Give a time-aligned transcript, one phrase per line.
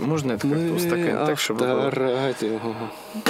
[0.00, 1.64] Можно это как-то устаканить так, чтобы?
[1.66, 2.58] Авторадио.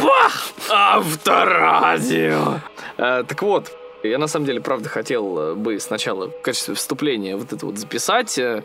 [0.03, 0.51] Бах!
[0.71, 2.61] Авторадио!
[2.99, 3.73] А, так вот,
[4.03, 7.79] я на самом деле, правда, хотел э, бы сначала в качестве вступления вот это вот
[7.79, 8.39] записать.
[8.39, 8.63] Э,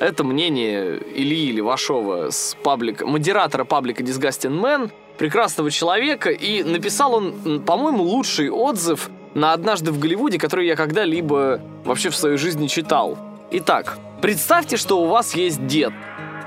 [0.00, 7.62] Это мнение Ильи Левашова с паблика, модератора паблика Disgusting Man, прекрасного человека, и написал он,
[7.64, 13.16] по-моему, лучший отзыв на «Однажды в Голливуде», который я когда-либо вообще в своей жизни читал.
[13.52, 15.92] Итак, представьте, что у вас есть дед.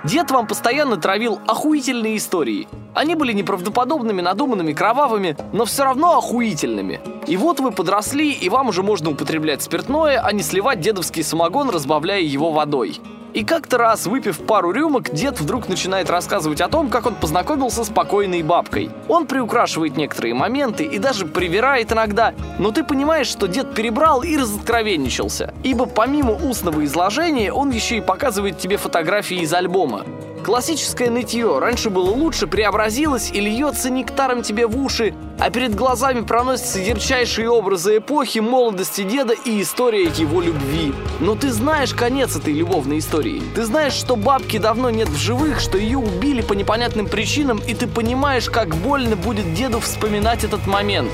[0.07, 2.69] Дед вам постоянно травил охуительные истории.
[2.95, 7.01] Они были неправдоподобными, надуманными, кровавыми, но все равно охуительными.
[7.27, 11.69] И вот вы подросли, и вам уже можно употреблять спиртное, а не сливать дедовский самогон,
[11.71, 13.01] разбавляя его водой.
[13.33, 17.83] И как-то раз, выпив пару рюмок, дед вдруг начинает рассказывать о том, как он познакомился
[17.83, 18.89] с покойной бабкой.
[19.07, 24.37] Он приукрашивает некоторые моменты и даже привирает иногда, но ты понимаешь, что дед перебрал и
[24.37, 25.53] разоткровенничался.
[25.63, 30.05] Ибо помимо устного изложения, он еще и показывает тебе фотографии из альбома.
[30.47, 36.21] Классическое нытье раньше было лучше, преобразилось и льется нектаром тебе в уши, а перед глазами
[36.21, 40.93] проносятся ярчайшие образы эпохи, молодости деда и история его любви.
[41.19, 43.43] Но ты знаешь конец этой любовной истории.
[43.55, 47.73] Ты знаешь, что бабки давно нет в живых, что ее убили по непонятным причинам, и
[47.73, 51.11] ты понимаешь, как больно будет деду вспоминать этот момент.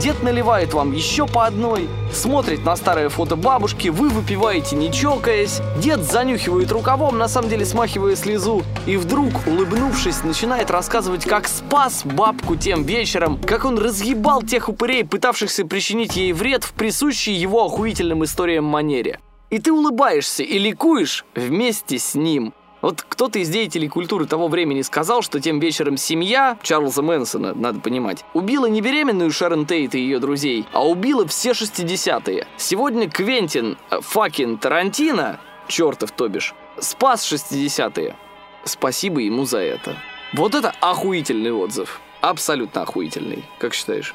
[0.00, 5.60] Дед наливает вам еще по одной, смотрит на старое фото бабушки, вы выпиваете не чокаясь,
[5.78, 12.04] дед занюхивает рукавом, на самом деле смахивая слезу, и вдруг, улыбнувшись, начинает рассказывать, как спас
[12.04, 17.64] бабку тем вечером, как он разъебал тех упырей, пытавшихся причинить ей вред в присущей его
[17.64, 19.20] охуительным историям манере.
[19.50, 22.52] И ты улыбаешься и ликуешь вместе с ним.
[22.84, 27.80] Вот кто-то из деятелей культуры того времени сказал, что тем вечером семья Чарльза Мэнсона, надо
[27.80, 32.46] понимать, убила не беременную Шерон Тейт и ее друзей, а убила все 60-е.
[32.58, 38.16] Сегодня Квентин э, факин Тарантино, чертов то бишь, спас 60-е.
[38.64, 39.96] Спасибо ему за это.
[40.34, 42.02] Вот это охуительный отзыв.
[42.20, 43.46] Абсолютно охуительный.
[43.58, 44.14] Как считаешь?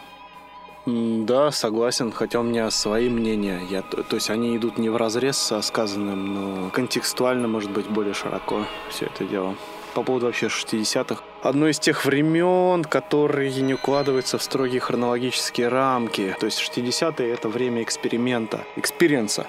[0.86, 3.62] Да, согласен, хотя у меня свои мнения.
[3.70, 7.88] Я, то то есть они идут не в разрез со сказанным, но контекстуально, может быть,
[7.88, 9.56] более широко все это дело.
[9.94, 11.22] По поводу вообще 60-х.
[11.42, 16.36] Одно из тех времен, которые не укладываются в строгие хронологические рамки.
[16.40, 19.48] То есть 60-е это время эксперимента, experience а.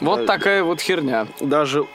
[0.00, 1.26] Вот Э, такая вот херня.
[1.40, 1.86] Даже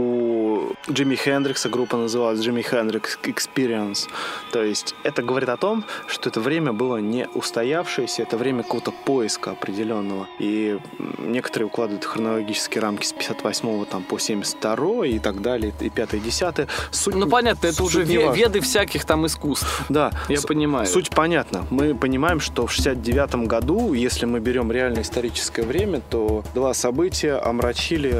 [0.00, 4.08] у Джимми Хендрикса группа называлась Джимми Хендрикс Experience.
[4.52, 8.92] То есть это говорит о том, что это время было не устоявшееся, это время какого-то
[9.04, 10.26] поиска определенного.
[10.38, 10.78] И
[11.18, 16.20] некоторые укладывают хронологические рамки с 58 там, по 72 и так далее, и 5 и
[16.20, 19.84] 10 Суть, Ну понятно, это уже ве- веды всяких там искусств.
[19.88, 20.86] Да, Я с- понимаю.
[20.86, 21.66] Суть понятна.
[21.70, 27.34] Мы понимаем, что в 69 году, если мы берем реально историческое время, то два события
[27.34, 28.10] омрачили,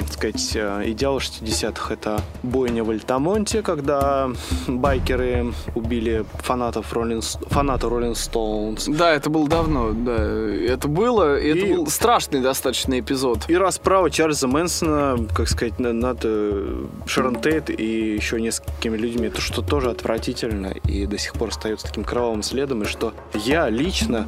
[0.00, 0.56] так сказать,
[0.96, 1.92] идеал 60-х.
[1.94, 4.30] Это бойня в Альтамонте, когда
[4.66, 8.84] байкеры убили фанатов С- фаната Rolling Stones.
[8.96, 10.14] Да, это было давно, да.
[10.16, 13.44] Это было, и, это И- был страшный достаточно эпизод.
[13.48, 19.26] И расправа Чарльза Мэнсона, как сказать, на- над э, Шерон Тейт и еще несколькими людьми,
[19.28, 23.68] это что тоже отвратительно и до сих пор остается таким кровавым следом, и что я
[23.68, 24.26] лично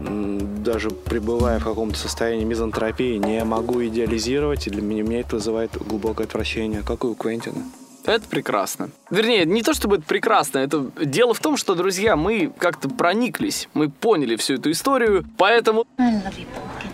[0.00, 5.76] даже пребывая в каком-то состоянии мизантропии, не могу идеализировать, и для меня, меня это вызывает
[5.76, 7.64] глубокое отвращение, как и у Квентина.
[8.04, 8.90] Это прекрасно.
[9.10, 13.68] Вернее, не то чтобы это прекрасно, это дело в том, что, друзья, мы как-то прониклись,
[13.74, 16.90] мы поняли всю эту историю, поэтому I love you, pumpkin.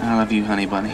[0.00, 0.92] I love you, honey bunny.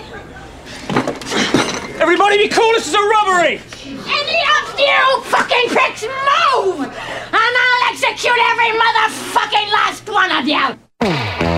[2.00, 3.60] Everybody be cool, this is a robbery!
[3.84, 6.86] Any of you fucking pricks move!
[6.86, 10.87] And I'll execute every motherfucking last one of you!
[11.00, 11.57] Oh.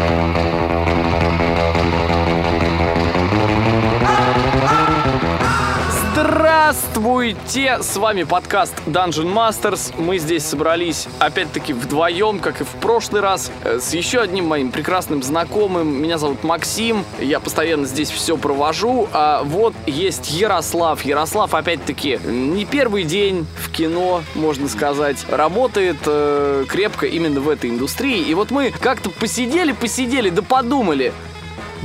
[6.62, 7.78] Здравствуйте!
[7.80, 9.94] С вами подкаст Dungeon Masters.
[9.98, 14.70] Мы здесь собрались опять-таки вдвоем, как и в прошлый раз, э, с еще одним моим
[14.70, 15.88] прекрасным знакомым.
[16.02, 17.06] Меня зовут Максим.
[17.18, 19.08] Я постоянно здесь все провожу.
[19.14, 21.02] А вот есть Ярослав.
[21.02, 25.24] Ярослав, опять-таки, не первый день в кино, можно сказать.
[25.30, 28.20] Работает э, крепко именно в этой индустрии.
[28.20, 31.14] И вот мы как-то посидели-посидели, да подумали.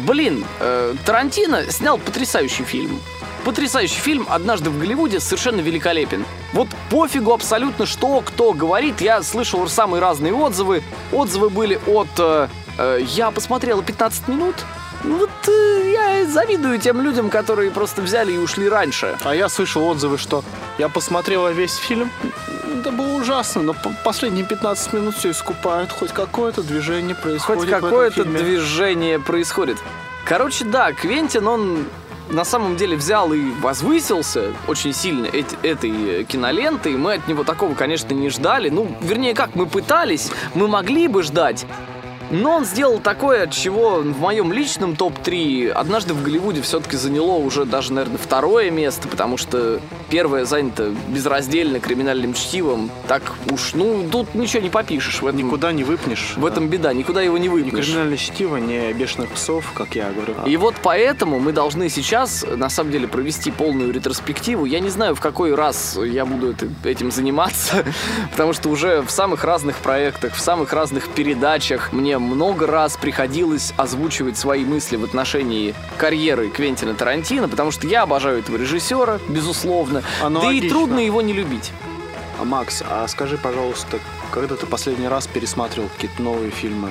[0.05, 2.99] Блин, э, Тарантино снял потрясающий фильм.
[3.45, 6.25] Потрясающий фильм «Однажды в Голливуде» совершенно великолепен.
[6.51, 9.01] Вот пофигу абсолютно, что кто говорит.
[9.01, 10.81] Я слышал самые разные отзывы.
[11.11, 12.47] Отзывы были от э,
[12.79, 14.55] э, «Я посмотрела 15 минут».
[15.03, 19.15] Ну Вот э, я завидую тем людям, которые просто взяли и ушли раньше.
[19.23, 20.43] А я слышал отзывы, что
[20.79, 22.09] я посмотрела весь фильм,
[22.79, 27.69] это было ужасно, но по- последние 15 минут все искупают, хоть какое-то движение происходит Хоть
[27.69, 29.77] какое-то движение происходит.
[30.23, 31.85] Короче, да, Квентин, он
[32.29, 36.95] на самом деле взял и возвысился очень сильно эти- этой кинолентой.
[36.97, 38.69] Мы от него такого, конечно, не ждали.
[38.69, 41.65] Ну, вернее, как, мы пытались, мы могли бы ждать.
[42.31, 47.35] Но он сделал такое, от чего в моем личном топ-3 однажды в Голливуде все-таки заняло
[47.37, 49.79] уже даже, наверное, второе место, потому что
[50.09, 52.89] первое занято безраздельно криминальным чтивом.
[53.07, 55.21] Так уж, ну, тут ничего не попишешь.
[55.21, 56.33] В этом, Никуда не выпнешь.
[56.35, 57.85] в этом беда, никуда его не Ни выпнешь.
[57.85, 60.33] криминальное чтиво, ни бешеных псов, как я говорю.
[60.45, 64.65] И вот поэтому мы должны сейчас, на самом деле, провести полную ретроспективу.
[64.65, 67.83] Я не знаю, в какой раз я буду это- этим заниматься,
[68.31, 73.73] потому что уже в самых разных проектах, в самых разных передачах мне много раз приходилось
[73.77, 80.03] озвучивать свои мысли в отношении карьеры Квентина Тарантино, потому что я обожаю этого режиссера, безусловно.
[80.21, 81.71] Оно да и трудно его не любить.
[82.39, 83.99] А, Макс, а скажи, пожалуйста,
[84.31, 86.89] когда ты последний раз пересматривал какие-то новые фильмы?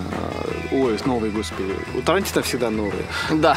[0.71, 1.75] э, Ой, новые, господи.
[1.97, 3.05] У Тарантино всегда новые.
[3.33, 3.57] Да.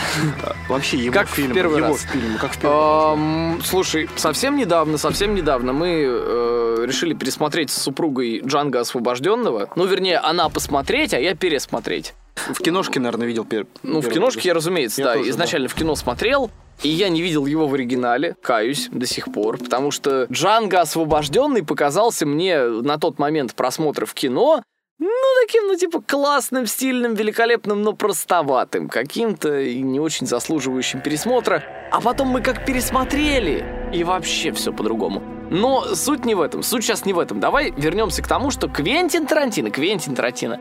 [0.69, 2.01] Вообще его Как в фильмы, первый его раз.
[2.01, 3.65] фильмы, как в первый раз.
[3.67, 9.69] Слушай, совсем недавно, совсем недавно мы э, решили пересмотреть с супругой Джанга Освобожденного.
[9.75, 12.13] Ну, вернее, она посмотреть, а я пересмотреть.
[12.35, 13.65] В киношке, наверное, видел пер...
[13.83, 14.45] Ну, в киношке раз.
[14.45, 16.51] я, разумеется, Я да, тоже, изначально в кино смотрел.
[16.83, 21.63] И я не видел его в оригинале, каюсь до сих пор, потому что Джанго Освобожденный
[21.63, 24.61] показался мне на тот момент просмотра в кино
[24.99, 25.11] ну,
[25.45, 28.89] таким, ну, типа, классным, стильным, великолепным, но простоватым.
[28.89, 31.63] Каким-то и не очень заслуживающим пересмотра.
[31.91, 33.63] А потом мы как пересмотрели,
[33.93, 35.21] и вообще все по-другому.
[35.51, 37.39] Но суть не в этом, суть сейчас не в этом.
[37.39, 40.59] Давай вернемся к тому, что Квентин Тарантино, Квентин Тарантино,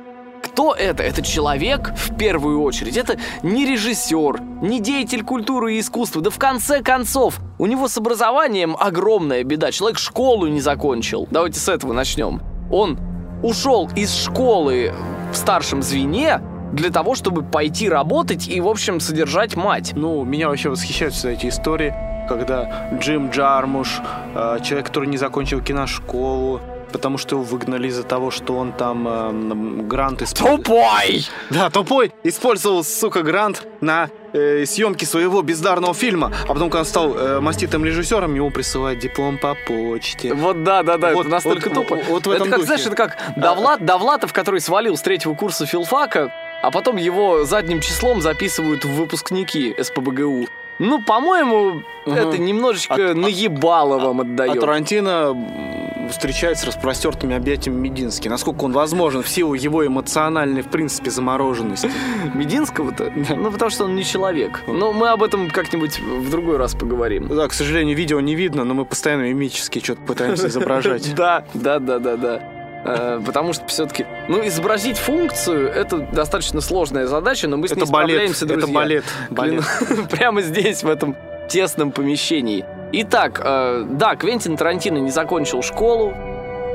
[0.56, 1.02] кто это?
[1.02, 2.96] Это человек в первую очередь.
[2.96, 6.22] Это не режиссер, не деятель культуры и искусства.
[6.22, 9.70] Да в конце концов, у него с образованием огромная беда.
[9.70, 11.28] Человек школу не закончил.
[11.30, 12.40] Давайте с этого начнем.
[12.72, 12.98] Он
[13.42, 14.94] ушел из школы
[15.30, 16.40] в старшем звене
[16.72, 19.92] для того, чтобы пойти работать и, в общем, содержать мать.
[19.94, 21.94] Ну, меня вообще восхищают все эти истории,
[22.30, 24.00] когда Джим Джармуш,
[24.34, 29.06] э, человек, который не закончил киношколу, потому что его выгнали из-за того, что он там
[29.08, 30.58] э, грант использовал.
[30.58, 31.26] Тупой!
[31.50, 32.12] Да, тупой.
[32.24, 36.32] Использовал, сука, грант на э, съемки своего бездарного фильма.
[36.44, 40.32] А потом, когда он стал э, маститым режиссером, ему присылают диплом по почте.
[40.34, 41.98] Вот да, да, да, Вот- это настолько вот- тупо.
[42.08, 42.66] вот в это этом как, духе.
[42.66, 47.80] знаешь, это как Довлат, Довлатов, который свалил с третьего курса филфака, а потом его задним
[47.80, 50.46] числом записывают в выпускники СПБГУ.
[50.78, 54.60] Ну, по-моему, это немножечко А- наебало вам А отдает.
[54.60, 58.28] Тарантино м, встречается с распростертыми объятиями Медински.
[58.28, 61.90] Насколько он возможен в силу его эмоциональной, в принципе, замороженности.
[62.34, 63.12] Мединского-то?
[63.36, 64.62] Ну, потому что он не человек.
[64.66, 67.28] Но мы об этом как-нибудь в другой раз поговорим.
[67.28, 71.06] Да, к сожалению, видео не видно, но мы постоянно мимически что-то пытаемся изображать.
[71.16, 72.55] Да, да, да, да, да.
[72.86, 77.82] Э, Потому что все-таки, ну, изобразить функцию это достаточно сложная задача, но мы с ней
[77.82, 78.74] Это балет, справляемся, это друзья.
[78.74, 79.64] балет, балет.
[79.64, 81.16] Клянусь, Прямо здесь, в этом
[81.48, 82.64] тесном помещении.
[82.92, 86.14] Итак, э, да, Квентин Тарантино не закончил школу,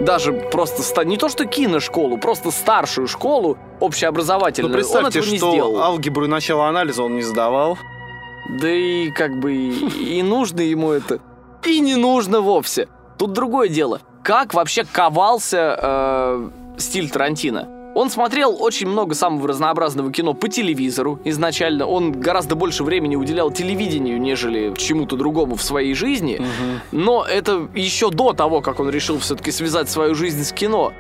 [0.02, 4.72] даже просто не то что киношколу, просто старшую школу Ну, общеобразовательную.
[4.72, 5.82] он представьте, этого не что сделал.
[5.82, 7.78] алгебру и начало анализа он не сдавал.
[8.60, 11.20] Да и как бы и, и нужно ему это,
[11.66, 12.88] и не нужно вовсе.
[13.18, 14.02] Тут другое дело.
[14.24, 17.68] Как вообще ковался э, стиль Тарантино?
[17.94, 21.86] Он смотрел очень много самого разнообразного кино по телевизору изначально.
[21.86, 26.42] Он гораздо больше времени уделял телевидению, нежели чему-то другому в своей жизни.
[26.92, 30.94] Но это еще до того, как он решил все-таки связать свою жизнь с кино.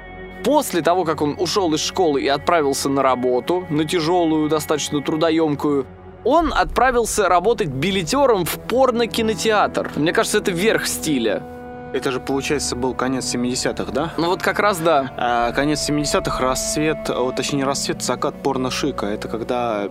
[0.44, 5.86] После того, как он ушел из школы и отправился на работу, на тяжелую, достаточно трудоемкую,
[6.24, 9.92] он отправился работать билетером в порно-кинотеатр.
[9.96, 11.44] Мне кажется, это верх стиля.
[11.94, 14.14] Это же, получается, был конец 70-х, да?
[14.18, 15.12] Ну вот как раз да.
[15.18, 19.06] А конец 70-х, расцвет, о, точнее не расцвет, закат порно-шика.
[19.08, 19.90] Это когда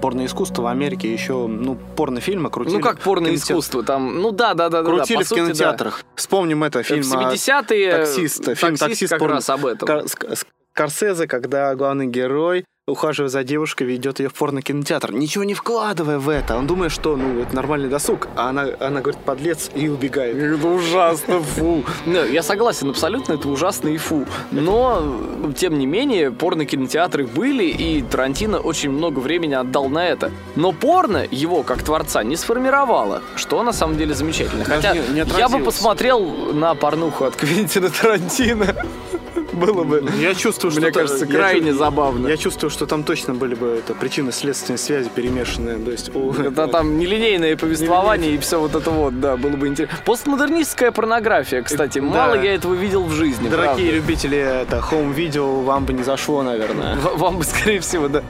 [0.00, 2.76] порноискусство в Америке еще, ну, порнофильмы крутили.
[2.76, 4.20] Ну как в порно-искусство там.
[4.20, 4.88] Ну да, да, да, да.
[4.90, 5.46] Крутили да, в сути, да.
[5.46, 6.04] кинотеатрах.
[6.16, 8.44] Вспомним это, В фильм о 70-е «Таксист».
[8.44, 9.88] Фильм таксист «Таксист» как порно- раз об этом.
[9.88, 16.18] Ск- Скорсезе, когда главный герой ухаживая за девушкой, ведет ее в порно-кинотеатр, ничего не вкладывая
[16.18, 16.56] в это.
[16.56, 20.36] Он думает, что ну это нормальный досуг, а она, она говорит, подлец, и убегает.
[20.36, 21.84] Это ужасно, фу.
[22.06, 24.26] Ну, я согласен, абсолютно это ужасно и фу.
[24.50, 30.32] Но, тем не менее, порно-кинотеатры были, и Тарантино очень много времени отдал на это.
[30.56, 34.64] Но порно его, как творца, не сформировало, что на самом деле замечательно.
[34.64, 34.92] Хотя
[35.38, 36.20] я бы посмотрел
[36.52, 38.74] на порнуху от Квентина Тарантино.
[39.52, 40.80] Было бы, Я чувствую, что...
[40.80, 42.28] мне та- кажется, я крайне чу- забавно.
[42.28, 45.78] Я чувствую, что там точно были бы это, причины следственной связи перемешанные.
[45.78, 49.68] То есть, у- Это там нелинейное повествование и все вот это вот, да, было бы
[49.68, 49.96] интересно.
[50.04, 52.04] Постмодернистская порнография, кстати, Да.
[52.04, 53.48] мало я этого видел в жизни.
[53.48, 53.82] Дорогие правда.
[53.96, 56.96] любители это хоум-видео, вам бы не зашло, наверное.
[56.96, 58.22] В- Вам бы, скорее всего, да.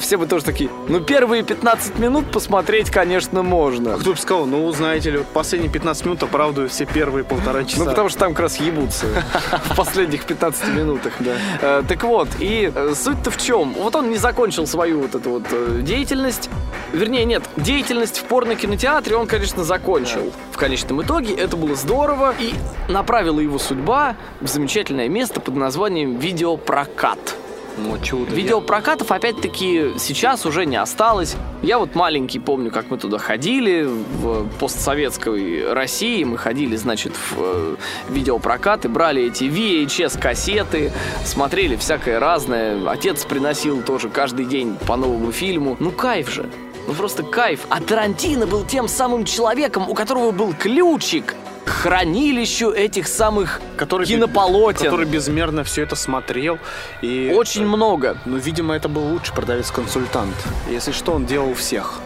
[0.00, 0.70] Все бы тоже такие.
[0.88, 3.94] Ну, первые 15 минут посмотреть, конечно, можно.
[3.94, 7.80] А кто бы сказал, ну, знаете ли, последние 15 минут оправдывают все первые полтора часа.
[7.80, 9.06] Ну, потому что там как раз ебутся
[9.70, 11.14] в последних 15 минутах.
[11.62, 13.74] Э, Так вот, и э, суть-то в чем?
[13.74, 16.50] Вот он не закончил свою вот эту вот э, деятельность.
[16.92, 20.32] Вернее, нет, деятельность в порно-кинотеатре он, конечно, закончил.
[20.52, 22.54] В конечном итоге это было здорово, и
[22.88, 27.37] направила его судьба в замечательное место под названием видеопрокат.
[27.78, 28.34] Ну, чудо.
[28.34, 31.36] Видеопрокатов, опять-таки, сейчас уже не осталось.
[31.62, 36.24] Я вот маленький помню, как мы туда ходили, в постсоветской России.
[36.24, 37.76] Мы ходили, значит, в э,
[38.08, 40.92] видеопрокаты, брали эти VHS-кассеты,
[41.24, 42.88] смотрели всякое разное.
[42.88, 45.76] Отец приносил тоже каждый день по новому фильму.
[45.78, 46.48] Ну, кайф же.
[46.86, 47.66] Ну, просто кайф.
[47.68, 51.34] А Тарантино был тем самым человеком, у которого был ключик
[51.68, 54.84] к хранилищу этих самых Который кинополотен.
[54.84, 56.58] Который безмерно все это смотрел.
[57.02, 58.16] И Очень много.
[58.24, 60.34] Ну, видимо, это был лучший продавец-консультант.
[60.70, 62.00] Если что, он делал всех.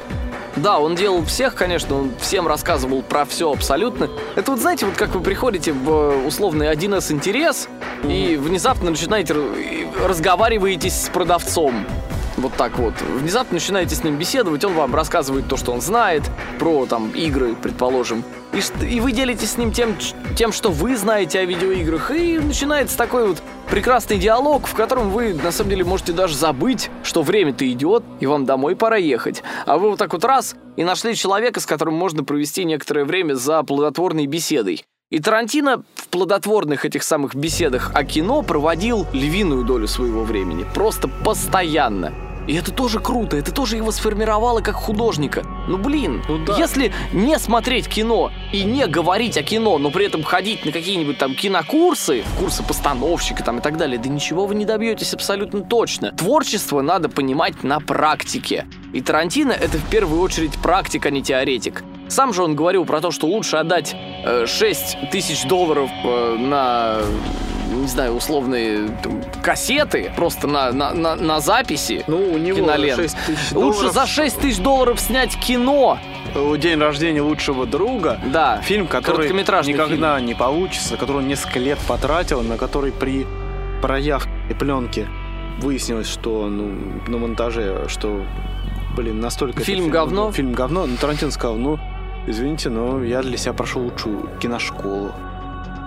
[0.56, 4.10] Да, он делал всех, конечно, он всем рассказывал про все абсолютно.
[4.36, 7.68] Это вот знаете, вот как вы приходите в э, условный 1С интерес
[8.04, 11.86] и внезапно начинаете р- и разговариваетесь с продавцом.
[12.36, 12.94] Вот так вот.
[13.00, 16.22] Внезапно начинаете с ним беседовать, он вам рассказывает то, что он знает
[16.58, 18.24] про там игры, предположим.
[18.52, 19.96] И, и вы делитесь с ним тем,
[20.36, 22.10] тем, что вы знаете о видеоиграх.
[22.10, 26.90] И начинается такой вот прекрасный диалог, в котором вы на самом деле можете даже забыть,
[27.02, 29.42] что время-то идет, и вам домой пора ехать.
[29.66, 33.34] А вы вот так вот раз и нашли человека, с которым можно провести некоторое время
[33.34, 34.84] за плодотворной беседой.
[35.12, 40.64] И Тарантино в плодотворных этих самых беседах о кино проводил львиную долю своего времени.
[40.74, 42.14] Просто постоянно.
[42.46, 45.44] И это тоже круто, это тоже его сформировало как художника.
[45.68, 46.56] Ну блин, Ну да.
[46.56, 51.18] если не смотреть кино и не говорить о кино, но при этом ходить на какие-нибудь
[51.18, 56.12] там кинокурсы, курсы постановщика там и так далее, да ничего вы не добьетесь абсолютно точно.
[56.12, 58.66] Творчество надо понимать на практике.
[58.92, 61.82] И Тарантино это в первую очередь практик, а не теоретик.
[62.08, 63.94] Сам же он говорил про то, что лучше отдать
[64.24, 66.98] э, 6 тысяч долларов э, на
[67.80, 73.00] не знаю, условные там, кассеты, просто на, на, на, на записи Ну, у него кинолент.
[73.00, 73.94] 6 тысяч Лучше долларов.
[73.94, 75.98] за 6 тысяч долларов снять кино.
[76.58, 78.20] День рождения лучшего друга.
[78.26, 78.60] Да.
[78.62, 83.26] Фильм, который Короткометражный никогда не получится, который он несколько лет потратил, на который при
[83.80, 85.06] проявке пленки
[85.58, 86.72] выяснилось, что ну,
[87.06, 88.24] на монтаже, что,
[88.96, 89.56] блин, настолько...
[89.56, 90.32] этот Фильм говно?
[90.32, 90.86] Фильм говно.
[90.86, 91.78] Но Тарантино сказал, ну,
[92.26, 95.12] извините, но я для себя прошел лучшую киношколу.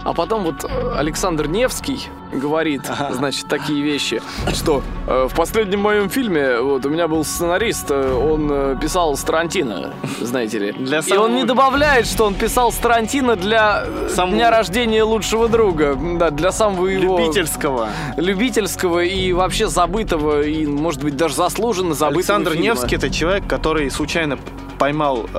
[0.06, 0.64] А потом вот
[0.96, 2.00] Александр Невский
[2.32, 4.22] говорит, значит, такие вещи,
[4.54, 9.18] что э, в последнем моем фильме вот у меня был сценарист, э, он э, писал
[9.18, 10.72] с Тарантино, знаете ли.
[10.74, 15.02] Для И самого- он не добавляет, что он писал с Тарантино для Самого- дня рождения
[15.04, 17.90] лучшего друга, да, для самого его Любительского.
[18.18, 22.66] любительского и вообще забытого и, может быть, даже заслуженно забытого Александр фильма.
[22.66, 24.38] Невский это человек, который случайно
[24.77, 25.38] поймал э,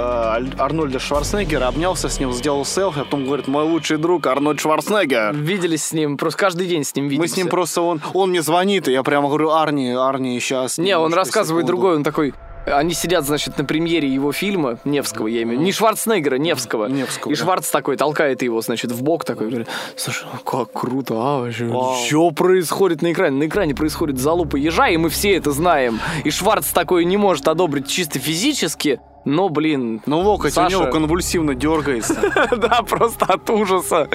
[0.58, 5.34] Арнольда Шварценеггера, обнялся с ним, сделал селфи, а потом говорит, мой лучший друг Арнольд Шварценеггер.
[5.34, 7.30] Виделись с ним, просто каждый день с ним виделись.
[7.30, 10.78] Мы с ним просто, он, он мне звонит, и я прямо говорю, Арни, Арни, сейчас.
[10.78, 11.82] Не, он рассказывает секунду».
[11.82, 12.34] другой, он такой...
[12.66, 16.87] Они сидят, значит, на премьере его фильма, Невского, я имею в виду, не Шварценеггера, Невского.
[16.87, 17.35] Невского, И.
[17.35, 21.68] Шварц такой толкает его, значит, в бок такой, говорит, слушай, ну как круто, а, вообще,
[22.06, 23.37] что происходит на экране?
[23.38, 26.00] На экране происходит залупа ежа, и мы все это знаем.
[26.25, 30.92] И Шварц такой не может одобрить чисто физически, но, блин, Ну, локоть Саша- у него
[30.92, 32.14] конвульсивно дергается.
[32.56, 34.08] да, просто от ужаса,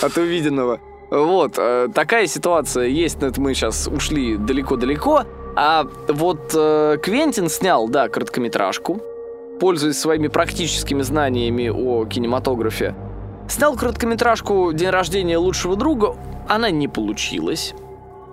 [0.00, 0.80] от увиденного.
[1.10, 5.24] Вот, э, такая ситуация есть, но это мы сейчас ушли далеко-далеко.
[5.60, 9.02] А вот э, Квентин снял, да, короткометражку,
[9.58, 12.94] пользуясь своими практическими знаниями о кинематографе.
[13.48, 16.14] Снял короткометражку «День рождения лучшего друга»,
[16.48, 17.74] она не получилась.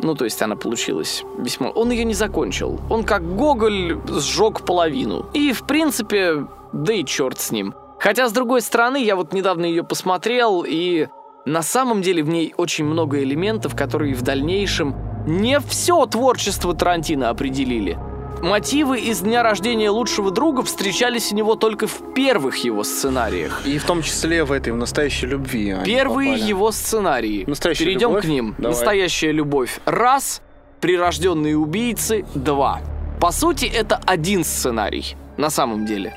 [0.03, 1.69] Ну, то есть она получилась весьма...
[1.69, 2.79] Он ее не закончил.
[2.91, 5.25] Он как Гоголь сжег половину.
[5.33, 7.73] И, в принципе, да и черт с ним.
[7.97, 11.07] Хотя, с другой стороны, я вот недавно ее посмотрел, и
[11.45, 17.29] на самом деле в ней очень много элементов, которые в дальнейшем не все творчество Тарантино
[17.29, 17.97] определили.
[18.41, 23.65] Мотивы из дня рождения лучшего друга встречались у него только в первых его сценариях.
[23.65, 25.75] И в том числе в этой, в настоящей любви.
[25.83, 26.49] Первые попали.
[26.49, 27.43] его сценарии.
[27.47, 28.23] Настоящая Перейдем любовь?
[28.25, 28.55] к ним.
[28.57, 28.71] Давай.
[28.71, 29.79] Настоящая любовь.
[29.85, 30.41] Раз.
[30.79, 32.25] Прирожденные убийцы.
[32.35, 32.81] Два.
[33.19, 35.15] По сути, это один сценарий.
[35.37, 36.13] На самом деле.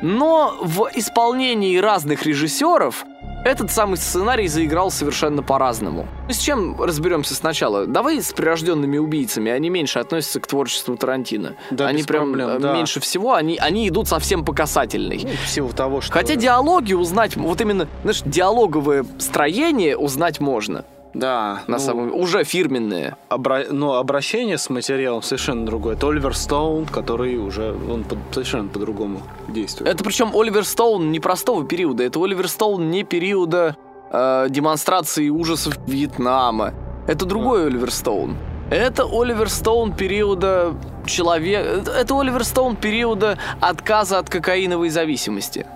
[0.00, 3.04] Но в исполнении разных режиссеров
[3.44, 6.06] этот самый сценарий заиграл совершенно по-разному.
[6.28, 7.86] С чем разберемся сначала?
[7.86, 9.50] Давай с прирожденными убийцами.
[9.50, 11.56] Они меньше относятся к творчеству Тарантино.
[11.70, 12.74] Да, они без прям проблем, э, да.
[12.74, 15.20] меньше всего, они, они идут совсем по касательной.
[15.22, 16.12] Ну, в силу того, что...
[16.12, 20.84] Хотя диалоги узнать, вот именно, знаешь, диалоговое строение узнать можно.
[21.14, 23.16] Да, На ну, самом уже фирменные.
[23.30, 25.94] обра- ну, обращение с материалом совершенно другое.
[25.96, 29.90] Это Оливер Стоун, который уже, он по- совершенно по-другому действует.
[29.92, 33.74] Это причем Оливер Стоун не простого периода, это Оливер Стоун не периода
[34.10, 36.74] э, демонстрации ужасов Вьетнама.
[37.06, 38.36] Это другой Оливер Стоун.
[38.70, 40.74] Это Оливер Стоун периода
[41.06, 41.90] человека...
[41.98, 45.66] Это Оливер Стоун периода отказа от кокаиновой зависимости.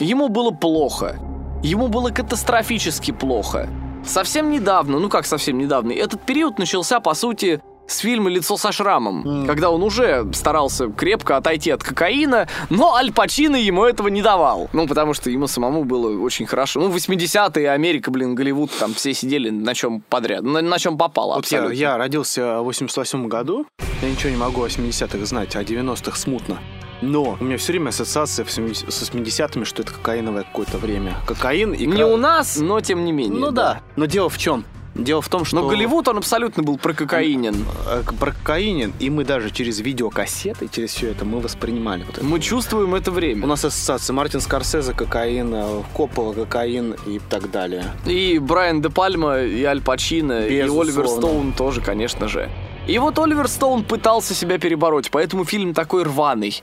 [0.00, 1.18] Ему было плохо.
[1.62, 3.68] Ему было катастрофически плохо.
[4.04, 8.72] Совсем недавно, ну как совсем недавно, этот период начался, по сути, с фильма «Лицо со
[8.72, 14.22] шрамом», когда он уже старался крепко отойти от кокаина, но Аль Пачино ему этого не
[14.22, 14.70] давал.
[14.72, 16.80] Ну, потому что ему самому было очень хорошо.
[16.80, 21.34] Ну, 80-е, Америка, блин, Голливуд, там все сидели на чем подряд, на, на чем попало
[21.34, 21.80] Вот я, абсолютно.
[21.80, 23.66] я родился в 88 году,
[24.02, 26.58] я ничего не могу о 80-х знать, а 90-х смутно.
[27.02, 31.16] Но у меня все время ассоциация в 70 с 80-ми, что это кокаиновое какое-то время.
[31.26, 31.86] Кокаин и...
[31.86, 33.38] Не у нас, но тем не менее.
[33.40, 33.80] Ну да.
[33.96, 34.64] Но дело в чем?
[34.94, 35.56] Дело в том, что...
[35.56, 37.64] Но Голливуд, он абсолютно был прококаинен.
[37.88, 42.26] э, Про кокаинин, и мы даже через видеокассеты, через все это мы воспринимали вот это.
[42.26, 43.44] Мы чувствуем это время.
[43.44, 47.84] У нас ассоциация Мартин Скорсезе, кокаин, э, Коппола, кокаин и так далее.
[48.04, 50.82] И Брайан Де Пальма, и Аль Пачино, и Безусловно.
[50.82, 52.50] Оливер Стоун тоже, конечно же.
[52.88, 56.62] И вот Оливер Стоун пытался себя перебороть, поэтому фильм такой рваный.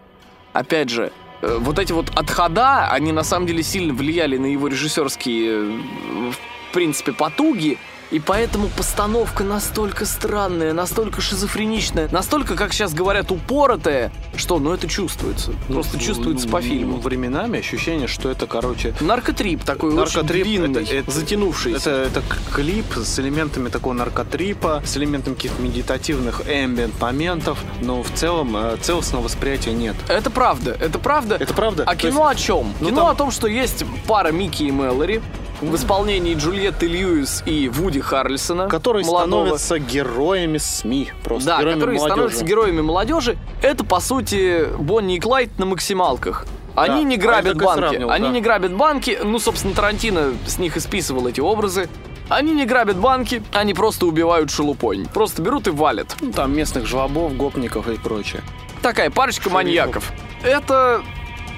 [0.58, 1.12] Опять же,
[1.44, 6.32] э, вот эти вот отхода, они на самом деле сильно влияли на его режиссерские, э,
[6.32, 7.78] в принципе, потуги.
[8.10, 14.88] И поэтому постановка настолько странная, настолько шизофреничная, настолько, как сейчас говорят, упоротая, что, ну, это
[14.88, 15.52] чувствуется.
[15.68, 16.98] Просто Ну, чувствуется по ну, фильму.
[17.00, 21.90] Временами ощущение, что это, короче, Наркотрип такой Наркотрип очень длинный, это, это- затянувшийся.
[21.90, 22.24] Это, это
[22.56, 28.78] клип с элементами такого наркотрипа, с элементами каких-то медитативных эмбиент моментов, но в целом э,
[28.82, 29.96] целостного восприятия нет.
[30.08, 31.36] Это правда, это правда.
[31.36, 31.84] Это правда?
[31.86, 32.74] А То кино о чем?
[32.80, 35.22] ну, кино там- о том, что есть пара Микки и Мэлори
[35.62, 38.68] в исполнении Джульетты Льюис и Вуди Харрельсона.
[38.70, 39.46] Которые молодого.
[39.58, 41.12] становятся героями СМИ.
[41.24, 42.14] Просто Да, героями которые молодежи.
[42.16, 43.38] становятся героями молодежи.
[43.62, 46.46] Это, по сути, Бонни и Клайд на максималках.
[46.76, 47.80] Они Да, не а грабят банки.
[47.80, 48.32] сравнивал, Они да.
[48.32, 49.18] не грабят банки.
[49.24, 51.90] Ну, собственно, Тарантино с них и списывал эти образы.
[52.30, 55.08] Они не грабят банки, они просто убивают шелупонь.
[55.14, 56.16] Просто берут и валят.
[56.22, 58.44] Ну, там местных жлобов, гопников и прочее.
[58.84, 59.54] Такая парочка Шерифов.
[59.64, 60.12] маньяков.
[60.44, 61.02] Это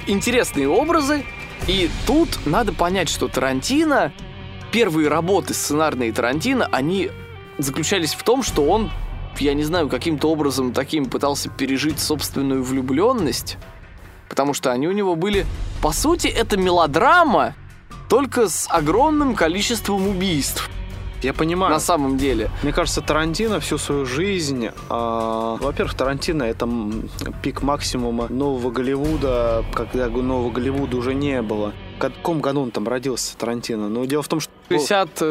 [0.07, 1.25] интересные образы.
[1.67, 4.11] И тут надо понять, что Тарантино,
[4.71, 7.11] первые работы сценарные Тарантино, они
[7.57, 8.91] заключались в том, что он,
[9.37, 13.57] я не знаю, каким-то образом таким пытался пережить собственную влюбленность.
[14.27, 15.45] Потому что они у него были...
[15.81, 17.55] По сути, это мелодрама,
[18.09, 20.69] только с огромным количеством убийств.
[21.21, 21.73] Я понимаю.
[21.73, 22.49] На самом деле.
[22.63, 24.69] Мне кажется, Тарантино всю свою жизнь...
[24.89, 26.67] а, во-первых, Тарантино— это
[27.41, 31.73] пик максимума нового Голливуда, когда нового Голливуда уже не было.
[31.97, 33.89] В каком году он там родился, Тарантино?
[33.89, 34.51] Но дело в том, что...
[34.69, 35.23] 60...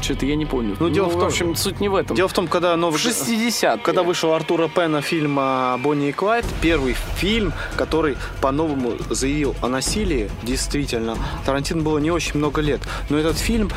[0.00, 0.76] Что-то я не помню.
[0.78, 2.16] Ну, дело в в том- общем, суть не в этом.
[2.16, 2.98] Дело в том, когда новый...
[2.98, 8.92] В 60 Когда вышел Артура Пена фильм а, «Бонни и Клайд», первый фильм, который по-новому
[9.10, 12.80] заявил о насилии, действительно, Тарантино было не очень много лет.
[13.08, 13.70] Но этот фильм,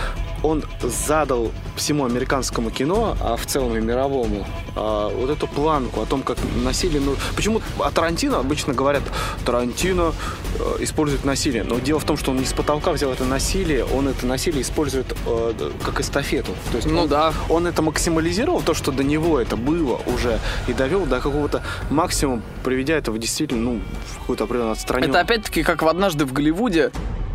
[0.44, 6.06] он задал всему американскому кино, а в целом и мировому, а, вот эту планку о
[6.06, 7.02] том, как насилие...
[7.02, 9.04] Ну, почему о Тарантино обычно говорят,
[9.46, 10.14] Тарантино
[10.60, 11.64] э, использует насилие.
[11.64, 14.62] Но дело в том, что он не с потолка взял это насилие, он это насилие
[14.62, 16.52] использует э, как эстафету.
[16.72, 17.34] То есть Ну он- да.
[17.50, 22.42] он это максимализировал, то, что до него это было уже, и довел до какого-то максимума,
[22.64, 23.82] приведя это в действительно, ну,
[24.16, 25.10] в какую-то определенную отстраненность.
[25.12, 26.92] Это опять-таки как в однажды в Голливуде.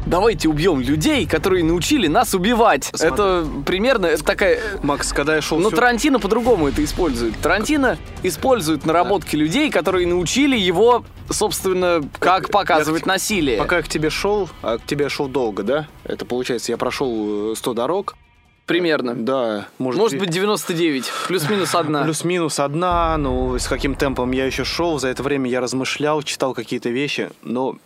[0.07, 2.91] Давайте убьем людей, которые научили нас убивать.
[2.93, 3.09] Смотри.
[3.09, 4.61] Это примерно это такая.
[4.83, 7.39] Макс, когда я шел Но сю- Тарантино по-другому это использует.
[7.39, 13.57] Тарантино использует наработки людей, которые научили его, собственно, как показывать я- насилие.
[13.57, 15.87] Пока я к тебе шел, а к тебе шел долго, да?
[16.05, 18.15] Это получается, я прошел э, 100 дорог.
[18.66, 19.14] Примерно.
[19.14, 22.03] Да, может, Может быть 99, плюс-минус одна.
[22.05, 26.55] Плюс-минус одна, ну, с каким темпом я еще шел, за это время я размышлял, читал
[26.55, 27.77] какие-то вещи, но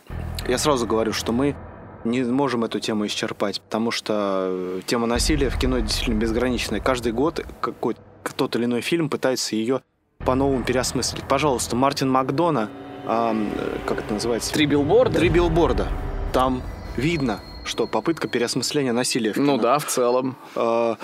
[0.46, 1.56] я сразу говорю, что мы
[2.04, 6.80] не можем эту тему исчерпать, потому что э, тема насилия в кино действительно безграничная.
[6.80, 8.00] Каждый год какой-то
[8.36, 9.82] тот или иной фильм пытается ее
[10.18, 11.24] по-новому переосмыслить.
[11.24, 12.70] Пожалуйста, Мартин Макдона,
[13.04, 13.46] э,
[13.84, 14.52] как это называется?
[14.52, 15.18] Три билборда?
[15.18, 15.88] Три билборда.
[16.32, 16.62] Там
[16.96, 19.56] видно, что попытка переосмысления насилия в кино.
[19.56, 20.36] Ну да, в целом.
[20.56, 20.96] Э,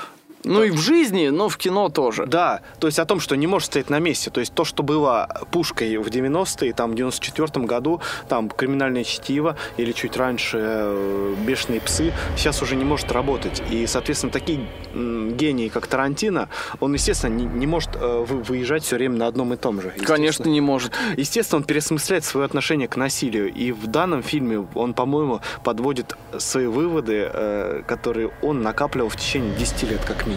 [0.44, 2.26] Ну и в жизни, но в кино тоже.
[2.26, 4.30] Да, то есть о том, что не может стоять на месте.
[4.30, 9.56] То есть то, что было пушкой в 90-е, там, в 94-м году, там, криминальное чтиво
[9.76, 13.62] или чуть раньше э, бешеные псы, сейчас уже не может работать.
[13.70, 16.48] И, соответственно, такие гении, как Тарантино,
[16.80, 19.94] он, естественно, не, не может э, вы- выезжать все время на одном и том же.
[20.04, 20.92] Конечно, не может.
[21.16, 23.52] Естественно, он переосмысляет свое отношение к насилию.
[23.52, 29.54] И в данном фильме он, по-моему, подводит свои выводы, э, которые он накапливал в течение
[29.56, 30.33] 10 лет, как минимум.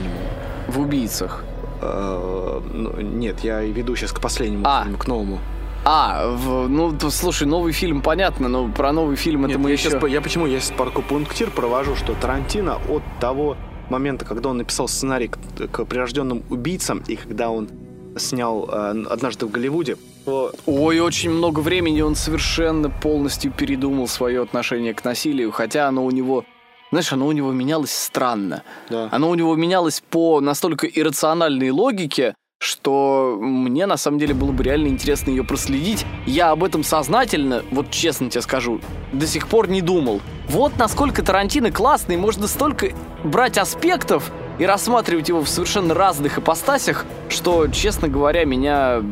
[0.68, 1.44] В убийцах.
[1.82, 4.84] Э, ну, нет, я веду сейчас к последнему А.
[4.84, 5.40] фильму, к новому.
[5.86, 9.74] А, в- ну, слушай, новый фильм, понятно, но про новый фильм это Нет, мы я,
[9.76, 9.98] еще...
[10.00, 13.56] по- я почему я сейчас паркопунктир провожу, что Тарантино от того
[13.90, 15.38] момента, когда он написал сценарий к,
[15.72, 17.70] к прирожденным убийцам, и когда он
[18.18, 24.42] снял э, однажды в Голливуде, то Ой, очень много времени он совершенно полностью передумал свое
[24.42, 26.44] отношение к насилию, хотя оно у него,
[26.92, 28.64] знаешь, оно у него менялось странно.
[28.90, 29.10] Да.
[29.12, 34.64] Оно у него менялось по настолько иррациональной логике, что мне на самом деле было бы
[34.64, 36.06] реально интересно ее проследить.
[36.26, 38.82] Я об этом сознательно, вот честно тебе скажу,
[39.14, 40.22] до сих пор не думал.
[40.50, 42.90] Вот насколько Тарантино классный, можно столько
[43.24, 49.04] брать аспектов и рассматривать его в совершенно разных ипостасях, что, честно говоря, меня,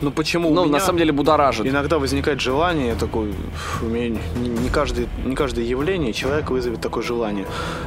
[0.00, 0.50] ну почему?
[0.50, 1.66] ну, на самом деле будоражит.
[1.66, 7.02] Иногда возникает желание, фу, у меня не, не каждый, не каждое явление человека вызовет такое
[7.02, 7.46] желание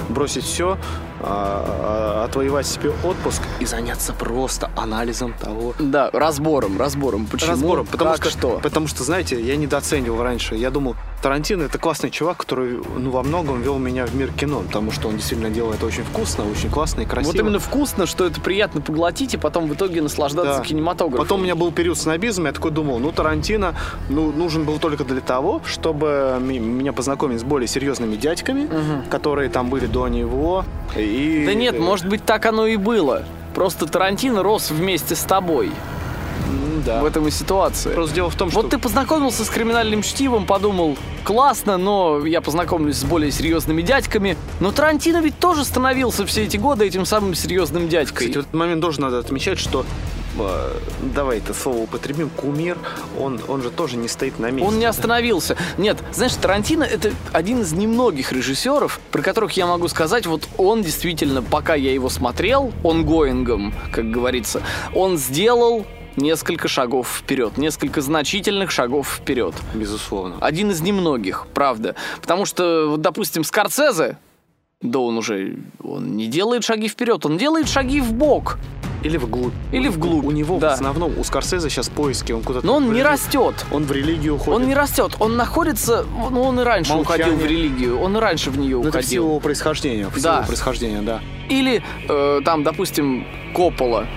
[0.09, 0.77] бросить все,
[1.23, 7.27] отвоевать себе отпуск и заняться просто анализом того, Да, разбором, разбором.
[7.27, 7.51] Почему?
[7.51, 8.59] разбором, потому как, что, что?
[8.61, 10.55] потому что, знаете, я недооценивал раньше.
[10.55, 14.61] Я думал, Тарантино это классный чувак, который, ну, во многом вел меня в мир кино,
[14.61, 17.31] потому что он действительно делает это очень вкусно, очень классно и красиво.
[17.31, 20.63] Вот именно вкусно, что это приятно поглотить и потом в итоге наслаждаться Да.
[20.63, 21.25] кинематографом.
[21.25, 23.75] Потом у меня был период снобизма, я такой думал, ну, Тарантино
[24.09, 28.69] ну, нужен был только для того, чтобы меня познакомить с более серьезными дядьками,
[29.09, 30.65] которые там были до него.
[30.95, 31.12] И...
[31.45, 33.23] Да нет, может быть, так оно и было.
[33.55, 35.71] Просто Тарантино рос вместе с тобой
[36.85, 37.01] Да.
[37.01, 37.93] в этом и ситуация.
[37.93, 38.61] Просто дело в том, что...
[38.61, 44.37] Вот ты познакомился с криминальным чтивом, подумал, классно, но я познакомлюсь с более серьезными дядьками.
[44.59, 48.27] Но Тарантино ведь тоже становился все эти годы этим самым серьезным дядькой.
[48.27, 49.85] Кстати, в этот момент тоже надо отмечать, что
[51.13, 52.77] давай это слово употребим, кумир,
[53.19, 54.67] он, он же тоже не стоит на месте.
[54.67, 55.57] Он не остановился.
[55.77, 60.81] Нет, знаешь, Тарантино это один из немногих режиссеров, про которых я могу сказать, вот он
[60.81, 64.61] действительно, пока я его смотрел, он гоингом, как говорится,
[64.93, 69.53] он сделал несколько шагов вперед, несколько значительных шагов вперед.
[69.73, 70.37] Безусловно.
[70.41, 71.95] Один из немногих, правда.
[72.21, 74.17] Потому что, вот, допустим, Скорцезе,
[74.81, 78.57] да он уже он не делает шаги вперед, он делает шаги в бок.
[79.03, 79.53] Или вглубь.
[79.71, 80.69] Или вглубь, У него да.
[80.71, 82.65] в основном, у Скорсезе сейчас поиски, он куда-то...
[82.65, 83.65] Но он не растет.
[83.71, 84.61] Он в религию уходит.
[84.61, 87.25] Он не растет, он находится, ну он и раньше Молчание.
[87.27, 89.41] уходил в религию, он и раньше в нее Ну, это в силу уходил.
[89.41, 90.07] происхождения.
[90.07, 90.43] В силу Да.
[90.47, 91.21] происхождения, да.
[91.49, 94.07] Или э, там, допустим, Коппола.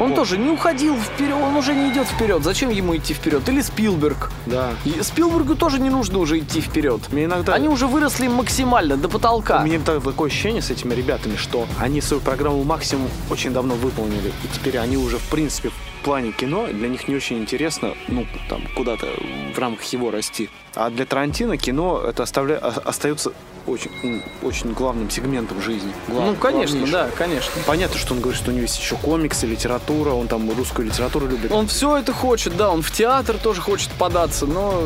[0.00, 2.42] Он тоже не уходил вперед, он уже не идет вперед.
[2.42, 3.46] Зачем ему идти вперед?
[3.48, 4.30] Или Спилберг.
[4.46, 4.70] Да.
[4.84, 7.00] И Спилбергу тоже не нужно уже идти вперед.
[7.12, 7.52] Мне иногда...
[7.54, 9.60] Они уже выросли максимально до потолка.
[9.60, 13.74] У меня так- такое ощущение с этими ребятами, что они свою программу максимум очень давно
[13.74, 14.28] выполнили.
[14.42, 18.62] И теперь они уже, в принципе, плане кино, для них не очень интересно, ну, там,
[18.76, 19.06] куда-то
[19.54, 20.48] в рамках его расти.
[20.74, 22.58] А для Тарантино кино это оставля...
[22.58, 23.32] о- остается
[23.66, 25.92] очень, очень главным сегментом жизни.
[26.08, 26.90] Глав- Ну, конечно, главнейшим.
[26.90, 27.52] да, конечно.
[27.66, 31.26] Понятно, что он говорит, что у него есть еще комиксы, литература, он там русскую литературу
[31.26, 31.52] любит.
[31.52, 34.82] Он все это хочет, да, он в театр тоже хочет податься, но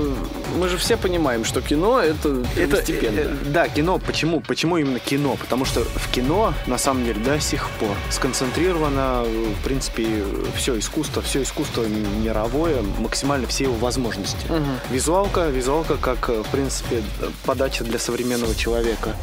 [0.58, 3.20] мы же все понимаем, что кино это Это, первостепенно.
[3.20, 3.98] э, да, кино.
[3.98, 4.40] Почему?
[4.40, 5.36] Почему именно кино?
[5.36, 10.24] Потому что в кино, на самом деле, до сих пор сконцентрировано, э, в принципе,
[10.56, 14.46] все искусство, все искусство мировое, максимально все его возможности.
[14.90, 19.14] Визуалка, визуалка как, э, в принципе, э, подача для современного человека.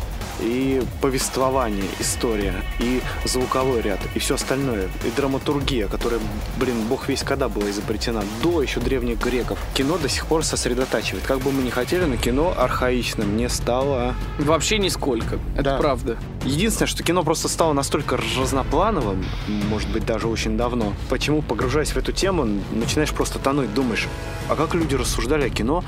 [0.42, 6.20] И повествование, история, и звуковой ряд, и все остальное, и драматургия, которая,
[6.58, 9.60] блин, бог весь когда была изобретена, до еще древних греков.
[9.74, 11.24] Кино до сих пор сосредотачивает.
[11.26, 14.16] Как бы мы ни хотели, но кино архаичным не стало.
[14.40, 15.40] Вообще нисколько.
[15.54, 15.78] Это Да.
[15.78, 16.18] правда.
[16.44, 19.24] Единственное, что кино просто стало настолько разноплановым,
[19.70, 20.94] может быть, даже очень давно.
[21.10, 24.08] Почему, погружаясь в эту тему, начинаешь просто тонуть, думаешь,
[24.50, 25.84] а как люди рассуждали о кино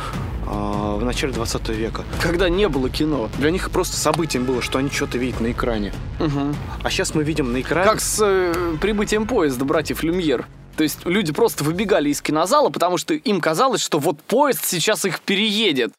[0.47, 2.03] а, в начале 20 века?
[2.21, 3.29] Когда не было кино.
[3.39, 5.93] Для них просто событием было, что они что-то видят на экране.
[6.83, 7.89] А сейчас мы видим на экране...
[7.89, 10.45] Как с э, прибытием поезда братьев Люмьер.
[10.75, 15.05] То есть люди просто выбегали из кинозала, потому что им казалось, что вот поезд сейчас
[15.05, 15.93] их переедет.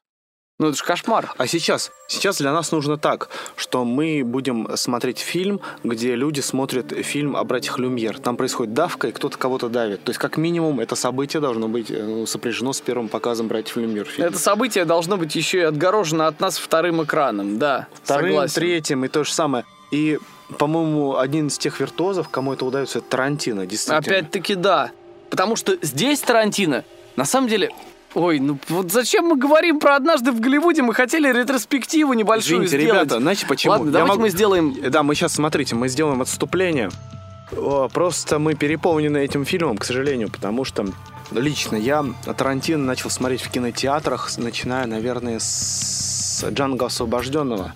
[0.61, 1.33] Ну это же кошмар.
[1.37, 1.91] А сейчас?
[2.07, 7.43] Сейчас для нас нужно так, что мы будем смотреть фильм, где люди смотрят фильм о
[7.43, 8.21] братьях Люмьер.
[8.21, 10.05] Там происходит давка, и кто-то кого-то давит.
[10.05, 13.77] То есть, как минимум, это событие должно быть э, ну, сопряжено с первым показом братьев
[13.77, 14.29] Люмьер фильма.
[14.29, 17.89] Это событие должно быть еще и отгорожено от нас вторым экраном, да.
[18.05, 18.55] Вторым, согласен.
[18.55, 19.65] третьим и то же самое.
[19.91, 20.21] И
[20.59, 23.99] по-моему, один из тех виртуозов, кому это удается, это Тарантино, действительно.
[23.99, 24.93] Опять-таки да.
[25.31, 26.85] Потому что здесь Тарантино,
[27.17, 27.71] на самом деле,
[28.15, 30.83] Ой, ну вот зачем мы говорим про однажды в Голливуде?
[30.83, 33.03] Мы хотели ретроспективу небольшую Извините, сделать.
[33.03, 33.73] ребята, знаете почему?
[33.73, 34.91] Ладно, Я давайте могу- мы сделаем...
[34.91, 36.91] Да, мы сейчас, смотрите, мы сделаем отступление.
[37.57, 40.87] О, Просто мы переполнены этим фильмом, к сожалению, потому что
[41.33, 42.05] лично я
[42.37, 47.75] Тарантино начал смотреть в кинотеатрах, начиная, наверное, с Джанго Освобожденного.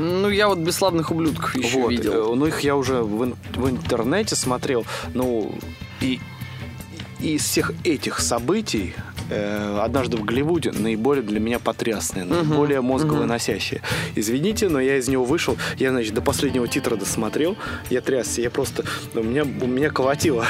[0.00, 2.32] Ну, я вот «Бесславных ублюдков» еще Вот, видел.
[2.32, 4.84] э, Ну, их я уже в, ин- в интернете смотрел.
[5.14, 5.54] Ну,
[6.00, 6.20] и
[7.20, 8.94] из всех этих событий
[9.30, 13.82] э, однажды в Голливуде наиболее для меня потрясные, наиболее мозговыносящие.
[14.14, 17.56] Извините, но я из него вышел, я, значит, до последнего титра досмотрел,
[17.90, 18.84] я трясся, я просто,
[19.14, 20.44] у меня, у меня колотило.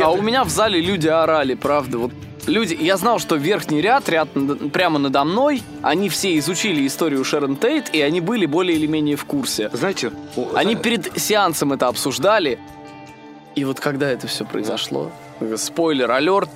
[0.00, 1.98] А у меня в зале люди орали, правда.
[1.98, 2.12] Вот
[2.46, 4.28] люди, я знал, что верхний ряд, ряд
[4.72, 9.16] прямо надо мной, они все изучили историю Шерон Тейт, и они были более или менее
[9.16, 9.70] в курсе.
[9.72, 10.12] Знаете,
[10.54, 12.58] Они зна- перед сеансом это обсуждали.
[13.56, 15.10] И вот когда это все произошло,
[15.56, 16.48] спойлер, алерт,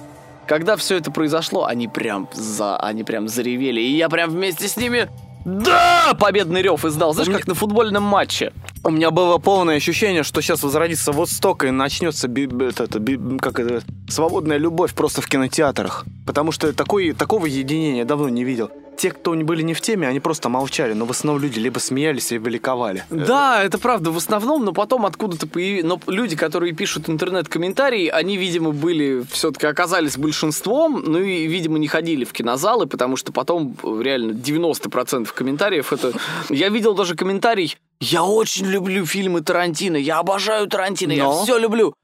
[0.47, 4.77] когда все это произошло, они прям за, они прям заревели, и я прям вместе с
[4.77, 5.09] ними
[5.45, 6.15] да!
[6.19, 7.13] Победный рев издал.
[7.13, 8.53] Знаешь, как на футбольном матче.
[8.87, 13.59] У меня было полное ощущение, что сейчас возродится Восток и начнется би- это, би- как
[13.59, 16.05] это, свободная любовь просто в кинотеатрах.
[16.27, 18.71] Потому что такой, такого единения я давно не видел.
[18.99, 22.31] Те, кто были не в теме, они просто молчали, но в основном люди либо смеялись,
[22.31, 23.05] либо ликовали.
[23.11, 25.85] Да, это правда в основном, но потом откуда-то появились...
[25.85, 29.25] Но люди, которые пишут интернет-комментарии, они, видимо, были...
[29.31, 34.33] Все-таки оказались большинством, ну и, видимо, не ходили в кинозалы, потому что потом э, реально
[34.33, 36.13] 90% комментариев это...
[36.51, 41.43] Я видел даже комментарий «Я очень люблю фильмы Тарантино, я обожаю Тарантино, я Но?
[41.43, 41.95] все люблю».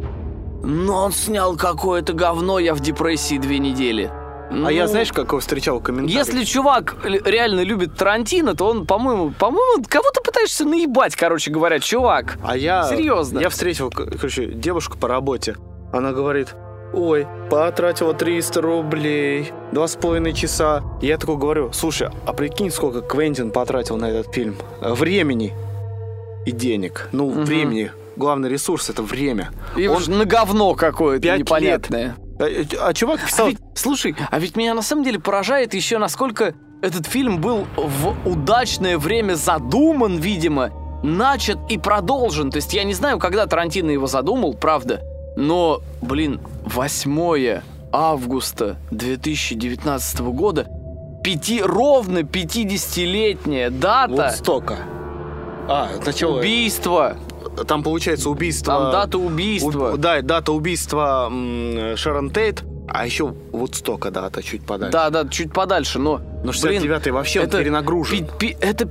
[0.62, 4.11] Но он снял какое-то говно, я в депрессии две недели.
[4.50, 6.16] А я, Ну, знаешь, какой встречал комментарий?
[6.18, 11.79] если чувак реально любит Тарантино, то он, по-моему, по-моему, кого ты пытаешься наебать, короче говоря,
[11.79, 12.37] чувак.
[12.42, 12.83] А я...
[12.85, 13.38] Серьезно?
[13.38, 15.57] Я встретил, короче, девушку по работе.
[15.92, 16.55] Она говорит,
[16.92, 20.83] ой, потратила 300 рублей, два с половиной часа.
[21.00, 24.57] Я такой говорю, слушай, а прикинь, сколько Квентин потратил на этот фильм?
[24.81, 25.55] Времени
[26.46, 27.09] и денег.
[27.12, 27.92] Ну, времени.
[28.16, 29.50] Главный ресурс— это время.
[29.76, 32.16] И Он на говно какое-то непонятное.
[32.38, 33.48] А, э, а чувак А писал...
[33.48, 38.29] ведь, слушай, а ведь меня на самом деле поражает еще, насколько этот фильм был в
[38.29, 40.70] удачное время задуман, видимо,
[41.03, 42.50] начат и продолжен.
[42.50, 45.03] То есть я не знаю, когда Тарантино его задумал, правда,
[45.37, 47.61] но, блин, 8
[47.92, 50.66] августа 2019 года,
[51.22, 54.79] пяти, ровно 50-летняя дата Вудстока.
[55.71, 56.39] А, начало...
[56.39, 57.17] убийства.
[57.67, 58.75] Там получается убийство...
[58.75, 59.93] Там дата убийства.
[59.93, 64.93] У- да, дата убийства м, Шерон Тейт, а еще Вудстока дата чуть подальше.
[64.93, 66.21] Да, да, чуть подальше, но...
[66.45, 68.27] Но блин, 69-й вообще он это перенагружен.
[68.27, 68.89] пи- пи- это,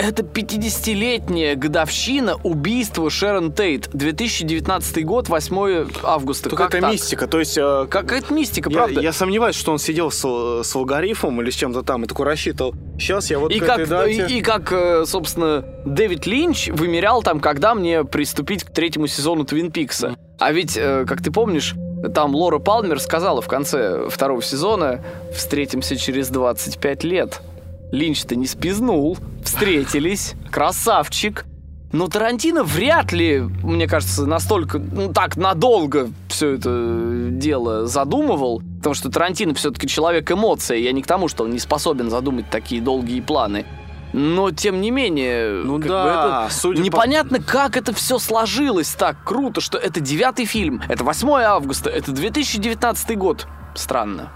[0.00, 3.88] это 50-летняя годовщина убийства Шерон Тейт.
[3.92, 6.48] 2019 год, 8 августа.
[6.50, 6.92] Только как это так?
[6.92, 7.58] мистика, то есть...
[7.58, 9.00] э, Какая-то мистика, я, правда.
[9.00, 10.20] я сомневаюсь, что он сидел с,
[10.64, 12.74] с логарифмом или с чем-то там и такой рассчитывал.
[12.98, 14.26] Сейчас я вот И к как, этой дате...
[14.28, 19.44] и, и как, э, собственно, Дэвид Линч вымерял там, когда мне приступить к третьему сезону
[19.44, 20.16] Твин Пикса.
[20.38, 21.74] А ведь, э, как ты помнишь,
[22.14, 27.42] там Лора Палмер сказала в конце второго сезона «Встретимся через 25 лет».
[27.92, 31.44] Линч-то не спизнул, встретились, красавчик.
[31.92, 38.94] Но Тарантино вряд ли, мне кажется, настолько, ну так, надолго все это дело задумывал, потому
[38.94, 42.80] что Тарантино все-таки человек эмоция, я не к тому, что он не способен задумать такие
[42.80, 43.66] долгие планы.
[44.12, 49.24] Но, тем не менее, Ну да, это судя по- непонятно, как это все сложилось так
[49.24, 53.46] круто, что это девятый фильм, это 8 августа, это 2019 год.
[53.74, 54.32] Странно.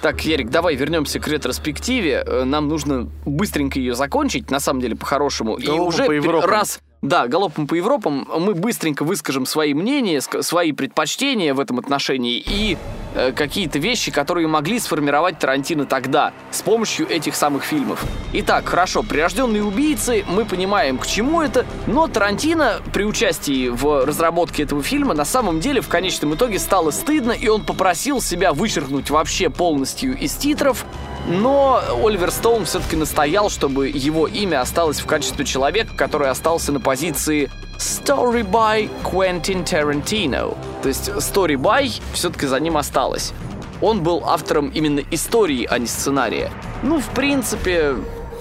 [0.00, 2.22] Так, Ярик, давай вернемся к ретроспективе.
[2.26, 5.56] Э, Нам нужно быстренько ее закончить, на самом деле, по-хорошему.
[5.56, 6.06] И уже
[6.46, 12.38] раз, да, галопом по Европам, мы быстренько выскажем свои мнения, свои предпочтения в этом отношении
[12.38, 12.78] и
[13.14, 18.02] э, какие-то вещи, которые могли сформировать Тарантино тогда с помощью этих самых фильмов.
[18.32, 24.62] Итак, хорошо, «Прирожденные убийцы», мы понимаем, к чему это, но Тарантино при участии в разработке
[24.62, 29.10] этого фильма на самом деле в конечном итоге стало стыдно, и он попросил себя вычеркнуть
[29.10, 30.86] вообще полностью из титров,
[31.26, 36.80] но Оливер Стоун все-таки настоял, чтобы его имя осталось в качестве человека, который остался на
[36.80, 36.93] позиции
[37.78, 40.56] Story by Quentin Tarantino.
[40.82, 43.32] То есть Story by все-таки за ним осталось.
[43.80, 46.50] Он был автором именно истории, а не сценария.
[46.82, 47.96] Ну, в принципе,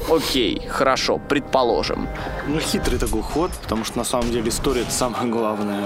[0.09, 2.07] окей, хорошо, предположим.
[2.47, 5.83] Ну, хитрый такой ход, потому что на самом деле история это самое главное.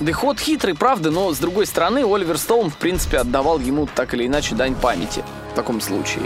[0.00, 4.14] Да ход хитрый, правда, но с другой стороны, Оливер Стоун, в принципе, отдавал ему так
[4.14, 5.24] или иначе дань памяти
[5.56, 6.22] таком случае.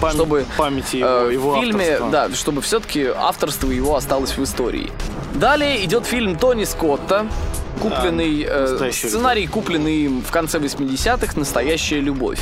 [0.00, 2.10] Пам- чтобы памяти его, э, его в фильме, авторства.
[2.10, 4.92] да, чтобы все-таки авторство его осталось в истории.
[5.34, 7.26] Далее идет фильм Тони Скотта,
[7.80, 12.40] купленный, э, «Настоящая сценарий, купленный им в конце 80-х, «Настоящая любовь».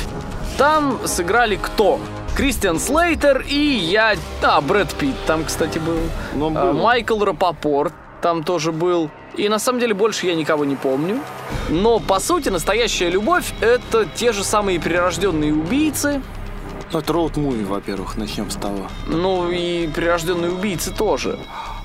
[0.57, 1.99] Там сыграли кто?
[2.35, 4.15] Кристиан Слейтер и я...
[4.41, 5.97] А, Брэд Питт там, кстати, был.
[6.33, 6.81] Ну, А, был.
[6.81, 9.11] Майкл Рапопорт там тоже был.
[9.35, 11.19] И на самом деле больше я никого не помню.
[11.69, 16.21] Но, по сути, «Настоящая любовь»— это те же самые прирожденные убийцы,
[16.93, 18.87] Ну, это роуд-муви, во-первых, начнем с того.
[19.07, 21.37] ну и прирожденные убийцы тоже,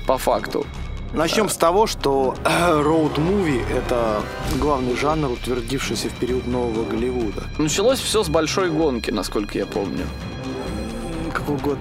[0.07, 0.65] по факту.
[1.13, 4.21] Начнем с того, что роуд-муви— это
[4.61, 7.43] главный жанр, утвердившийся в период нового Голливуда.
[7.57, 10.05] Началось все с большой гонки, насколько я помню.
[11.33, 11.79] Какой год?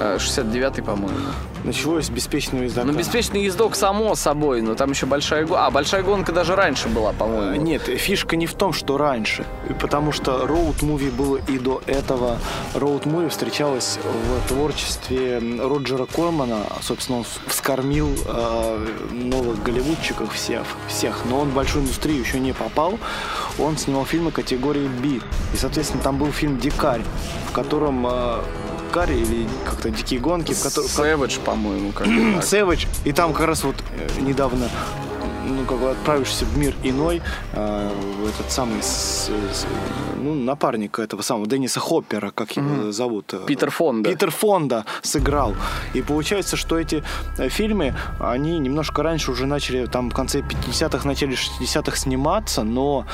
[0.00, 1.18] Э, 69-й, по-моему.
[1.64, 2.86] Началось с беспечного ездака.
[2.86, 5.66] Ну, беспечный ездок, само собой, но там еще большая гонка.
[5.66, 7.60] А, большая гонка даже раньше была, по-моему.
[7.60, 9.46] Нет, фишка не в том, что раньше,
[9.80, 12.38] потому что роуд-муви было и до этого.
[12.74, 21.40] Роуд-муви встречалось в творчестве Роджера Кормана, собственно, он вскормил э, новых голливудчиков всех, всех, но
[21.40, 22.98] он в большую индустрию еще не попал.
[23.58, 27.02] Он снимал фильмы категории B, и, соответственно, там был фильм «Дикарь»,
[27.48, 28.40] в котором э,
[28.94, 30.88] «Дикарь» или как-то «Дикие гонки», в котором...
[30.88, 32.06] Сэвидж, по-моему, как.
[32.44, 34.68] Сэвидж, и там как раз вот э, недавно
[35.46, 37.20] ну, как бы отправишься в мир иной,
[37.54, 37.90] э,
[38.28, 39.66] этот самый, с- с-
[40.16, 43.34] ну, напарник этого самого Денниса Хоппера, как его зовут?
[43.34, 44.10] э, Питер Фонда.
[44.10, 45.54] Питер Фонда сыграл.
[45.92, 47.02] И получается, что эти
[47.36, 53.06] э, фильмы, они немножко раньше уже начали, там, в конце 50-х, начале 60-х сниматься, но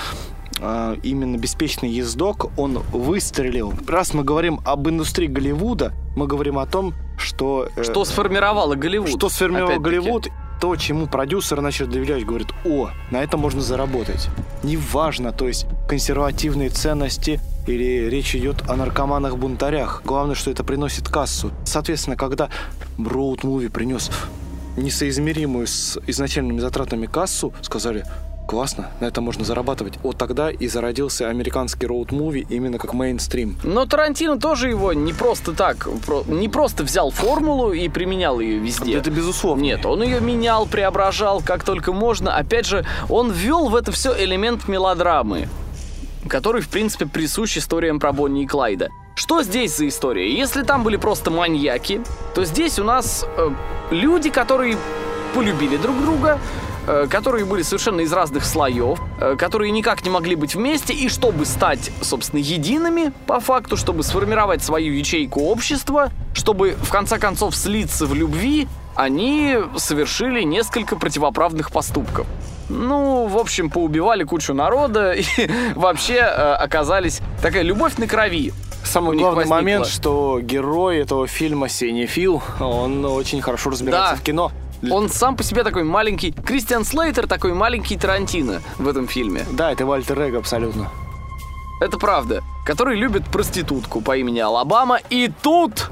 [1.02, 3.72] именно «Беспечный ездок», он выстрелил.
[3.88, 7.68] Раз мы говорим об индустрии Голливуда, мы говорим о том, что...
[7.76, 9.08] э, Что сформировало Голливуд?
[9.08, 9.96] что сформировал опять-таки.
[9.96, 10.28] Голливуд,
[10.60, 14.28] то, чему продюсеры начали доверять, говорят, о, на это можно заработать.
[14.62, 20.02] Неважно, то есть консервативные ценности или речь идет о наркоманах-бунтарях.
[20.04, 21.50] Главное, что это приносит кассу.
[21.64, 22.50] Соответственно, когда
[22.98, 24.10] Роуд Муви принес
[24.76, 28.04] несоизмеримую с изначальными затратами кассу, сказали,
[28.50, 29.94] классно, на это можно зарабатывать.
[30.02, 33.56] Вот тогда и зародился американский роуд-муви именно как мейнстрим.
[33.62, 38.58] Но Тарантино тоже его не просто так, про- не просто взял формулу и применял ее
[38.58, 38.96] везде.
[38.96, 39.62] Это безусловно.
[39.62, 42.36] Нет, он ее менял, преображал как только можно.
[42.36, 45.48] Опять же, он ввел в это все элемент мелодрамы,
[46.28, 48.88] который, в принципе, присущ историям про Бонни и Клайда.
[49.14, 50.34] Что здесь за история?
[50.36, 52.00] Если там были просто маньяки,
[52.34, 53.50] то здесь у нас э,
[53.92, 54.76] люди, которые
[55.34, 56.40] полюбили друг друга,
[57.10, 61.44] которые были совершенно из разных слоев, э, которые никак не могли быть вместе, и чтобы
[61.46, 68.06] стать, собственно, едиными, по факту, чтобы сформировать свою ячейку общества, чтобы, в конце концов, слиться
[68.06, 72.26] в любви, они совершили несколько противоправных поступков.
[72.68, 75.24] Ну, в общем, поубивали кучу народа и
[75.74, 78.52] вообще э, оказались такая любовь на крови.
[78.84, 79.54] Самый главный возникла.
[79.56, 84.16] момент, что герой этого фильма Сеня Фил, он очень хорошо разбирается Да.
[84.16, 84.52] в кино.
[84.88, 86.32] Он сам по себе такой маленький.
[86.32, 89.44] Кристиан Слейтер такой маленький Тарантино в этом фильме.
[89.52, 90.90] Да, это Вальтер Эго абсолютно.
[91.80, 92.42] Это правда.
[92.64, 95.00] Который любит проститутку по имени Алабама.
[95.10, 95.90] И тут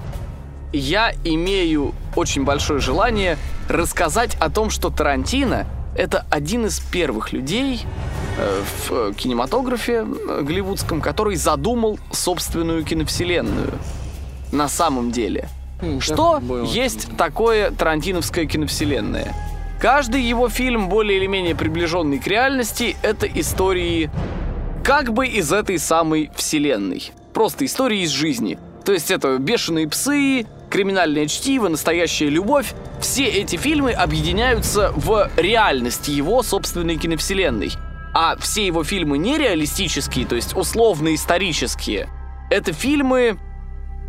[0.72, 5.66] я имею очень большое желание рассказать о том, что Тарантино
[5.98, 7.84] это один из первых людей
[8.36, 13.72] э, в э, кинематографе э, голливудском, который задумал собственную киновселенную.
[14.52, 15.48] На самом деле.
[16.00, 16.64] Что было.
[16.64, 19.34] есть такое тарантиновская киновселенная?
[19.80, 24.10] Каждый его фильм, более или менее приближенный к реальности, это истории
[24.84, 27.12] как бы из этой самой вселенной.
[27.32, 28.58] Просто истории из жизни.
[28.84, 32.72] То есть это «Бешеные псы», «Криминальное чтиво», «Настоящая любовь».
[33.00, 37.72] Все эти фильмы объединяются в реальность его собственной киновселенной.
[38.14, 42.08] А все его фильмы нереалистические, то есть условно-исторические,
[42.50, 43.38] это фильмы,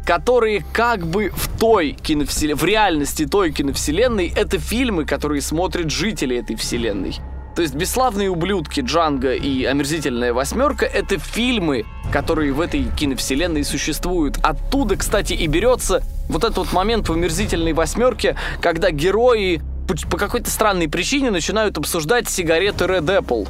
[0.06, 6.38] которые как бы в той киновселенной, в реальности той киновселенной, это фильмы, которые смотрят жители
[6.38, 7.16] этой вселенной.
[7.56, 14.38] То есть «Бесславные ублюдки», «Джанго» и «Омерзительная восьмерка»— это фильмы, которые в этой киновселенной существуют.
[14.44, 19.62] Оттуда, кстати, и берется вот этот вот момент в «Омерзительной восьмерке», когда герои
[20.10, 23.48] по, какой-то странной причине начинают обсуждать сигареты Red Apple.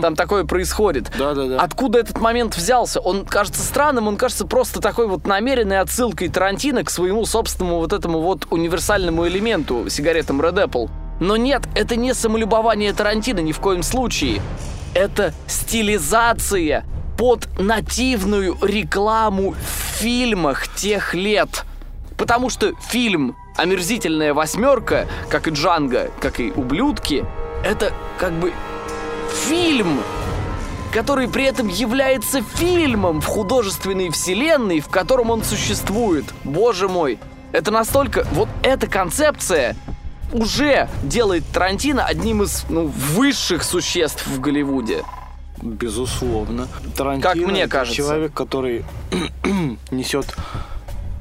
[0.00, 1.10] Там такое происходит.
[1.18, 1.60] Да-да-да.
[1.60, 3.00] Откуда этот момент взялся?
[3.00, 7.92] Он кажется странным, он кажется просто такой вот намеренной отсылкой Тарантино к своему собственному вот
[7.92, 10.90] этому вот универсальному элементу сигаретам Red Apple.
[11.20, 14.40] Но нет, это не самолюбование Тарантино ни в коем случае.
[14.94, 16.84] Это стилизация
[17.18, 21.64] под нативную рекламу в фильмах тех лет.
[22.16, 27.26] Потому что фильм «Омерзительная восьмерка», как и «Джанго», как и «Ублюдки»,
[27.62, 28.52] это как бы
[29.32, 30.00] фильм,
[30.92, 36.24] который при этом является фильмом в художественной вселенной, в котором он существует.
[36.44, 37.18] Боже мой,
[37.52, 38.26] это настолько...
[38.32, 39.76] Вот эта концепция
[40.32, 45.04] уже делает Тарантино одним из ну, высших существ в Голливуде.
[45.62, 46.68] Безусловно.
[46.96, 47.96] Тарантино Как мне кажется.
[47.96, 48.84] человек, который
[49.90, 50.26] несет,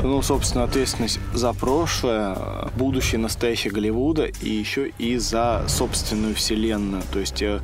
[0.02, 2.38] ну, собственно, ответственность за прошлое,
[2.76, 7.04] будущее, настоящее Голливуда и еще и за собственную вселенную.
[7.12, 7.60] То есть, э,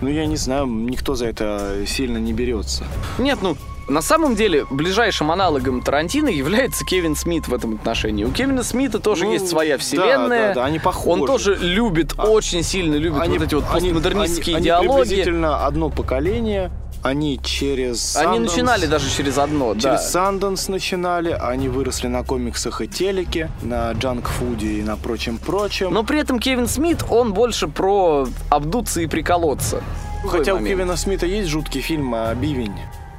[0.00, 2.84] ну, я не знаю, никто за это сильно не берется.
[3.18, 3.56] Нет, ну,
[3.88, 8.22] на самом деле, ближайшим аналогом Тарантино является Кевин Смит в этом отношении.
[8.24, 10.48] У Кевина Смита тоже Ну, есть своя да, вселенная.
[10.48, 11.20] да, да, они похожи.
[11.22, 14.90] Он тоже любит, очень сильно любит вот эти вот они- постмодернистские они- диалоги.
[14.90, 16.70] Они приблизительно одно поколение.
[17.02, 19.80] Они через Они Sundance- начинали даже через одно, да.
[19.80, 25.92] Через Санденс начинали, они выросли на комиксах и телеке, на джанк-фуде и на прочем-прочем.
[25.92, 29.82] Но при этом Кевин Смит, он больше про обдуться и приколоться.
[30.26, 30.58] Хотя у.
[30.58, 32.74] Кевина Смита есть жуткий фильм а, «Бивень».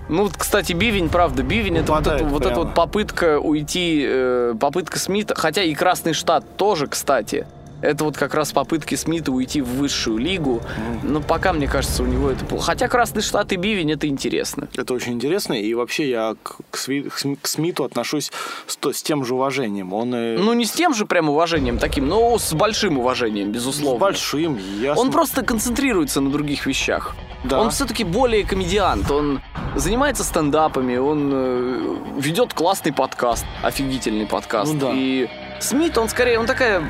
[0.09, 4.55] Ну, вот, кстати, Бивень, правда, Бивень это вот, это, вот эта вот попытка уйти, э,
[4.59, 7.47] попытка Смита, хотя и Красный Штат тоже, кстати.
[7.82, 10.61] Это вот как раз попытки Смита уйти в высшую лигу.
[11.03, 12.65] Но пока, мне кажется, у него это плохо.
[12.65, 14.67] Хотя Красный Штат и Бивень это интересно.
[14.75, 18.32] Это очень интересно, и вообще я к, к Смиту отношусь
[18.67, 19.93] с, с тем же уважением.
[19.93, 23.55] Он э, Ну, не с тем же прям уважением таким, но с большим уважением, с
[23.55, 23.99] безусловно.
[23.99, 25.01] большим, ясно.
[25.01, 27.15] Он просто концентрируется на других вещах.
[27.43, 27.59] Да.
[27.59, 29.09] Он все-таки более комедиант.
[29.09, 29.41] Он
[29.75, 34.73] занимается стендапами, он э, ведет классный подкаст, офигительный подкаст.
[34.73, 34.91] Ну да.
[34.93, 35.27] И
[35.62, 36.84] Смит, он скорее, он такая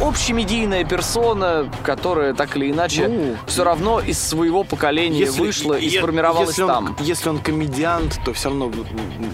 [0.00, 5.98] общемедийная персона, которая так или иначе Ну, все равно из своего поколения вышла и е-
[6.00, 6.96] сформировалась если он, там.
[7.00, 8.70] Если он комедиант, то все равно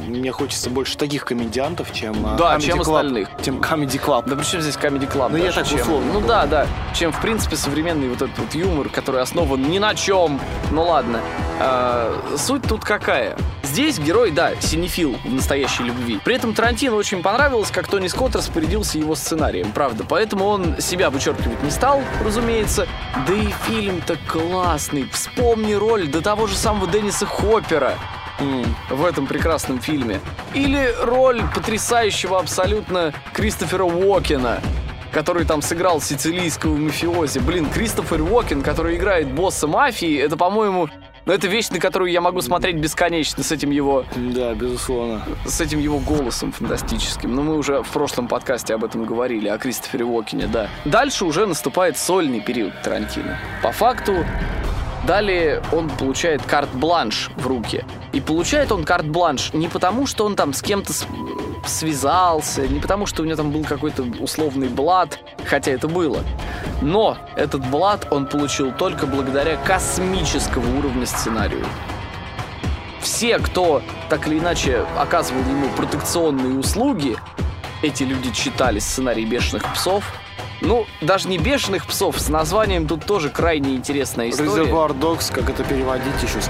[0.07, 3.29] мне хочется больше таких комедиантов, чем а, Да, Comedy чем Club, остальных.
[3.43, 4.25] Чем Comedy Club.
[4.29, 5.31] Да при чем здесь Comedy Club?
[5.31, 6.67] Ну, я даже, так чем- условно Ну да, да.
[6.95, 10.39] Чем, в принципе, современный вот этот вот юмор, который основан ни на чем.
[10.71, 11.21] Ну ладно.
[11.59, 13.37] А, суть тут какая?
[13.63, 16.19] Здесь герой, да, синефил в настоящей любви.
[16.25, 20.05] При этом Тарантино очень понравилось, как Тони Скотт распорядился его сценарием, правда.
[20.07, 22.87] Поэтому он себя вычеркивать не стал, разумеется.
[23.27, 25.09] Да и фильм-то классный.
[25.11, 27.95] Вспомни роль до того же самого Денниса Хоппера
[28.91, 30.21] в этом прекрасном фильме.
[30.53, 34.61] Или роль потрясающего абсолютно Кристофера Уокена,
[35.11, 37.39] который там сыграл сицилийского мафиози.
[37.39, 40.91] Блин, Кристофер Уокен, который играет босса мафии, это, по-моему,
[41.31, 45.23] ну, это вещь, на которую я могу смотреть бесконечно с этим его, Да, безусловно.
[45.47, 47.33] с этим его голосом фантастическим.
[47.37, 50.69] Но мы уже в прошлом подкасте об этом говорили, о Кристофере Уокене, да.
[50.85, 53.39] Дальше уже наступает сольный период Тарантино.
[53.63, 54.27] По факту,
[55.07, 57.85] Далее он получает карт-бланш в руки.
[58.13, 60.93] И получает он карт-бланш не потому, что он там с кем-то
[61.67, 66.23] связался, не потому, что у него там был какой-то условный блат, хотя это было.
[66.83, 71.65] Но этот блат он получил только благодаря космического уровня сценарию.
[73.01, 77.17] Все, кто так или иначе оказывал ему протекционные услуги,
[77.83, 80.05] эти люди читали сценарий «Бешеных псов»,
[80.61, 84.51] ну, даже не «Бешеных псов», с названием тут тоже крайне интересная история.
[84.51, 86.41] Резервуар Докс, как это переводить еще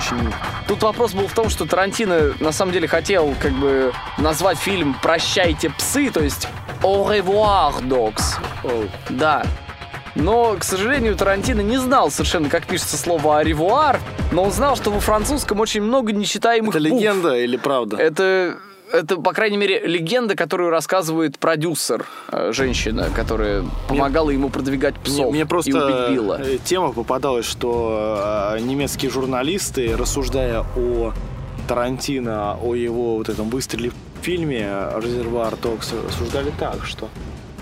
[0.00, 0.32] очень...
[0.66, 4.96] Тут вопрос был в том, что Тарантино на самом деле хотел как бы назвать фильм
[5.02, 6.48] «Прощайте, псы», то есть
[6.82, 8.36] «Au revoir, dogs».
[9.10, 9.44] Да.
[10.14, 14.00] Но, к сожалению, Тарантино не знал совершенно, как пишется слово «аревуар»,
[14.32, 17.00] но он знал, что во французском очень много нечитаемых Это букв.
[17.00, 17.96] легенда или правда?
[17.96, 18.56] Это,
[18.92, 25.04] это, по крайней мере, легенда, которую рассказывает продюсер, э, женщина, которая помогала ему продвигать Мне,
[25.04, 26.40] псов мне просто и убить Билла.
[26.40, 31.12] э, тема попадалась, что э, немецкие журналисты, рассуждая о
[31.68, 37.08] Тарантино, о его вот этом выстреле в фильме «Резервуар Докс», рассуждали так, что,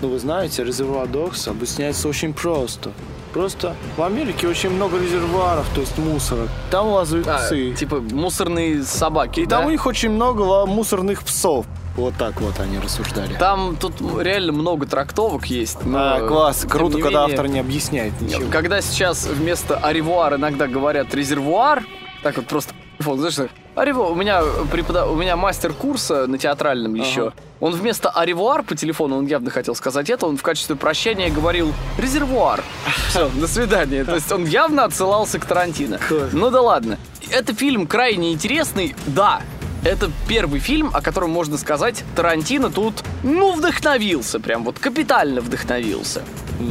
[0.01, 2.91] ну вы знаете, «Резервуар Докс» объясняется очень просто.
[3.33, 6.47] Просто в Америке очень много резервуаров, то есть мусора.
[6.71, 7.73] Там лазают А, псы.
[7.73, 9.57] типа мусорные собаки, И да?
[9.57, 11.65] там у них очень много мусорных псов.
[11.95, 13.35] Вот так вот они рассуждали.
[13.35, 15.85] Там тут реально много трактовок есть.
[15.85, 18.49] но, А, класс, круто, не когда менее, автор не объясняет ничего.
[18.49, 21.83] Когда сейчас вместо аревуар иногда говорят резервуар,
[22.23, 25.05] так вот просто, вот, знаешь, аревуар, у меня, препода...
[25.05, 29.75] у меня мастер курса на театральном еще, он вместо аревуар по телефону, он явно хотел
[29.75, 32.63] сказать это, он в качестве прощания говорил резервуар.
[33.09, 34.03] Все, до свидания.
[34.03, 35.99] То есть он явно отсылался к Тарантино.
[36.31, 36.97] Ну да ладно.
[37.31, 39.41] Это фильм крайне интересный, да.
[39.83, 46.21] Это первый фильм, о котором можно сказать, Тарантино тут, ну, вдохновился, прям вот капитально вдохновился.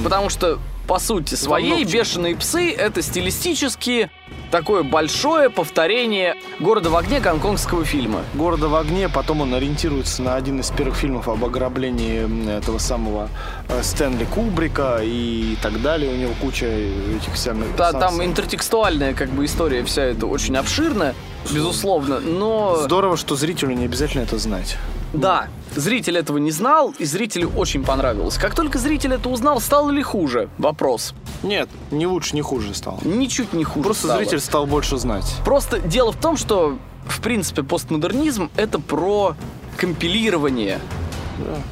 [0.04, 0.58] Потому что,
[0.88, 1.84] по сути своей.
[1.84, 4.10] «Бешеные псы»— это стилистически
[4.50, 8.22] такое большое повторение «Города в огне» гонконгского фильма.
[8.34, 13.28] города в огне, потом он ориентируется на один из первых фильмов об ограблении этого самого
[13.68, 16.10] э, Стэнли Кубрика и так далее.
[16.10, 17.76] У него куча этих самых...
[17.76, 21.14] Да, там интертекстуальная как бы история вся эта очень обширная,
[21.52, 22.76] безусловно, но...
[22.82, 24.78] Здорово, что зрителю не обязательно это знать.
[25.12, 28.36] Да, Зритель этого не знал, и зрителю очень понравилось.
[28.36, 30.48] Как только зритель это узнал, стало ли хуже?
[30.58, 31.14] Вопрос.
[31.42, 32.98] Нет, не лучше, не хуже стал.
[33.04, 34.18] Ничуть не хуже Просто стало.
[34.18, 35.36] зритель стал больше знать.
[35.44, 39.36] Просто дело в том, что, в принципе, постмодернизм— это про
[39.76, 40.80] компилирование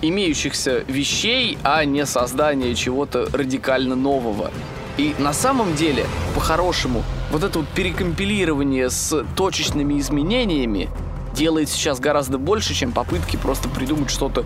[0.02, 4.52] имеющихся вещей, а не создание чего-то радикально нового.
[4.98, 10.88] И на самом деле, по-хорошему, вот это вот перекомпилирование с точечными изменениями
[11.36, 14.44] делает сейчас гораздо больше, чем попытки просто придумать что-то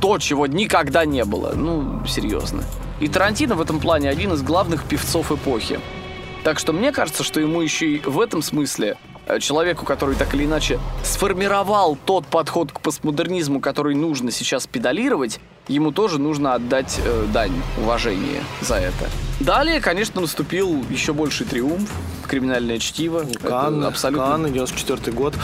[0.00, 1.52] то, чего никогда не было.
[1.56, 2.62] Ну, серьезно.
[3.00, 5.80] И Тарантино в этом плане один из главных певцов эпохи.
[6.44, 10.34] Так что мне кажется, что ему еще и в этом смысле, э, человеку, который так
[10.34, 17.00] или иначе сформировал тот подход к постмодернизму, который нужно сейчас педалировать, ему тоже нужно отдать
[17.04, 19.08] э, дань уважения за это.
[19.40, 21.90] Далее, конечно, наступил еще больший триумф,
[22.26, 23.24] криминальное чтиво.
[23.28, 25.34] Это Кан, абсолютно Кан, 94 год.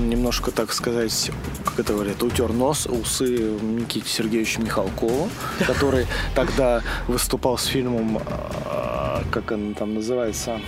[0.00, 1.30] Он немножко, так сказать,
[1.62, 3.26] как это говорят, утер нос, усы
[3.60, 5.28] Никите Сергеевича Михалкова,
[5.66, 10.58] который тогда выступал с фильмом, а, как он там называется,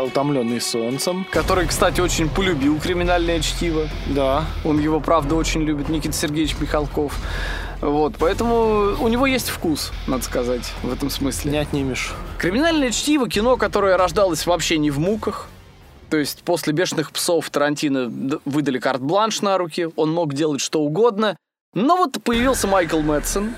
[0.00, 1.26] «Утомленный солнцем».
[1.32, 3.88] который, кстати, очень полюбил криминальное чтиво.
[4.06, 7.18] Да, Он его, правда, очень любит, Никита Сергеевич Михалков.
[7.80, 11.50] Вот, поэтому у него есть вкус, надо сказать, в этом смысле.
[11.50, 12.14] не отнимешь.
[12.38, 15.48] Криминальное чтиво кино, которое рождалось вообще не в муках.
[16.10, 18.10] То есть после «Бешеных псов» Тарантино
[18.44, 21.36] выдали карт-бланш на руки, он мог делать что угодно.
[21.74, 23.52] Но вот появился Майкл Мэтсон,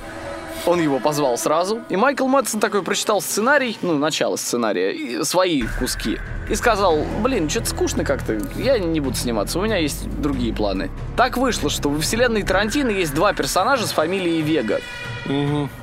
[0.66, 5.62] он его позвал сразу, и Майкл Мэтсон такой прочитал сценарий, ну, начало сценария, и свои
[5.78, 6.18] куски,
[6.50, 10.90] и сказал, блин, что-то скучно как-то, я не буду сниматься, у меня есть другие планы.
[11.16, 14.80] Так вышло, что во вселенной Тарантино есть два персонажа с фамилией Вега.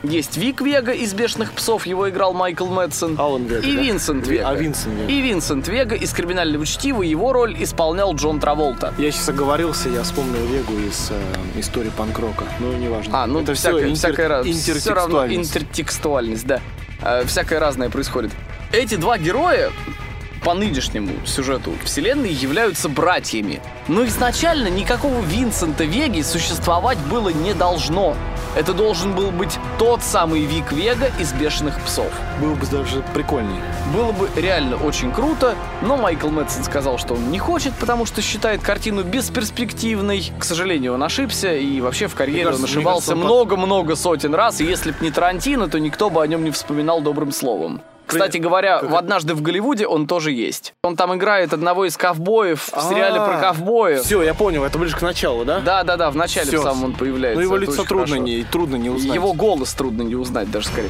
[0.04, 3.16] Есть Вик Вега из «Бешеных псов», его играл Майкл Мэтсон.
[3.20, 3.82] Алан Вега, И да?
[3.82, 4.50] Винсент Ви- Вега.
[4.50, 5.12] а, Винсент Вега.
[5.12, 8.94] И Винсент Вега из «Криминального чтива», его роль исполнял Джон Траволта.
[8.98, 12.46] Я сейчас оговорился, я вспомнил Вегу из э, истории панк-рока.
[12.60, 13.24] Ну, неважно.
[13.24, 15.50] А, ну это всякое, все всякое раз- всё равно интертекстуальность.
[15.56, 16.60] интертекстуальность, да.
[17.02, 18.32] Э, всякое разное происходит.
[18.72, 19.72] Эти два героя
[20.44, 23.62] по нынешнему сюжету вселенной являются братьями.
[23.88, 28.16] Но изначально никакого Винсента Веги существовать было не должно.
[28.56, 32.12] Это должен был быть тот самый Вик Вега из «Бешеных псов».
[32.40, 33.62] Было бы даже прикольнее.
[33.96, 38.22] Было бы реально очень круто, но Майкл Мэтсон сказал, что он не хочет, потому что
[38.22, 40.32] считает картину бесперспективной.
[40.38, 44.66] К сожалению, он ошибся, и вообще в карьере кажется- он ошибался много-много сотен раз, и
[44.66, 47.82] если б не Тарантино, то никто бы о нем не вспоминал добрым словом.
[48.06, 50.74] Кстати говоря, в «Однажды в Голливуде» он тоже есть.
[50.84, 54.02] Он там играет одного из ковбоев в сериале про ковбоев.
[54.04, 55.60] Все, я понял, это ближе к началу, да?
[55.62, 56.60] Да-да-да, в начале Всё.
[56.60, 57.40] в самом он появляется.
[57.40, 58.24] Ну, его это лицо очень трудно хорошо.
[58.24, 59.16] не, трудно не узнать.
[59.16, 60.90] Его голос трудно не узнать даже скорее.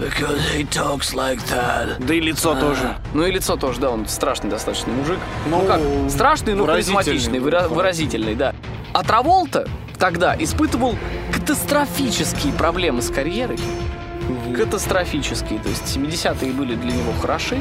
[0.00, 1.96] Because he talks like that.
[1.98, 2.96] Да и лицо тоже.
[3.14, 5.18] Ну и лицо тоже, да, он страшный достаточно мужик.
[5.48, 7.02] Ну, Ну, как, страшный, но выразительный.
[7.02, 8.54] харизматичный, выра- выразительный, да.
[8.92, 9.68] А Траволта
[9.98, 10.94] тогда испытывал
[11.32, 13.58] катастрофические проблемы с карьерой.
[14.56, 15.58] Катастрофические.
[15.60, 17.58] То есть 70-е были для него хороши,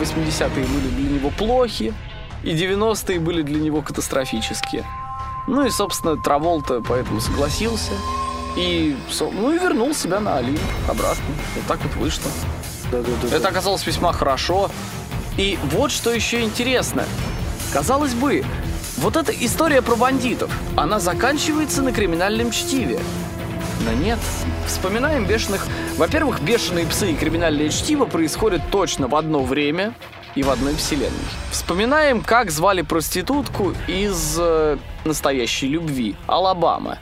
[0.00, 1.94] 80-е были для него плохи,
[2.42, 4.84] и 90-е были для него катастрофические.
[5.46, 7.92] Ну и, собственно, Траволта поэтому согласился.
[8.56, 11.24] И, ну и вернул себя на Олимп обратно.
[11.56, 12.30] Вот так вот вышло.
[12.90, 13.36] Да-да-да.
[13.36, 14.70] Это оказалось весьма хорошо.
[15.36, 17.04] И вот что еще интересно.
[17.72, 18.44] Казалось бы,
[18.98, 23.00] вот эта история про бандитов, она заканчивается на криминальном чтиве.
[23.80, 24.18] Но нет.
[24.66, 25.66] Вспоминаем бешеных...
[25.96, 29.94] Во-первых, бешеные псы и криминальное чтиво происходят точно в одно время
[30.34, 31.10] и в одной вселенной.
[31.50, 36.16] Вспоминаем, как звали проститутку из э, настоящей любви.
[36.26, 36.98] Алабама.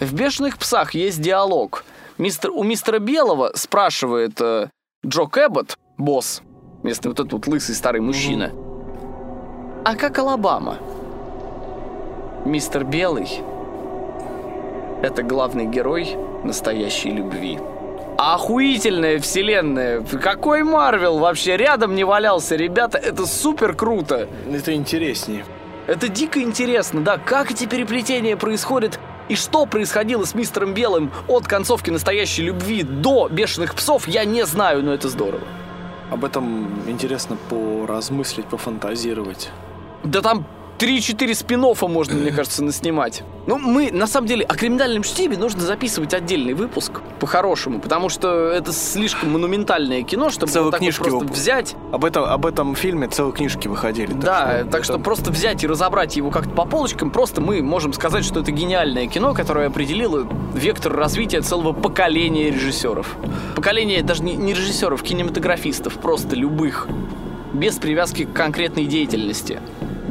[0.00, 1.84] В «Бешеных псах» есть диалог.
[2.18, 4.68] Мистер, у мистера Белого спрашивает э,
[5.06, 6.42] Джо Кэббот, босс,
[6.82, 8.52] местный вот этот вот лысый старый мужчина,
[9.84, 10.78] а как Алабама?
[12.44, 13.28] Мистер Белый—
[15.02, 17.58] это главный герой настоящей любви.
[18.16, 20.02] Охуительная вселенная.
[20.22, 22.98] Какой Марвел вообще рядом не валялся, ребята.
[22.98, 24.28] Это супер круто.
[24.50, 25.44] Это интереснее.
[25.88, 31.48] Это дико интересно, да, как эти переплетения происходят и что происходило с мистером Белым от
[31.48, 35.42] концовки настоящей любви до бешеных псов, я не знаю, но это здорово.
[36.10, 39.50] Об этом интересно поразмыслить, пофантазировать.
[40.04, 40.46] Да там
[40.82, 43.22] 3-4 спин можно, мне кажется, наснимать.
[43.46, 48.48] Ну, мы, на самом деле, о криминальном чтиве нужно записывать отдельный выпуск, по-хорошему, потому что
[48.48, 52.24] это слишком монументальное кино, чтобы Целую вот так вот книжку просто его- взять Об этом,
[52.24, 54.12] об этом фильме целые книжки выходили.
[54.12, 57.92] Да, так что это- просто взять и разобрать его как-то по полочкам, просто мы можем
[57.92, 63.16] сказать, что это гениальное кино, которое определило вектор развития целого поколения режиссеров.
[63.54, 66.88] Поколение даже не, не режиссеров, кинематографистов, просто любых.
[67.52, 69.60] Без привязки к конкретной деятельности.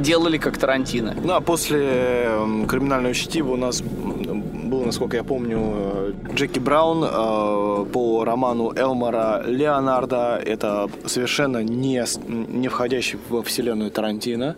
[0.01, 1.15] Делали как Тарантино.
[1.23, 7.03] Ну, а после э, криминального чтива у нас был, насколько я помню, э, Джеки Браун
[7.03, 10.41] э, по роману Элмара Леонарда.
[10.43, 14.55] Это совершенно не, не входящий во вселенную Тарантино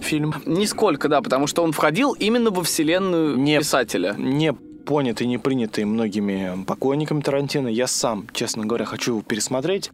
[0.00, 0.34] фильм.
[0.46, 4.14] Нисколько, да, потому что он входил именно во вселенную Не- писателя.
[4.18, 7.68] Не понятый, не принятый многими поклонниками Тарантино.
[7.68, 9.92] Я сам, честно говоря, хочу его пересмотреть.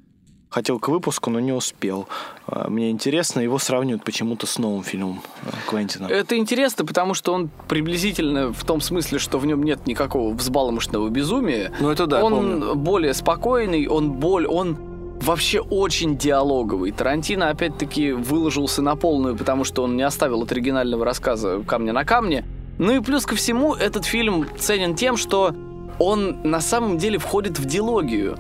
[0.49, 2.07] Хотел к выпуску, но не успел.
[2.47, 6.07] Э, Мне интересно, его сравнивают почему-то с новым фильмом э, Квентина.
[6.07, 11.09] Это интересно, потому что он приблизительно в том смысле, что в нем нет никакого взбаломошного
[11.09, 11.73] безумия.
[11.81, 12.75] Ну, это да, Он помню.
[12.77, 14.77] более спокойный, он боль, он
[15.21, 16.93] вообще очень диалоговый.
[16.93, 22.05] Тарантино опять-таки выложился на полную, потому что он не оставил от оригинального рассказа камня на
[22.05, 22.45] камне.
[22.79, 25.55] Ну и плюс ко всему, этот фильм ценен тем, что
[25.99, 28.39] он на самом деле входит в дилогию,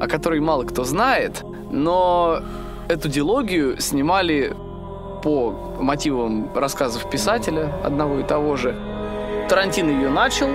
[0.00, 2.40] о которой мало кто знает, но
[2.88, 4.54] эту дилогию снимали
[5.22, 8.76] по мотивам рассказов писателя одного и того же.
[9.48, 10.48] Тарантино ее начал,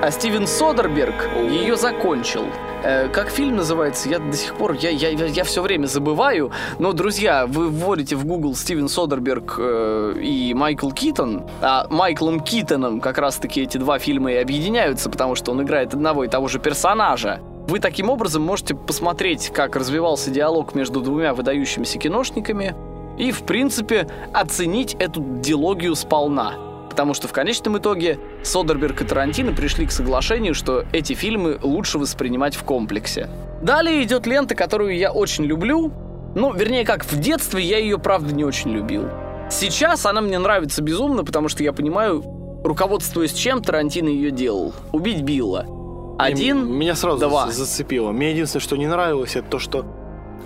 [0.00, 1.14] а Стивен Содерберг
[1.50, 2.44] ее закончил.
[2.84, 6.52] Э, Как фильм называется, я до сих пор, я, я, я, все время забываю.
[6.78, 13.00] Но, друзья, вы вводите в Google Стивен Содерберг э, и Майкл Китон, а Майклом Китоном
[13.00, 16.58] как раз-таки эти два фильма и объединяются, потому что он играет одного и того же
[16.60, 17.40] персонажа.
[17.66, 22.74] Вы таким образом можете посмотреть, как развивался диалог между двумя выдающимися киношниками
[23.18, 26.54] и, в принципе, оценить эту дилогию сполна.
[26.90, 31.98] Потому что в конечном итоге Содерберг и Тарантино пришли к соглашению, что эти фильмы лучше
[31.98, 33.30] воспринимать в комплексе.
[33.62, 35.90] Далее идет лента, которую я очень люблю.
[36.34, 39.08] Ну, вернее, как в детстве я ее, правда, не очень любил.
[39.50, 42.22] Сейчас она мне нравится безумно, потому что я понимаю,
[42.62, 44.74] руководствуясь чем Тарантино ее делал.
[44.92, 45.66] Убить Билла.
[46.18, 47.46] Один, И Меня сразу два.
[47.46, 48.12] за- зацепило.
[48.12, 49.84] Мне единственное, что не нравилось, это то, что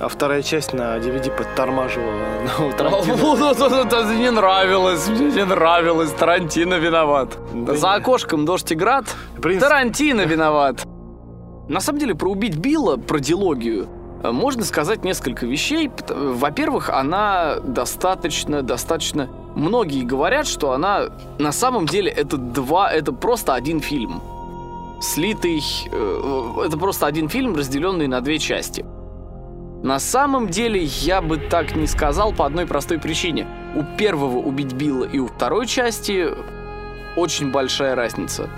[0.01, 2.13] а вторая часть на DVD подтормаживала
[2.59, 3.15] ну, Тарантино.
[3.85, 6.13] Это не нравилось, мне не нравилось.
[6.13, 7.37] Тарантино виноват.
[7.53, 9.07] Да За окошком дождь и град.
[9.43, 10.85] Тарантино виноват.
[11.69, 13.89] На самом деле, про убить Билла, про дилогию,
[14.23, 15.91] э, можно сказать несколько вещей.
[16.09, 19.29] Во-первых, она достаточно, достаточно...
[19.57, 21.09] Многие говорят, что она
[21.39, 24.23] на самом деле это два, это просто один фильм.
[25.01, 28.85] Слитый, э, это просто один фильм, разделенный на две части.
[29.83, 33.47] На самом деле я бы так не сказал по одной простой причине.
[33.77, 36.27] У первого убить Билла и у второй части
[37.17, 38.51] очень большая разница.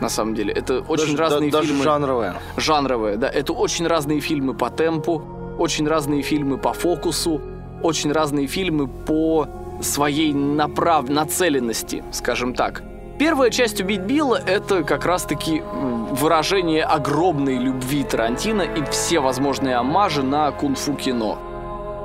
[0.00, 1.84] На самом деле, это очень Даже- разные да- даже фильмы.
[1.84, 2.34] жанровая.
[2.56, 5.22] жанровые, да, это очень разные фильмы по темпу,
[5.58, 7.40] очень разные фильмы по фокусу,
[7.82, 9.46] очень разные фильмы по
[9.82, 11.08] своей направ...
[11.08, 12.82] нацеленности, скажем так.
[13.20, 20.22] Первая часть «Убить Билла»— это как раз-таки выражение огромной любви Тарантино и все возможные омажи
[20.22, 21.36] на кунг-фу кино.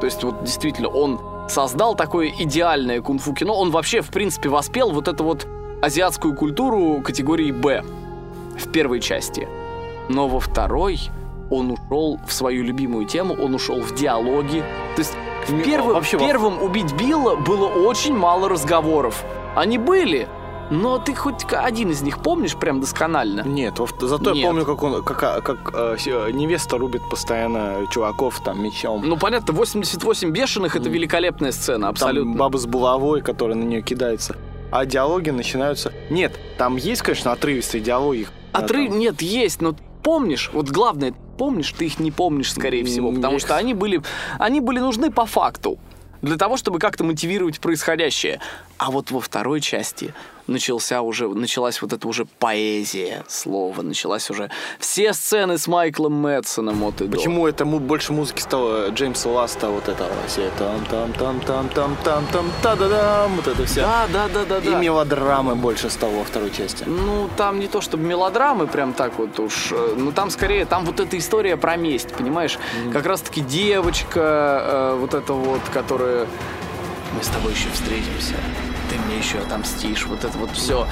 [0.02, 3.56] То есть вот действительно он создал такое идеальное кунг-фу кино.
[3.56, 5.48] Он вообще, в принципе, воспел вот эту вот
[5.82, 7.86] азиатскую культуру категории «Б»
[8.60, 9.48] в первой части.
[10.10, 11.00] Но во второй
[11.50, 14.66] он ушел в свою любимую тему, он ушел в диалоги.
[14.98, 15.14] То есть
[15.48, 19.24] в первом, вообще первом «Убить Билла» было очень мало разговоров.
[19.56, 20.28] Они были,
[20.70, 23.42] но ты хоть один из них помнишь прям досконально?
[23.42, 24.36] Нет, зато Нет.
[24.44, 28.64] я помню, как он, как, а, как э, с- э, невеста рубит постоянно чуваков там
[28.64, 29.02] мечом.
[29.06, 32.36] Ну, понятно, 88 бешеных— это великолепная сцена, Там абсолютно.
[32.36, 34.36] баба с булавой, которая на нее кидается.
[34.72, 35.94] А диалоги начинаются...
[36.10, 38.28] Нет, там есть, конечно, отрывистые диалоги.
[38.52, 43.12] Отрыв Там- нет, есть, но помнишь, вот главное, помнишь, ты их не помнишь, скорее всего,
[43.12, 44.02] потому что они были,
[44.40, 45.78] они были нужны по факту.
[46.22, 48.40] Для того, чтобы как-то мотивировать происходящее.
[48.78, 50.14] А вот во второй части
[50.48, 56.84] начался уже, началась вот эта уже поэзия слова, началась уже все сцены с Майклом Мэтсоном
[56.84, 57.18] от и до.
[57.18, 61.98] Почему это больше музыки стало Джеймса Ласта, вот этого все там там там там там
[62.04, 63.82] там там та да дам вот это все.
[63.82, 64.80] Да, да, да, да, И да.
[64.80, 66.84] мелодрамы больше стало во второй части.
[66.86, 70.86] Ну, там не то чтобы мелодрамы прям так вот уж, э, ну там скорее, там
[70.86, 72.60] вот эта история про месть, понимаешь?
[72.94, 76.28] Как раз-таки девочка, э, вот эта вот, которая...
[77.16, 78.34] Мы с тобой еще встретимся,
[78.90, 80.86] ты мне еще отомстишь, вот это вот все.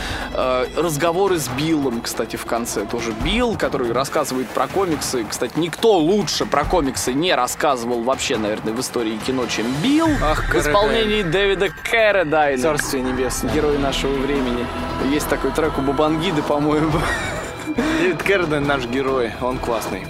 [0.78, 3.12] разговоры с Биллом, кстати, в конце тоже.
[3.24, 5.26] Билл, который рассказывает про комиксы.
[5.30, 10.10] Кстати, никто лучше про комиксы не рассказывал вообще, наверное, в истории кино, чем Билл.
[10.22, 13.54] Ах, в исполнении Дэвида Кэрридайна Царствие небесное.
[13.54, 14.66] герой нашего времени.
[15.12, 16.92] Есть такой трек у Бабангиды, по-моему.
[17.76, 20.06] Дэвид Кэрридайн наш герой, он классный.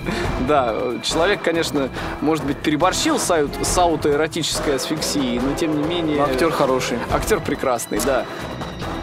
[0.47, 1.89] Да, человек, конечно,
[2.21, 6.17] может быть, переборщил с, аут- с аутоэротической асфиксией, но тем не менее...
[6.17, 6.97] Но актер хороший.
[7.13, 8.25] Актер прекрасный, да.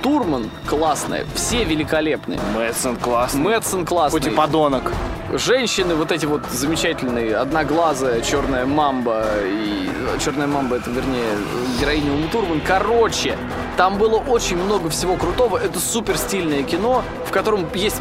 [0.02, 2.40] Турман классная, все великолепные.
[2.54, 3.42] Мэтсон классный.
[3.42, 4.20] Мэтсон классный.
[4.20, 4.90] Хоть и подонок.
[5.30, 11.36] женщины, вот эти вот замечательные, одноглазая черная мамба и черная мамба это вернее
[11.78, 12.62] героиня Умы Турман.
[12.66, 13.36] Короче,
[13.76, 15.58] там было очень много всего крутого.
[15.58, 18.00] Это супер стильное кино, в котором есть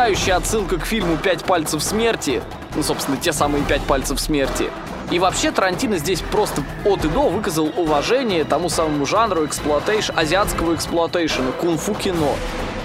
[0.00, 2.42] потрясающая отсылка к фильму «Пять пальцев смерти».
[2.74, 4.70] Ну, собственно, те самые «Пять пальцев смерти».
[5.10, 10.74] И вообще Тарантино здесь просто от и до выказал уважение тому самому жанру exploitation, азиатского
[10.74, 12.34] exploitation а, кунг-фу кино.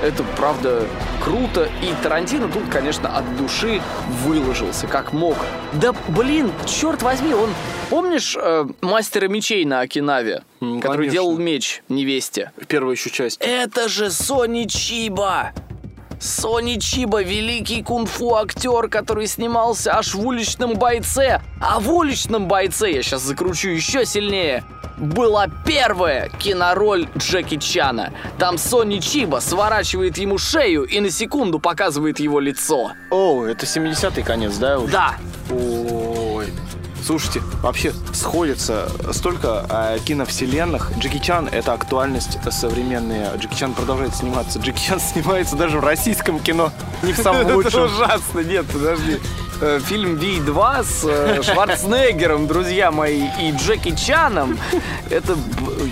[0.04, 0.84] Это, правда,
[1.24, 1.70] круто.
[1.82, 3.82] И Тарантино тут, конечно, от души
[4.26, 5.38] выложился, как мог.
[5.72, 7.50] Да, блин, черт возьми, он...
[7.90, 11.12] Помнишь э, мастера мечей на Окинаве, который конечно.
[11.12, 12.52] делал меч невесте?
[12.68, 13.38] Первая еще часть.
[13.40, 15.54] Это же Сони Чиба!
[16.26, 21.42] Сони Чиба, великий кунг-фу актер, который снимался аж в уличном бойце.
[21.62, 24.64] А в уличном бойце, я сейчас закручу еще сильнее,
[24.98, 28.12] была первая кинороль Джеки Чана.
[28.40, 32.92] Там Сони Чиба сворачивает ему шею и на секунду показывает его лицо.
[33.12, 34.80] О, это 70-й конец, да?
[34.80, 34.92] уже?
[34.92, 35.16] Да,
[35.52, 36.15] Ой.
[37.06, 40.92] Слушайте, вообще сходится столько э, киновселенных.
[40.98, 43.38] Джеки Чан— это актуальность современная.
[43.38, 44.58] Джеки Чан продолжает сниматься.
[44.58, 46.72] Джеки Чан снимается даже в российском кино.
[47.04, 47.84] Не в самом Это лучшем.
[47.84, 49.20] ужасно, нет, подожди.
[49.62, 54.58] Э, Фильм «Ви-2» с э, Шварценеггером, друзья мои, и Джеки Чаном,
[55.10, 55.38] это,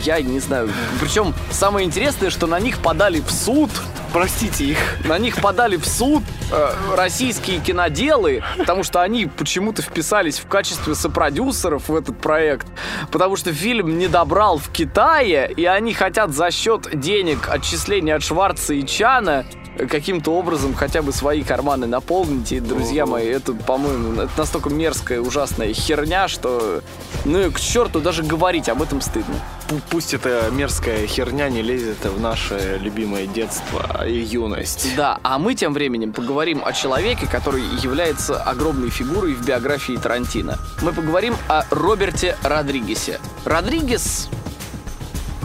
[0.03, 3.70] я не знаю, причем самое интересное, что на них подали в суд,
[4.11, 4.78] Простите их.
[5.05, 10.93] на них подали в суд э, российские киноделы, потому что они почему-то вписались в качестве
[11.04, 12.68] сопродюсеров в этот проект,
[13.12, 18.24] потому что фильм не добрал в Китае, и они хотят за счет денег отчисления от
[18.24, 19.45] Шварца и Чана
[19.89, 22.51] каким-то образом хотя бы свои карманы наполнить.
[22.51, 26.82] И, друзья мои, это, по-моему, это настолько мерзкая, ужасная херня, что,
[27.26, 29.36] ну и к черту даже говорить об этом стыдно.
[29.67, 34.88] Пу- Пусть эта мерзкая херня не лезет в наше любимое детство и юность.
[34.95, 40.57] Да, а мы тем временем поговорим о человеке, который является огромной фигурой в биографии Тарантино.
[40.82, 43.19] Мы поговорим о Роберте Родригесе.
[43.45, 44.30] Родригес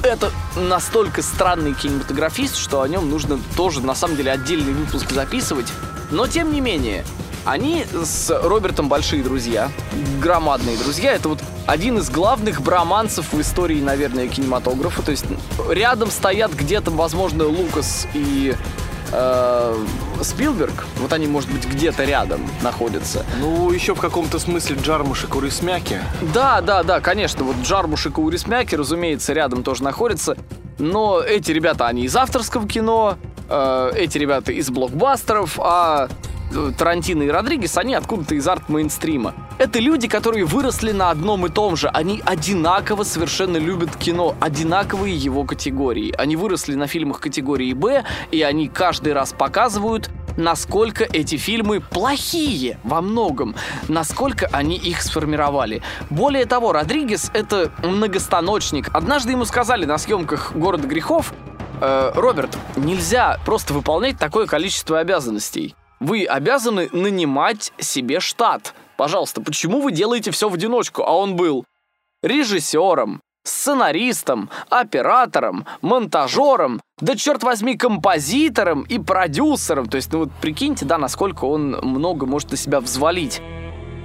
[0.03, 5.67] это настолько странный кинематографист, что о нем нужно тоже, на самом деле, отдельный выпуск записывать.
[6.11, 7.05] Но, тем не менее,
[7.45, 9.71] они с Робертом большие друзья,
[10.21, 11.13] громадные друзья.
[11.13, 15.03] Это вот один из главных броманцев в истории, наверное, кинематографа.
[15.03, 15.25] То есть
[15.71, 18.55] рядом стоят где-то, возможно, Лукас и
[19.13, 19.85] э,
[20.23, 20.87] Спилберг.
[20.99, 23.25] Вот они, может быть, где-то рядом находятся.
[23.41, 26.01] Ну, еще в каком-то смысле Джармуш и Курисмяки.
[26.35, 27.45] Да, да, да, конечно.
[27.45, 30.37] Вот Джармуш и Каурисмяки, разумеется, рядом тоже находятся.
[30.79, 33.17] Но эти ребята, они из авторского кино,
[33.49, 36.09] э, эти ребята из блокбастеров, а
[36.77, 39.35] Тарантино и Родригес, они откуда-то из арт-мейнстрима.
[39.59, 41.89] Это люди, которые выросли на одном и том же.
[41.89, 46.15] Они одинаково совершенно любят кино, одинаковые его категории.
[46.17, 52.79] Они выросли на фильмах категории «Б», и они каждый раз показывают, насколько эти фильмы плохие
[52.85, 53.55] во многом,
[53.89, 55.83] насколько они их сформировали.
[56.11, 58.89] Более того, Родригес— это многостаночник.
[58.95, 61.35] Однажды ему сказали на съемках «Города грехов»,
[61.81, 65.77] «Э, Роберт, нельзя просто выполнять такое количество обязанностей.
[66.01, 68.75] Вы обязаны нанимать себе штат.
[68.97, 71.03] Пожалуйста, почему вы делаете все в одиночку?
[71.03, 71.65] А он был
[72.23, 79.89] режиссером, сценаристом, оператором, монтажером, да черт возьми, композитором и продюсером.
[79.89, 83.41] То есть, ну вот прикиньте, да, насколько он много может на себя взвалить.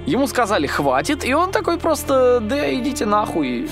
[0.06, 3.70] Ему сказали «хватит», и он такой просто «да идите нахуй».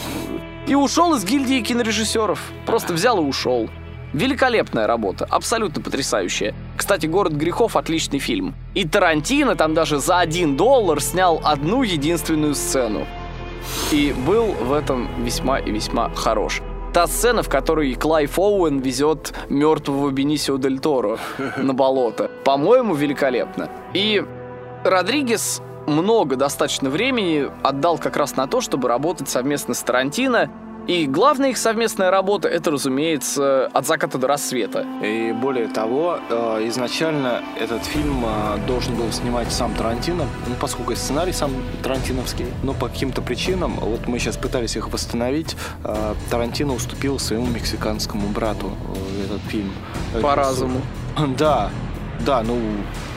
[0.67, 2.41] И ушел из гильдии кинорежиссеров.
[2.65, 3.69] Просто взял и ушел.
[4.13, 6.55] Великолепная работа, абсолютно потрясающая.
[6.77, 8.55] Кстати, «Город грехов»— отличный фильм.
[8.75, 13.07] И Тарантино там даже за один доллар снял одну единственную сцену.
[13.91, 16.61] И был в этом весьма и весьма хорош.
[16.93, 21.19] Та сцена, в которой Клайв Оуэн везет мертвого Бенисио Дель Торо
[21.57, 22.31] на болото.
[22.45, 23.71] По-моему, великолепно.
[23.95, 24.23] И
[24.85, 30.51] Родригес много достаточно времени отдал как раз на то, чтобы работать совместно с Тарантино.
[30.89, 34.85] И главная их совместная работа это, разумеется, от заката до рассвета.
[35.03, 40.95] И более того, э, изначально этот фильм э, должен был снимать сам Тарантино, ну, поскольку
[40.97, 41.53] сценарий сам
[41.83, 47.47] тарантиновский, но по каким-то причинам, вот мы сейчас пытались их восстановить, э, Тарантино уступил своему
[47.47, 48.73] мексиканскому брату
[49.25, 49.73] этот фильм.
[50.21, 50.81] По разуму.
[51.39, 51.71] Да,
[52.21, 52.59] да, ну,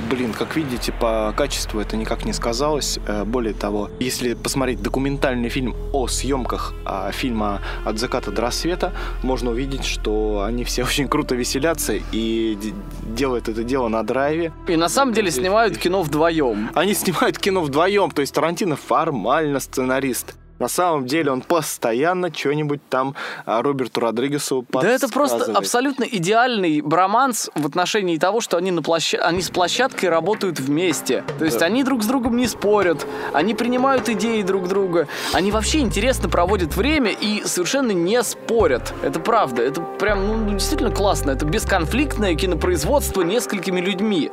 [0.09, 2.99] блин, как видите, по качеству это никак не сказалось.
[3.07, 8.93] Э, Более того, если посмотреть документальный фильм о съемках а, фильма «От заката до рассвета»,
[9.23, 12.57] можно увидеть, что они все очень круто веселятся и
[13.03, 14.51] делают это дело на драйве.
[14.67, 16.71] И на самом деле снимают кино вдвоем.
[16.73, 20.35] Они снимают кино вдвоем, то есть Тарантино формально сценарист.
[20.59, 26.81] На самом деле он постоянно что-нибудь там а, Роберту Родригесу Да это просто абсолютно идеальный
[26.81, 29.17] броманс в отношении того, что они, на площа...
[29.17, 31.23] они с площадкой работают вместе.
[31.39, 35.79] То есть они друг с другом не спорят, они принимают идеи друг друга, они вообще
[35.79, 38.93] интересно проводят время и совершенно не спорят.
[39.01, 41.31] Это правда, это прям ну, действительно классно.
[41.31, 44.31] Это бесконфликтное кинопроизводство несколькими людьми,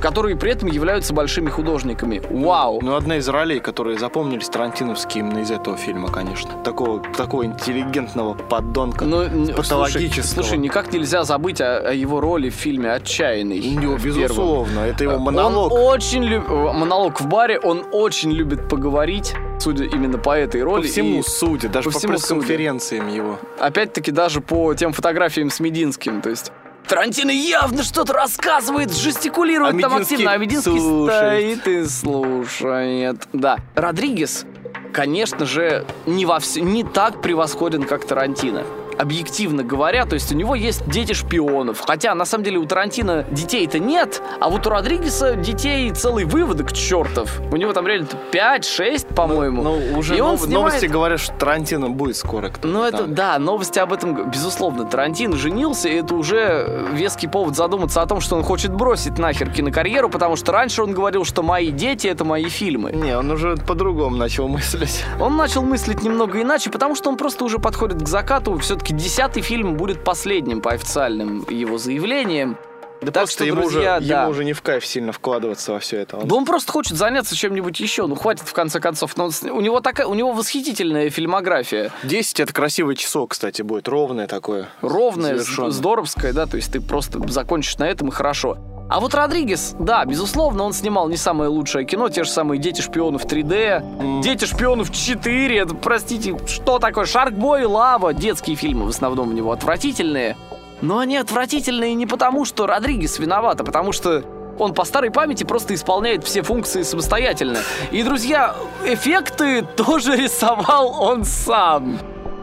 [0.00, 2.20] которые при этом являются большими художниками.
[2.30, 2.80] Вау!
[2.82, 6.50] Ну, одна из ролей, которые запомнились Тарантиновские именно из этого фильма, конечно.
[6.64, 9.04] Такого, такого интеллигентного подонка.
[9.04, 10.42] Ну, н- слушай, патологического.
[10.42, 13.60] слушай, никак нельзя забыть о, о его роли в фильме «Отчаянный».
[13.60, 13.96] Первом.
[14.02, 15.72] безусловно, это его монолог.
[15.72, 16.48] Он очень любит...
[16.48, 20.86] Монолог в баре, он очень любит поговорить, судя именно по этой По роли.
[20.86, 23.38] всему И, судя, даже по по, пресс-конференциям его.
[23.60, 26.52] опять-таки, даже по тем фотографиям с Мединским, то есть...
[26.92, 31.62] Тарантино явно что-то рассказывает, жестикулирует А там активно, а Мединский слушает.
[31.62, 33.28] стоит и слушает.
[33.32, 33.56] Да.
[33.74, 34.44] Родригес,
[34.92, 36.56] конечно же, не, во вс...
[36.56, 38.64] не так превосходен, как Тарантино.
[39.02, 41.80] Объективно говоря, то есть у него есть дети шпионов.
[41.84, 46.72] Хотя, на самом деле, у Тарантино детей-то нет, а вот у Родригеса детей целый выводок
[46.72, 47.40] чертов.
[47.50, 49.62] У него там реально 5-6, по-моему.
[49.62, 52.48] Но Ну, уже И он нов- снимает- новости говорят, что Тарантино будет скоро.
[52.48, 53.14] кто-то ну, это, там.
[53.14, 54.84] да, новости об этом, безусловно.
[54.84, 59.50] Тарантино женился, и это уже веский повод задуматься о том, что он хочет бросить нахер
[59.50, 62.92] кинокарьеру, потому что раньше он говорил, что мои дети— это мои фильмы.
[62.92, 65.04] Не, он уже по-другому начал мыслить.
[65.20, 68.56] Он начал мыслить немного иначе, потому что он просто уже подходит к закату.
[68.58, 72.56] Все-таки десятый фильм будет последним по официальным его заявлениям.
[73.00, 74.20] Да Так просто что, ему, друзья, уже, да.
[74.22, 76.18] ему уже не в кайф сильно вкладываться во все это.
[76.18, 78.06] Он- Да он просто хочет заняться чем-нибудь еще.
[78.06, 79.16] Ну, хватит, в конце концов.
[79.16, 81.90] Но у него такая, у него восхитительная фильмография.
[82.04, 83.88] 10 это красивое число, кстати, будет.
[83.88, 84.68] Ровное такое.
[84.82, 85.72] ровная, Завершённое.
[85.72, 88.56] з- здоровская, да, то есть ты просто закончишь на этом и хорошо.
[88.92, 92.82] А вот Родригес, да, безусловно, он снимал не самое лучшее кино, те же самые «Дети
[92.82, 99.30] шпионов 3D», «Дети шпионов 4», это, простите, что такое, «Шаркбой», «Лава», детские фильмы в основном
[99.30, 100.36] у него отвратительные.
[100.82, 104.24] Но они отвратительные не потому, что Родригес виноват, а потому что
[104.58, 107.60] он по старой памяти просто исполняет все функции самостоятельно.
[107.92, 111.98] И, друзья, эффекты тоже рисовал он сам.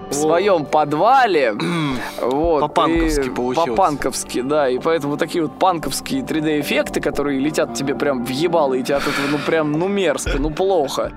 [0.10, 1.56] В своем подвале.
[2.22, 3.70] Вот, По-панковски получилось.
[3.70, 4.70] По-панковски, да.
[4.70, 9.04] И поэтому такие вот панковские 3D-эффекты, которые летят тебе прям в ебало, и тебя от
[9.04, 11.12] этого, ну прям, ну мерзко, ну плохо.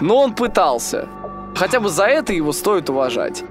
[0.00, 1.08] Но он пытался.
[1.54, 3.44] Хотя бы за это его стоит уважать.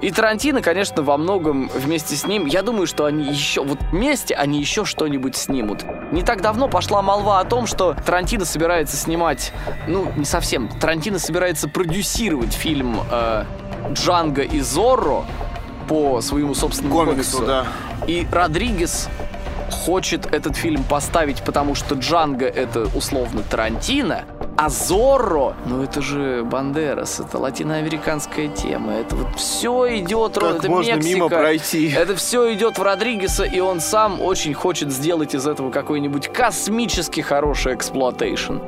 [0.00, 4.34] И Тарантино, конечно, во многом вместе с ним, я думаю, что они еще, вот вместе
[4.34, 5.84] они еще что-нибудь снимут.
[6.10, 9.52] Не так давно пошла молва о том, что Тарантино собирается снимать,
[9.86, 13.44] ну, не совсем, Тарантино собирается продюсировать фильм э,
[13.92, 15.24] Джанго и Зорро
[15.88, 17.46] по своему собственному Комиксу, комиксу.
[17.46, 17.66] да.
[18.06, 19.08] И Родригес
[19.70, 24.24] хочет этот фильм поставить, потому что Джанго это условно Тарантино,
[24.56, 30.70] а Зорро, ну это же Бандерас, это латиноамериканская тема, это вот все идет, Как это
[30.70, 31.90] можно Мексика, мимо пройти?
[31.90, 37.20] это все идет в Родригеса, и он сам очень хочет сделать из этого какой-нибудь космически
[37.20, 38.58] хороший exploitation.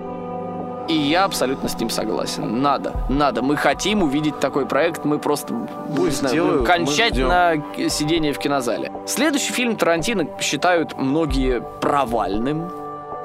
[0.93, 2.61] И я абсолютно с ним согласен.
[2.61, 3.41] Надо, надо.
[3.41, 7.55] Мы хотим увидеть такой проект, мы просто будем сделают, кончать на
[7.89, 8.93] сидение в кинозале.
[9.07, 12.71] Следующий фильм Тарантино считают многие провальным.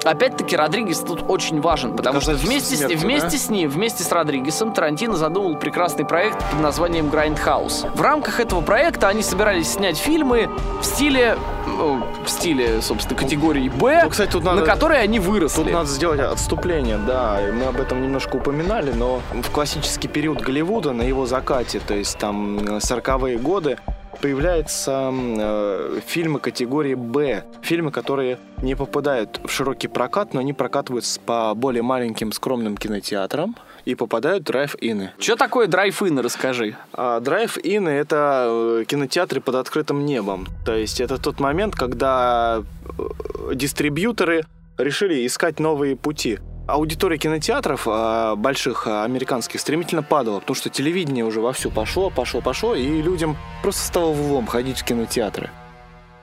[0.04, 3.36] Опять-таки, Родригес тут очень важен, потому что вместе, с, смерти, вместе да?
[3.38, 7.86] с ним, вместе с Родригесом, Тарантино задумал прекрасный проект под названием «Грайндхаус».
[7.94, 10.48] В рамках этого проекта они собирались снять фильмы
[10.80, 11.36] в стиле,
[11.66, 15.64] ну, в стиле, собственно, категории «Б», Ну, кстати, тут на надо- которые они выросли.
[15.64, 20.92] Тут надо сделать отступление, да, мы об этом немножко упоминали, но в классический период Голливуда,
[20.92, 23.78] на его закате, то есть там э, 40-е годы,
[24.20, 31.20] появляются э, фильмы категории «Б», фильмы, которые не попадают в широкий прокат, но они прокатываются
[31.20, 35.12] по более маленьким скромным кинотеатрам и попадают в drive-in ы.
[35.18, 36.76] Что такое drive-in, расскажи.
[36.92, 40.46] А drive-in ы — это э, кинотеатры под открытым небом.
[40.64, 42.62] То есть это тот момент, когда
[42.98, 44.44] э, дистрибьюторы
[44.76, 46.38] решили искать новые пути.
[46.68, 52.42] Аудитория кинотеатров а, больших а, американских стремительно падала, потому что телевидение уже вовсю пошло, пошло,
[52.42, 55.48] пошло, и людям просто стало в лом ходить в кинотеатры.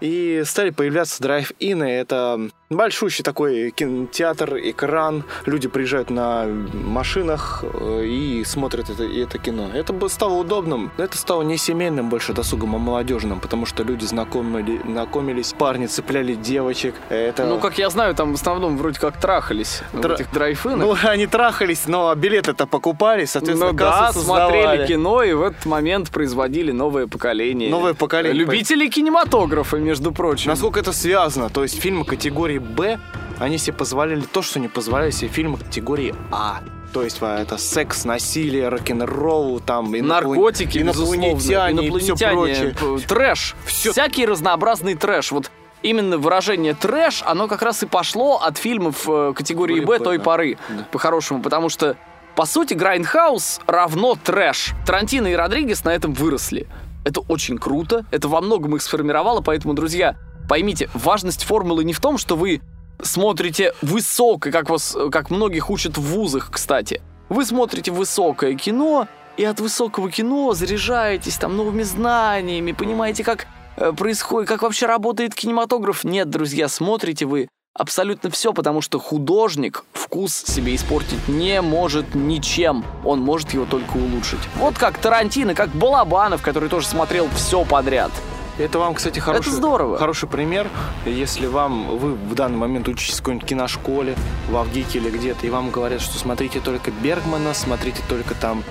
[0.02, 1.84] И стали появляться драйв-ины.
[1.86, 5.24] Это большущий такой кинотеатр, экран.
[5.46, 9.70] Люди приезжают на машинах э, и смотрят это, это кино.
[9.74, 10.92] Это бы стало удобным.
[10.98, 15.86] Но это стало не семейным больше досугом, а молодежным, потому что люди знакомили, знакомились, парни
[15.86, 16.96] цепляли девочек.
[17.10, 17.46] Это...
[17.46, 20.80] Ну, как я знаю, там в основном вроде как трахались в Тра- этих драйв-инах.
[20.80, 24.88] Ну, они трахались, но билеты-то покупали, соответственно, Ну да, кассу смотрели создавали.
[24.88, 27.70] кино и в этот момент производили новое поколение.
[27.70, 28.38] Новое поколение.
[28.38, 30.50] Любители кинематографа, между прочим.
[30.50, 31.50] Насколько это связано?
[31.50, 33.00] То есть фильмы категории «Б»,
[33.40, 36.62] они себе позволяли то, что не позволяли себе фильмы категории «А».
[36.94, 43.06] То есть а, это секс, насилие, рок-н-ролл, там иноплан- Наркотики, инопланетяне, безусловно, и все прочее.
[43.08, 45.34] трэш, всякий разнообразный трэш.
[45.34, 50.20] Вот именно выражение трэш, оно как раз и пошло от фильмов э, категории Б той
[50.20, 50.24] да.
[50.24, 50.58] поры,
[50.92, 51.98] по-хорошему, потому что
[52.36, 54.74] по сути, Грайндхаус равно трэш.
[54.86, 56.68] Тарантино и Родригес на этом выросли.
[57.06, 60.18] Это очень круто, это во многом их сформировало, поэтому, друзья,
[60.50, 62.62] поймите, важность формулы не в том, что вы
[63.02, 67.02] смотрите высокое, как вас, как многих учат в вузах, кстати.
[67.30, 73.48] Вы смотрите высокое кино, и от высокого кино заряжаетесь там новыми знаниями, понимаете, как
[73.78, 76.04] э, происходит, как вообще работает кинематограф.
[76.04, 82.84] Нет, друзья, смотрите вы абсолютно все, потому что художник вкус себе испортить не может ничем.
[83.04, 84.40] Он может его только улучшить.
[84.56, 88.12] Вот как Тарантино, как Балабанов, который тоже смотрел все подряд.
[88.58, 89.98] Это вам, кстати, хороший, здорово.
[89.98, 90.70] хороший пример.
[91.06, 94.16] Если вам, вы в данный момент учитесь в какой-нибудь киношколе,
[94.50, 98.64] в Авгике или где-то, и вам говорят, что смотрите только Бергмана, смотрите только там...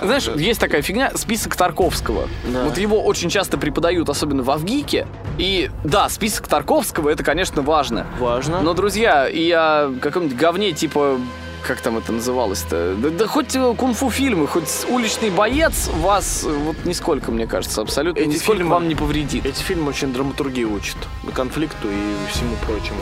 [0.00, 2.28] Знаешь, есть такая фигня, список Тарковского.
[2.52, 2.64] Да.
[2.64, 5.06] Вот его очень часто преподают, особенно в Авгике.
[5.38, 8.06] И да, список Тарковского, это, конечно, важно.
[8.18, 8.60] Важно.
[8.60, 11.18] Но, друзья, и о каком-нибудь говне типа
[11.66, 12.94] как там это называлось-то?
[12.98, 17.80] Да, да хоть э, кунг-фу фильмы, хоть уличный боец вас э, вот нисколько, мне кажется,
[17.80, 19.46] абсолютно Эти нисколько фильмы- вам не повредит.
[19.46, 20.96] Эти фильмы очень драматургии учат,
[21.32, 23.00] конфликту и всему прочему.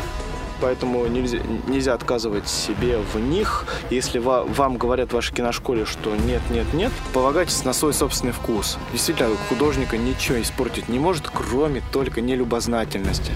[0.63, 3.67] Поэтому нельзя, нельзя отказывать себе в них.
[3.91, 8.33] Если ва- вам говорят в вашей киношколе, что нет, нет, нет, полагайтесь на свой собственный
[8.33, 8.79] вкус.
[8.93, 13.33] Действительно, художника ничего испортить не может, кроме только нелюбознательности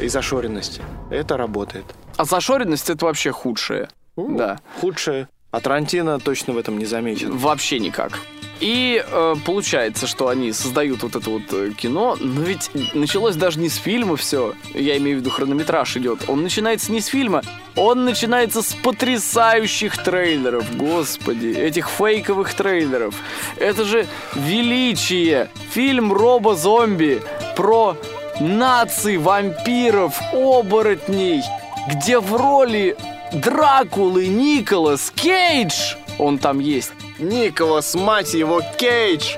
[0.00, 0.82] и зашоренности.
[1.10, 1.84] Это работает.
[2.16, 3.88] А зашоренность это вообще худшее.
[4.16, 4.58] Да.
[4.80, 5.28] Худшее.
[5.56, 7.34] А Тарантино точно в этом не замечен.
[7.34, 8.20] Вообще никак.
[8.60, 13.58] И э, получается, что они создают вот это вот э, кино, но ведь началось даже
[13.58, 17.40] не с фильма все, я имею в виду хронометраж идет, он начинается не с фильма,
[17.74, 23.14] он начинается с потрясающих трейлеров, господи, этих фейковых трейлеров.
[23.56, 27.22] Это же величие, фильм «Робо-зомби»
[27.56, 27.96] про
[28.40, 31.40] наций, вампиров, оборотней,
[31.88, 32.94] где в роли
[33.32, 39.34] Дракулы Николас Кейдж, он там есть, Николас, мать его, Кейдж!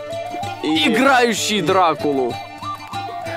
[0.63, 2.35] И- играющий Дракулу.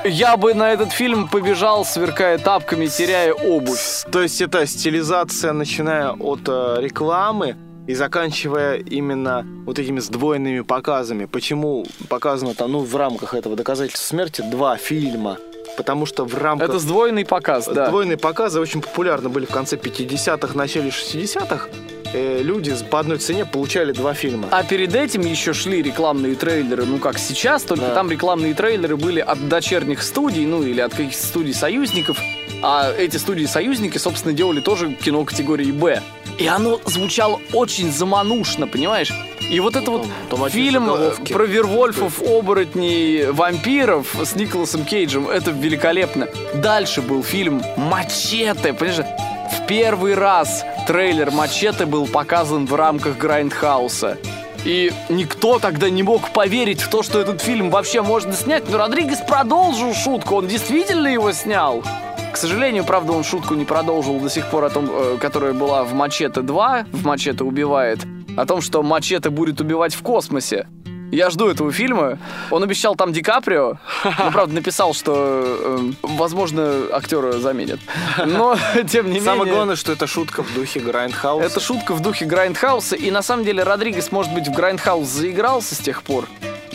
[0.04, 4.04] Я бы на этот фильм побежал, сверкая тапками, теряя обувь.
[4.12, 7.56] То есть это стилизация, начиная от э, рекламы
[7.88, 11.26] и заканчивая именно вот этими сдвоенными показами.
[11.26, 15.38] Почему показано там, ну, в рамках этого доказательства смерти два фильма?
[15.82, 16.70] Потому что в рамках...
[16.70, 17.88] Это сдвоенный показ, да.
[17.88, 21.70] Сдвоенные показы очень популярны были в конце 50-х, начале 60-х.
[22.14, 24.48] Э, люди по одной цене получали два фильма.
[24.52, 27.96] А перед этим еще шли рекламные трейлеры, ну как сейчас, только Да.
[27.96, 32.18] там рекламные трейлеры были от дочерних студий, ну или от каких-то студий союзников.
[32.62, 36.00] А эти студии-союзники, собственно, делали тоже кино категории «Б».
[36.38, 39.12] И оно звучало очень заманушно, понимаешь?
[39.52, 45.52] И вот это вот Там- фильм э, про вервольфов, оборотней, вампиров с Николасом Кейджем, это
[45.52, 46.30] великолепно.
[46.54, 49.06] Дальше был фильм «Мачете», понимаешь?
[49.52, 54.18] В первый раз трейлер «Мачете» был показан в рамках Грайндхауса.
[54.64, 58.70] И никто тогда не мог поверить в то, что этот фильм вообще можно снять.
[58.70, 61.84] Но Родригес продолжил шутку, он действительно его снял.
[62.32, 65.84] К сожалению, правда, он шутку не продолжил до сих пор о том, э, которая была
[65.84, 68.00] в Мачете 2, в Мачете убивает,
[68.38, 70.68] о том, что Мачете будет убивать в космосе.
[71.12, 72.18] Я жду этого фильма.
[72.52, 77.82] Он обещал там Ди Каприо, но, правда, написал, что, э, возможно, актера заменят.
[78.26, 78.56] Но,
[78.90, 79.26] тем не менее...
[79.26, 81.46] Самое главное, что это шутка в духе Грайндхауса.
[81.46, 85.76] Это шутка в духе Грайндхауса, и на самом деле Родригес, может быть, в Грайндхаус заигрался
[85.76, 86.28] с тех пор,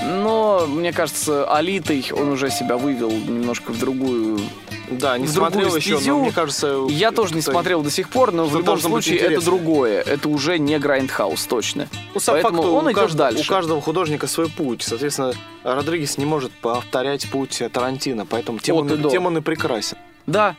[0.06, 4.40] но, мне кажется, Алитой он уже себя вывел немножко в другую...
[4.88, 6.16] Да, не смотрел еще, стезю.
[6.16, 6.86] но мне кажется...
[6.88, 10.00] Я тоже не смотрел до сих пор, но в любом случае это другое.
[10.00, 11.88] Это уже не Грайндхаус, точно.
[12.14, 13.50] Ну, сам Поэтому факт, он у идет каждого, дальше.
[13.50, 14.82] У каждого художника свой путь.
[14.82, 15.32] Соответственно,
[15.64, 19.96] Родригес не может повторять путь Тарантино, поэтому тем, От он, и тем он и прекрасен.
[20.26, 20.54] Да.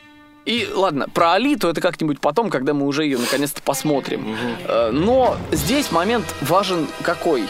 [0.46, 4.38] И ладно, про Алиту это как-нибудь потом, когда мы уже ее наконец-то посмотрим.
[4.66, 7.44] Э, Но здесь момент важен какой?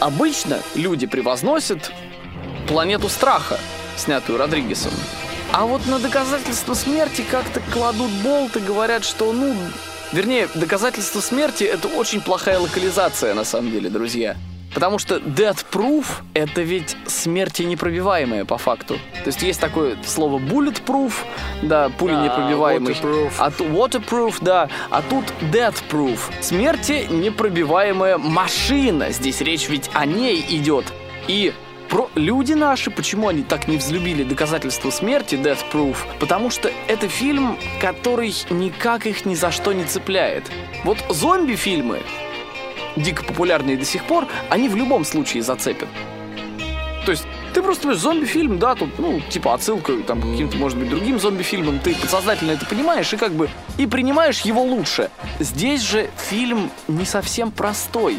[0.00, 1.90] Обычно люди превозносят
[2.68, 3.58] планету страха,
[3.96, 4.92] снятую Родригесом.
[5.52, 9.56] А вот на доказательство смерти как-то кладут болт и говорят, что, ну,
[10.12, 14.36] вернее, доказательство смерти это очень плохая локализация, на самом деле, друзья.
[14.78, 18.94] Потому что death proof— это ведь смерти непробиваемая по факту.
[18.94, 21.14] То есть есть такое слово bulletproof,
[21.62, 22.92] да, пули Да, непробиваемый.
[22.92, 23.32] waterproof.
[23.38, 24.68] А waterproof, да.
[24.90, 26.20] А тут death proof.
[26.40, 29.10] Смерти непробиваемая машина.
[29.10, 30.84] Здесь речь ведь о ней идет.
[31.26, 31.52] И
[31.88, 35.96] про люди наши, почему они так не взлюбили доказательства смерти Death Proof?
[36.20, 40.44] Потому что это фильм, который никак их ни за что не цепляет.
[40.84, 42.00] Вот зомби-фильмы,
[42.96, 45.88] дико популярные до сих пор, они в любом случае зацепят.
[47.04, 47.24] То есть
[47.54, 51.78] ты просто зомби-фильм, да, тут, ну, типа отсылка там, к каким-то, может быть, другим зомби-фильмам,
[51.78, 55.10] ты подсознательно это понимаешь и как бы и принимаешь его лучше.
[55.38, 58.18] Здесь же фильм не совсем простой.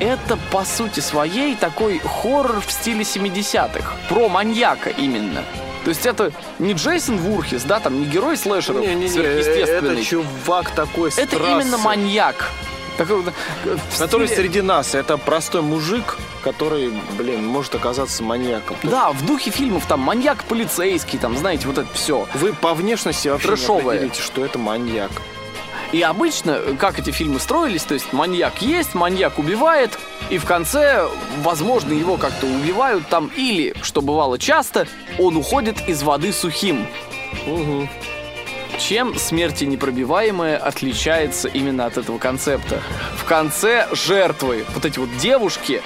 [0.00, 3.92] Это, по сути своей, такой хоррор в стиле 70-х.
[4.08, 5.44] Про маньяка именно.
[5.84, 10.00] То есть это не Джейсон Вурхис, да, там не герой слэшеров Не-не-не, сверхъестественный.
[10.00, 12.50] это чувак такой с Это трассы, именно маньяк.
[12.96, 13.22] Такой
[13.64, 14.94] э, Который стиле- среди нас.
[14.94, 18.76] Это простой мужик, который, блин, может оказаться маньяком.
[18.84, 22.26] Да, в духе фильмов там маньяк полицейский, там, знаете, вот это все.
[22.34, 23.82] Вы по внешности вообще Трэшовые.
[23.84, 25.10] не определите, что это маньяк.
[25.92, 29.96] И обычно, э, как эти фильмы строились, то есть маньяк есть, маньяк убивает,
[30.30, 31.06] и в конце,
[31.42, 34.86] возможно, его как-то убивают там, или, что бывало часто,
[35.18, 36.86] он уходит из воды сухим.
[37.46, 37.88] Угу.
[38.78, 42.82] Чем смерти непробиваемая отличается именно от этого концепта?
[43.16, 45.80] В конце жертвы, вот эти вот девушки,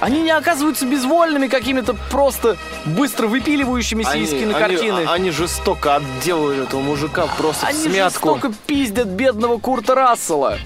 [0.00, 4.98] они не оказываются безвольными какими-то просто быстро выпиливающимися из кинокартины.
[4.98, 8.34] Они, они жестоко отделывают этого мужика просто Они в смятку.
[8.34, 10.58] жестоко пиздят бедного Курта Рассела.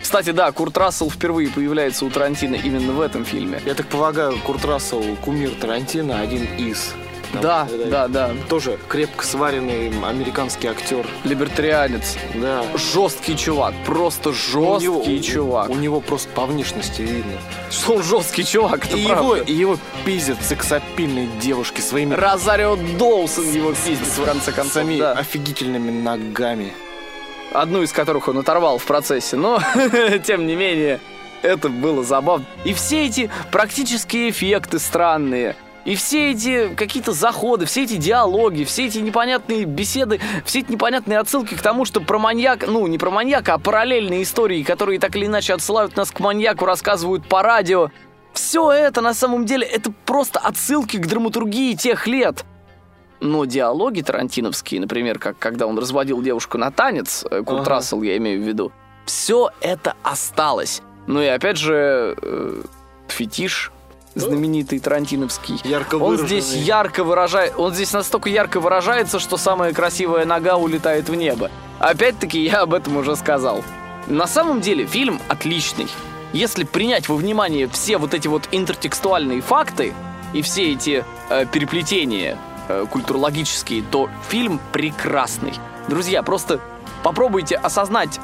[0.00, 3.60] Кстати, да, Курт Рассел впервые появляется у Тарантино именно в этом фильме.
[3.66, 6.94] Я так полагаю, Курт Рассел, кумир Тарантино, один из.
[7.32, 8.30] Там, Да, да, да.
[8.48, 11.06] Тоже крепко сваренный американский актер.
[11.24, 12.16] Либертарианец.
[12.34, 12.62] Да.
[12.76, 15.70] Жесткий чувак, просто У жесткий него- чувак.
[15.70, 17.32] У него просто по внешности видно.
[17.70, 19.22] Что он жесткий чувак, это И правда.
[19.22, 24.84] его, и его пиздят сексапильные девушки своими Розарио Доусон его пиздит в конце концов.
[24.98, 25.12] да.
[25.12, 26.72] офигительными ногами.
[27.52, 29.58] Одну из которых он оторвал в процессе, но
[30.26, 31.00] тем не менее
[31.42, 32.44] это было забавно.
[32.64, 35.54] И все эти практические эффекты странные,
[35.86, 41.20] и все эти какие-то заходы, все эти диалоги, все эти непонятные беседы, все эти непонятные
[41.20, 45.14] отсылки к тому, что про маньяк, ну не про маньяка, а параллельные истории, которые так
[45.14, 47.90] или иначе отсылают нас к маньяку, рассказывают по радио.
[48.32, 52.44] Все это на самом деле это просто отсылки к драматургии тех лет.
[53.20, 57.70] Но диалоги тарантиновские, например, как когда он разводил девушку на танец, э, Курт Ага.
[57.70, 58.72] Рассел, я имею в виду,
[59.04, 60.82] все это осталось.
[61.06, 62.62] Ну и опять же, э,
[63.06, 63.70] фетиш
[64.16, 65.60] знаменитый тарантиновский.
[65.64, 71.08] Ярко Он здесь ярко выражает, он здесь настолько ярко выражается, что самая красивая нога улетает
[71.08, 71.50] в небо.
[71.78, 73.62] Опять-таки я об этом уже сказал.
[74.06, 75.88] На самом деле фильм отличный.
[76.32, 79.92] Если принять во внимание все вот эти вот интертекстуальные факты
[80.32, 82.38] и все эти э, переплетения
[82.68, 85.54] э, культурологические, то фильм прекрасный.
[85.88, 86.60] Друзья, просто
[87.02, 88.18] попробуйте осознать,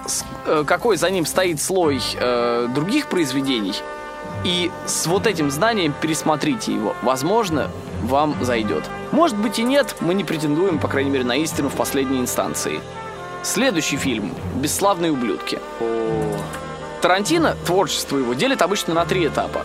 [0.47, 3.75] э, какой за ним стоит слой э, других произведений,
[4.45, 6.95] и с вот этим знанием пересмотрите его.
[7.03, 7.71] Возможно,
[8.03, 8.85] вам зайдет.
[9.13, 12.81] Может быть и нет, мы не претендуем, по крайней мере, на истину в последней инстанции.
[13.43, 15.59] Следующий фильм «Бесславные ублюдки».
[17.01, 19.65] Тарантино творчество его делит обычно на три этапа.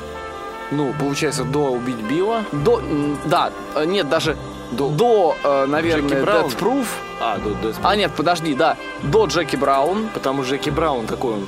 [0.71, 2.43] ну, получается, до убить Билла.
[2.51, 2.81] До,
[3.25, 4.35] да, э, нет, даже
[4.71, 6.21] До- до, э, наверное?
[6.23, 6.85] Death Proof.
[7.21, 10.09] А, до, до- А нет, подожди, да, до Джеки Браун.
[10.13, 11.47] Потому что Джеки Браун такой, он,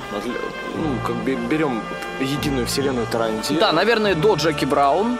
[0.76, 1.82] ну, как бы берем
[2.20, 3.60] единую вселенную Тарантино.
[3.60, 5.18] Да, наверное, до Джеки Браун.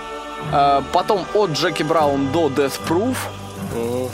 [0.52, 3.16] Э, потом от Джеки Браун до Death Proof.
[3.74, 4.08] Мгм.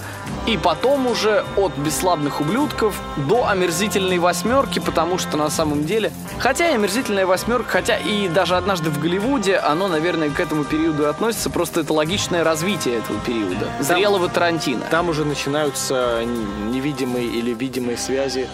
[0.46, 6.70] И потом уже от бесславных ублюдков до омерзительной восьмерки, потому что на самом деле, хотя
[6.70, 11.06] и омерзительная восьмерка, хотя и даже однажды в Голливуде, оно, наверное, к этому периоду и
[11.06, 13.66] относится, просто это логичное развитие этого периода.
[13.80, 14.84] Зрелого Тарантино.
[14.88, 18.48] Там уже начинаются невидимые или видимые связи,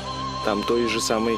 [0.46, 1.36] там той же самой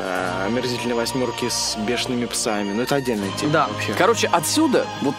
[0.00, 2.72] а, омерзительной восьмерки с бешеными псами.
[2.72, 3.92] Но это отдельная тема Да, вообще.
[3.98, 5.14] короче, отсюда вот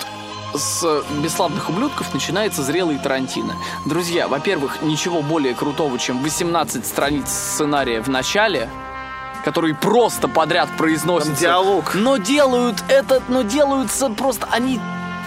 [0.53, 3.55] с бесславных ублюдков начинается зрелый Тарантино.
[3.85, 8.69] Друзья, во-первых, ничего более крутого, чем 18 страниц сценария в начале,
[9.43, 11.31] которые просто подряд произносятся.
[11.33, 11.95] Там диалог.
[11.95, 14.79] Но делают этот, но делаются просто они...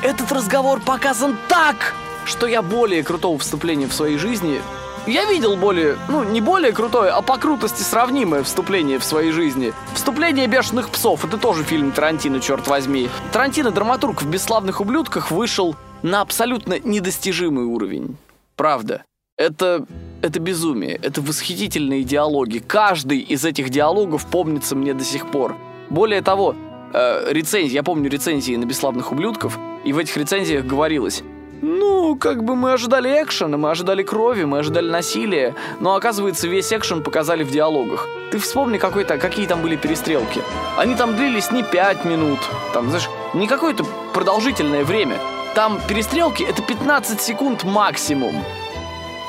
[0.02, 4.60] Этот разговор показан так, что я более крутого вступления в своей жизни...
[5.06, 9.72] Я видел более, ну, не более крутое, а по крутости сравнимое вступление в своей жизни.
[9.94, 13.08] Вступление «Бешеных псов»— это тоже фильм Тарантино, черт возьми.
[13.32, 18.16] Тарантино, драматург в «Бесславных ублюдках», вышел на абсолютно недостижимый уровень.
[18.56, 19.04] Правда.
[19.38, 19.86] Это,
[20.22, 22.58] это безумие, это восхитительные диалоги.
[22.58, 25.54] Каждый из этих диалогов помнится мне до сих пор.
[25.88, 26.56] Более того,
[26.92, 31.22] э, рецензии, я помню рецензии на «Бесславных ублюдков», и в этих рецензиях говорилось,
[31.62, 36.72] ну, как бы мы ожидали экшена, мы ожидали крови, мы ожидали насилия, но оказывается весь
[36.72, 38.06] экшен показали в диалогах.
[38.30, 40.42] Ты вспомни, какой-то, какие там были перестрелки.
[40.76, 42.38] Они там длились не 5 минут,
[42.72, 45.18] там, знаешь, не какое-то продолжительное время.
[45.54, 48.34] Там перестрелки это 15 секунд максимум.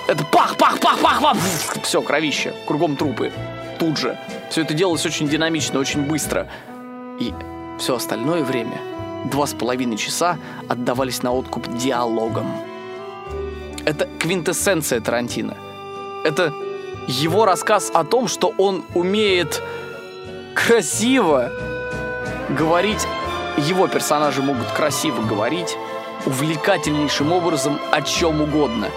[0.08, 1.38] Это пах, пах, пах, пах, пах.
[1.84, 3.32] Все, кровище, кругом трупы.
[3.80, 4.18] Тут же.
[4.49, 6.48] Все это делалось очень динамично, очень быстро.
[7.20, 7.34] И
[7.80, 8.78] все остальное время,
[9.30, 10.38] два с половиной часа,
[10.68, 12.48] отдавались на откуп диалогам.
[13.86, 15.56] Это квинтэссенция Тарантино.
[16.24, 16.54] Это
[17.08, 19.62] его рассказ о том, что он умеет
[20.54, 21.52] красиво
[22.49, 23.08] говорить,
[23.58, 25.78] его персонажи могут красиво говорить,
[26.26, 28.88] увлекательнейшим образом о чем угодно.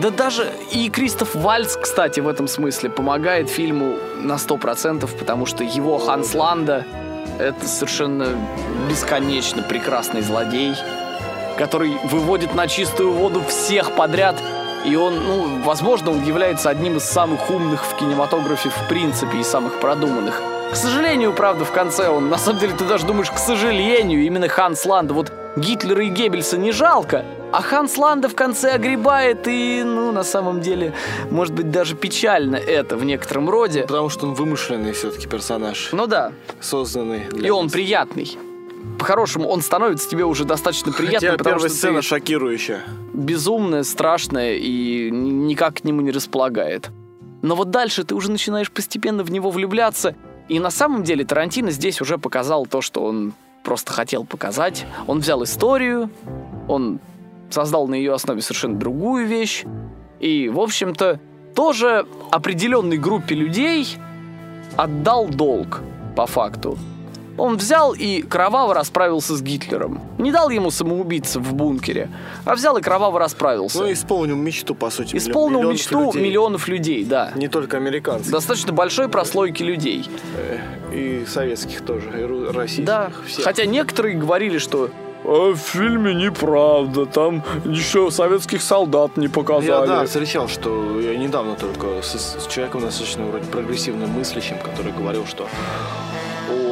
[0.00, 5.64] Да даже и Кристоф Вальц, кстати, в этом смысле помогает фильму на 100%, потому что
[5.64, 6.84] его Ханс Ланда—
[7.38, 8.28] это совершенно
[8.88, 10.74] бесконечно прекрасный злодей,
[11.56, 14.36] который выводит на чистую воду всех подряд,
[14.84, 19.44] и он, ну, возможно, он является одним из самых умных в кинематографе в принципе и
[19.44, 20.42] самых продуманных.
[20.72, 24.48] К сожалению, правда, в конце он, на самом деле, ты даже думаешь, к сожалению, именно
[24.48, 27.24] Ханс Ланда, вот Гитлера и Геббельса не жалко,
[27.56, 30.92] а Ханс Ланда в конце огребает, и, ну, на самом деле,
[31.30, 33.82] может быть, даже печально это в некотором роде.
[33.82, 37.72] Потому что он вымышленный все-таки персонаж, Ну да, созданный для и он нас.
[37.72, 38.36] приятный.
[38.98, 42.82] По-хорошему, он становится тебе уже достаточно приятным, Хотя потому первая что сцена шокирующая.
[43.12, 46.90] безумная, страшная и ни- никак к нему не располагает.
[47.42, 50.14] Но вот дальше ты уже начинаешь постепенно в него влюбляться,
[50.48, 53.32] и на самом деле Тарантино здесь уже показал то, что он
[53.62, 54.84] просто хотел показать.
[55.06, 56.10] Он взял историю,
[56.68, 56.98] он
[57.50, 59.64] создал на ее основе совершенно другую вещь,
[60.20, 61.20] и, в общем-то,
[61.54, 63.96] тоже определенной группе людей
[64.76, 65.80] отдал долг,
[66.16, 66.78] по факту.
[67.36, 70.00] Он взял и кроваво расправился с Гитлером.
[70.18, 72.08] Не дал ему самоубийца в бункере,
[72.44, 73.78] а взял и кроваво расправился.
[73.82, 75.16] Ну, исполнил мечту, по сути.
[75.16, 76.22] Исполнил миллионов мечту людей.
[76.22, 77.32] миллионов людей, да.
[77.34, 78.30] Не только американцев.
[78.30, 80.08] Достаточно большой прослойки людей.
[80.36, 80.58] Э,
[80.94, 82.84] И советских тоже, и российских.
[82.84, 83.10] Да.
[83.26, 83.44] всех.
[83.44, 84.90] Хотя некоторые говорили, что
[85.24, 89.86] «А в фильме неправда, там еще советских солдат не Я, показали.
[89.86, 95.24] да, встречал, что я недавно только с, с человеком достаточно вроде прогрессивно мыслящим, который говорил,
[95.26, 95.48] что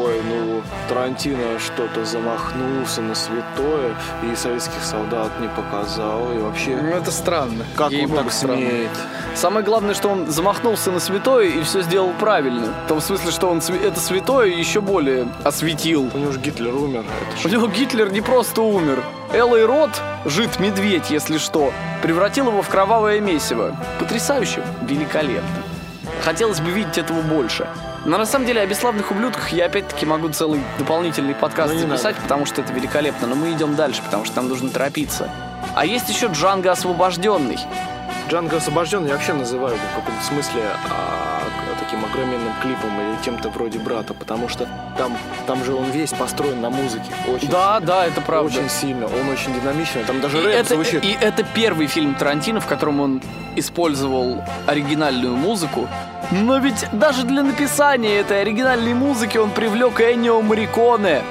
[0.03, 6.77] ой, ну, Тарантино что-то замахнулся на святое, и советских солдат не показал, и вообще...
[6.77, 7.65] Ну, это странно.
[7.77, 8.57] Как он Ей-богу, так странно.
[8.57, 8.91] смеет?
[9.35, 12.67] Самое главное, что он замахнулся на святое и все сделал правильно.
[12.85, 16.11] В том смысле, что он это святое еще более осветил.
[16.13, 17.05] У него же Гитлер умер.
[17.39, 19.03] Это У него Гитлер не просто умер.
[19.33, 19.91] Эллой Рот,
[20.27, 21.73] жид-медведь, если что,
[22.03, 23.75] превратил его в кровавое месиво.
[23.99, 25.49] Потрясающе, великолепно.
[26.23, 27.67] Хотелось бы видеть этого больше.
[28.05, 32.17] Но на самом деле о бесславных ублюдках я опять-таки могу целый дополнительный подкаст Ну, записать,
[32.17, 33.29] потому что это великолепно.
[33.29, 35.31] Но мы идем дальше, потому что нам нужно торопиться.
[35.77, 37.59] А есть еще Джанго освобожденный.
[38.29, 41.42] Джанго освобожден я вообще называю в каком-то смысле а,
[41.83, 46.61] таким огроменным клипом или кем-то вроде брата, потому что там, там же он весь построен
[46.61, 47.05] на музыке.
[47.29, 48.47] Очень, Да, да, это правда.
[48.59, 49.07] очень сильно.
[49.07, 50.05] Он очень динамичный.
[50.05, 51.05] Там даже И рэп это, звучит.
[51.05, 53.23] и это первый фильм Тарантино, в котором он
[53.57, 55.89] использовал оригинальную музыку.
[56.31, 61.23] Но ведь даже для написания этой оригинальной музыки он привлек Эннио Мариконе.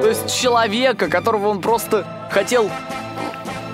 [0.00, 2.70] То есть человека, которого он просто хотел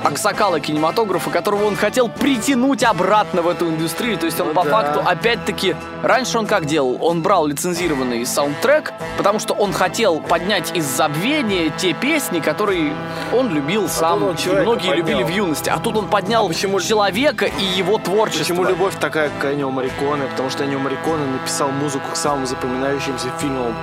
[0.04, 4.18] аксакала кинематографа, которого он хотел притянуть обратно в эту индустрию.
[4.18, 4.70] То есть он Ну по да.
[4.70, 6.98] факту, опять-таки, раньше он как делал?
[7.00, 12.92] Он брал лицензированный саундтрек, потому что он хотел поднять из забвения те песни, которые
[13.32, 14.94] он любил сам, тут он многие поднял.
[14.94, 15.70] любили в юности.
[15.70, 18.42] А тут он поднял А почему- человека и его творчество.
[18.54, 20.22] Почему любовь такая к Эннио Мариконе?
[20.30, 23.74] Потому что Эннио Мариконе написал музыку к самым запоминающимся фильмам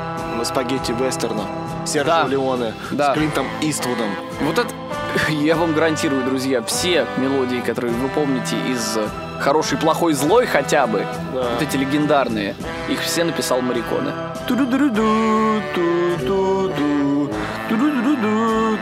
[0.44, 1.44] спагетти вестерна.
[1.86, 2.28] Серджио Да.
[2.28, 3.12] Леоне Да.
[3.12, 4.10] с Клинтом Иствудом.
[4.41, 4.70] Вот это,
[5.30, 9.07] я вам гарантирую, друзья, все мелодии, которые вы помните из э,
[9.40, 11.52] «Хороший, плохой, злой» хотя бы, Да.
[11.53, 12.56] вот эти легендарные,
[12.90, 13.61] их все написал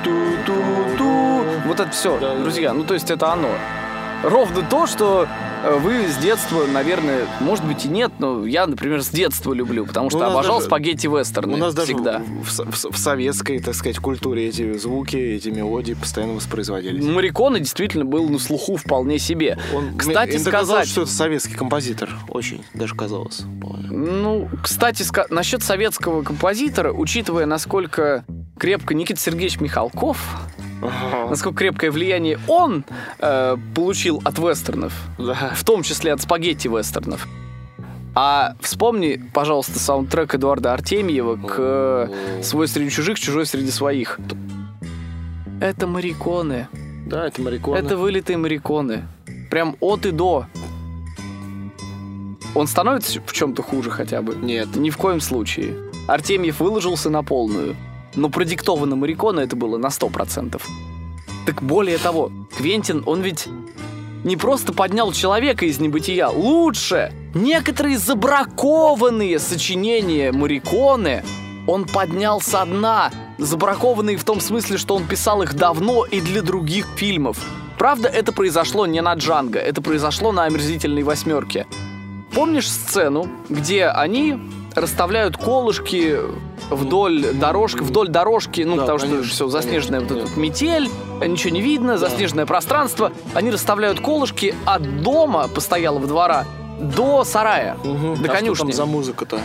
[0.03, 1.63] ту-ду-ду.
[1.65, 3.49] Вот это все, Да, друзья, ну то есть это оно.
[4.23, 5.27] Ровно то, что
[5.79, 10.09] вы с детства, наверное, может быть и нет, но я, например, с детства люблю, потому
[10.09, 12.19] что Ну, нас обожал даже- спагетти-вестерны У нас даже всегда.
[12.19, 17.03] в, в в со- в советской, так сказать, культуре эти звуки, эти мелодии постоянно воспроизводились.
[17.03, 19.57] Мариконе действительно был на слуху вполне себе.
[19.75, 22.09] Он, Кстати, мне иногда казалось, сказать, что это советский композитор.
[22.29, 23.41] Очень, даже казалось.
[23.89, 28.25] ну, кстати, ска- насчет советского композитора, учитывая, насколько
[28.57, 30.19] крепко Никита Сергеевич Михалков,
[30.81, 31.29] Ага.
[31.29, 32.84] насколько крепкое влияние он
[33.19, 35.51] э, получил от вестернов, Да.
[35.55, 37.27] в том числе от спагетти-вестернов.
[38.15, 44.19] А вспомни, пожалуйста, саундтрек Эдуарда Артемьева к э, «Свой среди чужих, чужой среди своих».
[45.61, 46.67] Это мариконы.
[47.07, 47.79] Да, это Мариконе.
[47.79, 49.03] Это вылитые мариконы.
[49.49, 50.45] Прям от и до.
[52.53, 54.35] Он становится в чем-то хуже хотя бы?
[54.35, 54.75] Нет.
[54.75, 55.75] Ни в коем случае.
[56.07, 57.75] Артемьев выложился на полную.
[58.18, 60.60] Но продиктовано Марикона это было на 100%.
[61.45, 63.48] Так более того, Квентин, он ведь
[64.23, 66.27] не просто поднял человека из небытия.
[66.27, 67.14] Лучше!
[67.35, 71.23] Некоторые забракованные сочинения Мариконы
[71.68, 76.41] Он поднял со дна, забракованный в том смысле, что он писал их давно и для
[76.41, 77.38] других фильмов.
[77.77, 81.68] Правда, это произошло не на Джанго, это произошло на «Омерзительной восьмерке».
[82.34, 84.39] Помнишь сцену, где они
[84.77, 86.17] расставляют колышки
[86.69, 90.41] вдоль дорожки, вдоль дорожки, ну, Да, потому что конечно, все заснеженная вот конечно, эта вот
[90.41, 90.89] метель,
[91.25, 93.11] ничего не видно, заснеженное пространство.
[93.33, 96.45] Они расставляют колышки от дома постоялого двора
[96.79, 98.15] до сарая, Мгм.
[98.15, 98.63] до А что конюшни.
[98.63, 99.39] там за музыка-то?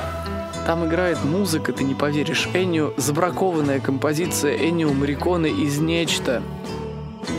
[0.66, 2.48] Там играет музыка, ты не поверишь.
[2.54, 6.40] Эннио, забракованная композиция Эннио Мариконы из «Нечто».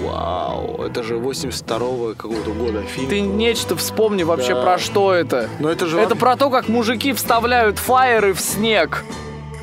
[0.04, 3.10] Вау, это же 82-го какого-то года фильм.
[3.10, 4.62] Ты «Нечто» вспомни вообще Да.
[4.62, 5.50] про что это.
[5.60, 6.00] Но это же...
[6.00, 9.04] Это про то, как мужики вставляют фаеры в снег,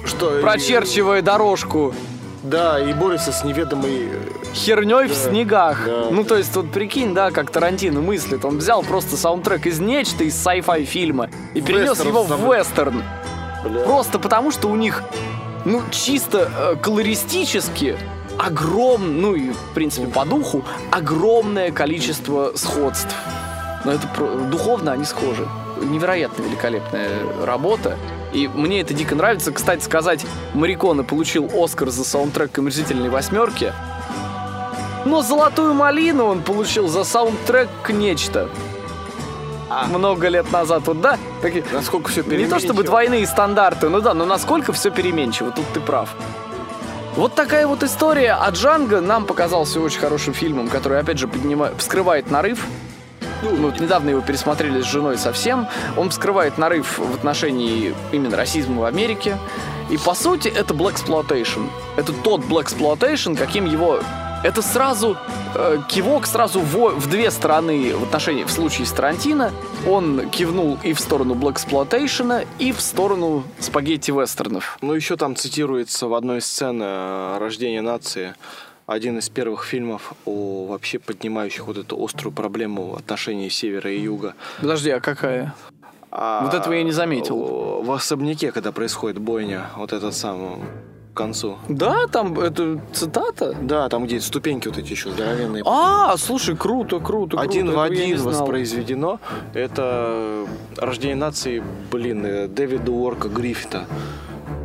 [0.05, 0.39] что?
[0.39, 1.95] и- прочерчивая дорожку
[2.43, 4.09] Да, и борется с неведомой...
[4.11, 5.15] э, херней в Да.
[5.15, 5.85] снегах.
[5.87, 6.07] Да.
[6.11, 8.45] Ну, то есть, вот прикинь, да, как Тарантино мыслит.
[8.45, 13.03] Он взял просто саундтрек из «Нечто», из sci-fi фильма и перенес Вестерн его в вестерн.
[13.65, 13.81] Бля.
[13.85, 15.03] Просто потому, что у них,
[15.67, 17.97] ну, чисто э, колористически
[18.41, 23.15] огром, ну и, в принципе, по духу, огромное количество сходств.
[23.85, 24.07] Но это
[24.51, 25.47] духовно они схожи.
[25.83, 27.11] Невероятно великолепная
[27.45, 27.97] работа.
[28.33, 29.53] И мне это дико нравится.
[29.53, 33.73] Кстати сказать, Марикона получил Оскар за саундтрек к «Омерзительной восьмерке».
[35.05, 38.49] Но «Золотую малину» он получил за саундтрек к «Нечто».
[39.89, 40.83] Много лет назад.
[40.87, 44.91] Вот да, такие, Насколько все не то чтобы двойные стандарты, ну да, но насколько все
[44.91, 46.11] переменчиво, тут ты прав.
[47.21, 48.33] Вот такая вот история.
[48.33, 52.67] А Джанго нам показался очень хорошим фильмом, который, опять же, поднимает, вскрывает нарыв.
[53.43, 55.69] Мы вот недавно его пересмотрели с женой совсем.
[55.99, 59.37] Он вскрывает нарыв в отношении именно расизма в Америке.
[59.91, 61.69] И по сути это Black Exploitation.
[61.99, 64.01] Это тот Black Exploitation, каким его...
[64.43, 65.19] Это сразу
[65.55, 69.53] э, кивок сразу в, в две стороны в отношении, в случае с Тарантино.
[69.87, 74.79] Он кивнул и в сторону Exploitation, и в сторону спагетти-вестернов.
[74.81, 78.35] Ну, еще там цитируется в одной сцене э, «Рождение нации»
[78.87, 84.01] один из первых фильмов о вообще поднимающих вот эту острую проблему в отношении севера и
[84.01, 84.35] юга.
[84.61, 85.55] Подожди, а какая?
[86.11, 87.83] А, Вот этого я не заметил.
[87.83, 91.59] В особняке, когда происходит бойня, вот этот сам к концу.
[91.69, 93.55] Да, там это цитата.
[93.61, 95.63] Да, там где ступеньки вот эти еще здоровенные.
[95.67, 97.41] А, слушай, круто, круто, круто.
[97.41, 99.21] Один в я не один воспроизведено.
[99.55, 103.87] Это «Рождение нации», блин, э, Дэвида Уорка Гриффита.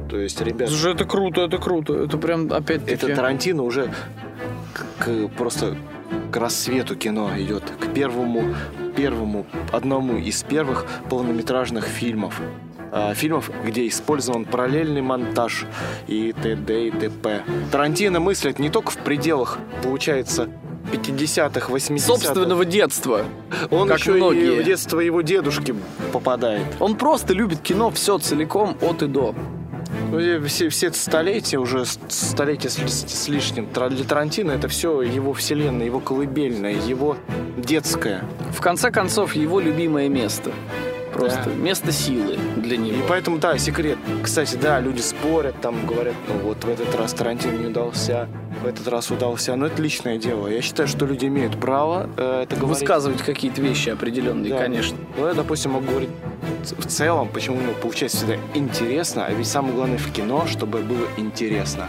[0.10, 1.94] То есть, ребят, Слушай, это круто, это круто.
[1.94, 2.94] Это прям опять-таки...
[2.94, 3.92] это Тарантино уже
[4.74, 5.76] к, к- просто
[6.32, 8.56] к рассвету кино идет, к первому,
[8.96, 12.40] первому, одному из первых полнометражных фильмов.
[12.98, 15.66] А, Фильмов, где использован параллельный монтаж
[16.08, 16.88] и т.д.
[16.88, 17.44] и т.п.
[17.70, 20.48] Тарантино мыслит не только в пределах, получается,
[20.94, 22.00] 50-х, 80-х.
[22.00, 23.26] собственного детства.
[23.70, 24.56] Он как еще многие.
[24.56, 25.76] и в детство его дедушки
[26.14, 26.66] попадает.
[26.80, 29.36] Он просто любит кино все целиком от и до.
[30.10, 35.86] Ну, Все, все столетия, уже столетия с, с лишним, для Тарантино это все его вселенная,
[35.86, 37.18] его колыбельная, его
[37.58, 38.24] детская.
[38.54, 40.54] В конце концов, его любимое место.
[41.16, 41.52] Просто Да.
[41.52, 43.06] место силы для И него.
[43.08, 43.98] поэтому, да, секрет.
[44.24, 48.28] Кстати, да, люди спорят, там говорят, ну вот в этот раз Тарантино не удался,
[48.62, 49.56] в этот раз удался.
[49.56, 50.48] Но это личное дело.
[50.48, 52.82] Я считаю, что люди имеют право э, это говорить.
[52.82, 54.58] Высказывать какие-то вещи определенные, Да.
[54.60, 54.98] конечно.
[55.18, 56.10] Ну, я, допустим, могу говорить
[56.64, 60.80] в целом, почему у него получается всегда интересно, а ведь самое главное в кино, чтобы
[60.80, 61.88] было интересно.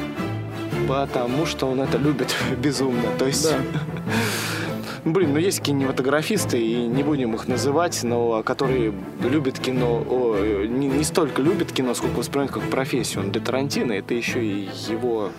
[0.86, 3.08] Потому что он это любит безумно.
[3.18, 3.50] То есть...
[3.50, 3.58] Да.
[5.06, 8.92] Блин, ну есть кинематографисты, и не будем их называть, но которые
[9.22, 13.22] любят кино, о, э, не, не столько любят кино, сколько воспринимают как профессию.
[13.22, 15.30] Он для Тарантино это еще и его...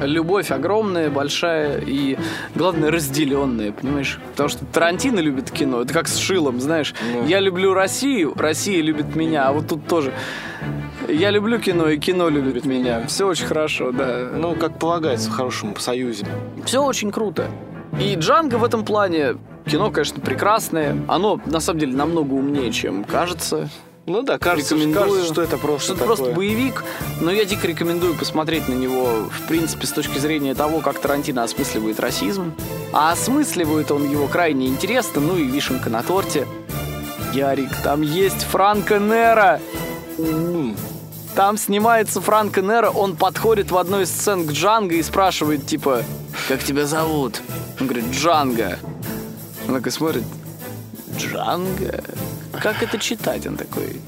[0.00, 2.16] Любовь огромная, большая и,
[2.54, 4.20] главное, разделенная, понимаешь?
[4.30, 6.94] Потому что Тарантино любит кино, это как с Шилом, знаешь.
[7.12, 7.26] Да.
[7.26, 10.12] Я люблю Россию, Россия любит меня, а вот тут тоже.
[11.08, 13.04] Я люблю кино, и кино любит меня.
[13.08, 14.30] Все очень хорошо, да.
[14.32, 16.24] Ну, как полагается в хорошем союзе.
[16.64, 17.50] Все очень круто.
[18.00, 19.36] И Джанго в этом плане,
[19.66, 20.96] кино, конечно, прекрасное.
[21.08, 23.68] Оно, на самом деле, намного умнее, чем кажется.
[24.04, 25.04] Ну да, кажется, Рекомендую.
[25.10, 26.16] кажется, что это просто Что это такое.
[26.16, 26.82] просто боевик,
[27.20, 31.44] но я дико рекомендую посмотреть на него, в принципе, с точки зрения того, как Тарантино
[31.44, 32.52] осмысливает расизм.
[32.92, 36.48] А осмысливает он его крайне интересно, ну и вишенка на торте.
[37.32, 39.60] Ярик, там есть Франко Нера.
[41.34, 46.02] Там снимается Франко Нера, он подходит в одной из сцен к Джанго и спрашивает, типа,
[46.46, 47.40] как тебя зовут?
[47.80, 48.78] Он говорит, Джанго.
[49.66, 50.24] Он такой смотрит,
[51.16, 52.04] Джанго?
[52.60, 53.46] Как это читать?
[53.46, 54.00] Он такой,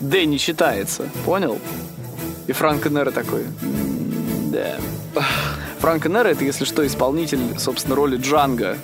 [0.00, 1.58] Д не читается, понял?
[2.46, 4.76] И Франко Нера такой, «М, да.
[5.80, 8.76] Франко Нера это, если что, исполнитель, собственно, роли Джанго.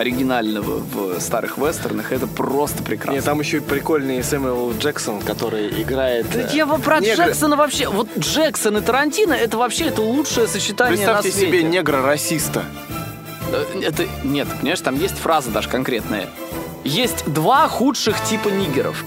[0.00, 3.16] Оригинального в старых вестернах, это просто прекрасно.
[3.16, 6.26] Нет, там еще и прикольный Сэмюэл Джексон, который играет...
[6.32, 7.26] Да э, я про негра.
[7.26, 7.88] Джексона вообще...
[7.88, 11.46] Вот Джексон и Тарантино, это вообще это лучшее сочетание Представьте на свете.
[11.46, 12.64] себе негра-расиста.
[13.52, 14.06] Э, Это...
[14.24, 16.28] Нет, понимаешь, там есть фраза даже конкретная.
[16.84, 19.04] Есть два худших типа нигеров.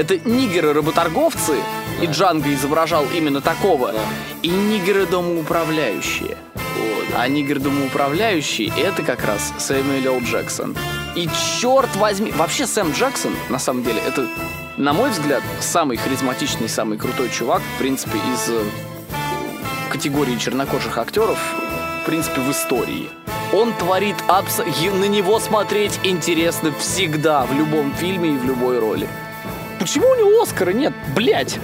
[0.00, 1.56] Это нигеры-работорговцы,
[2.00, 3.92] и Джанго изображал именно такого,
[4.40, 6.38] и нигеры-домоуправляющие.
[6.54, 7.04] Вот.
[7.18, 10.20] А нигер-домоуправляющий— это как раз Сэмюэл Л.
[10.22, 10.74] Джексон.
[11.14, 11.28] И
[11.60, 14.26] черт возьми, вообще Сэм Джексон, на самом деле, это,
[14.78, 18.62] на мой взгляд, самый харизматичный, самый крутой чувак, в принципе, из э,
[19.90, 21.38] категории чернокожих актеров,
[22.02, 23.10] в принципе, в истории.
[23.52, 24.62] Он творит абсо...
[24.62, 29.06] е- На него смотреть интересно всегда, в любом фильме и в любой роли.
[29.80, 30.92] Почему у него Оскара нет?
[31.16, 31.58] Блять!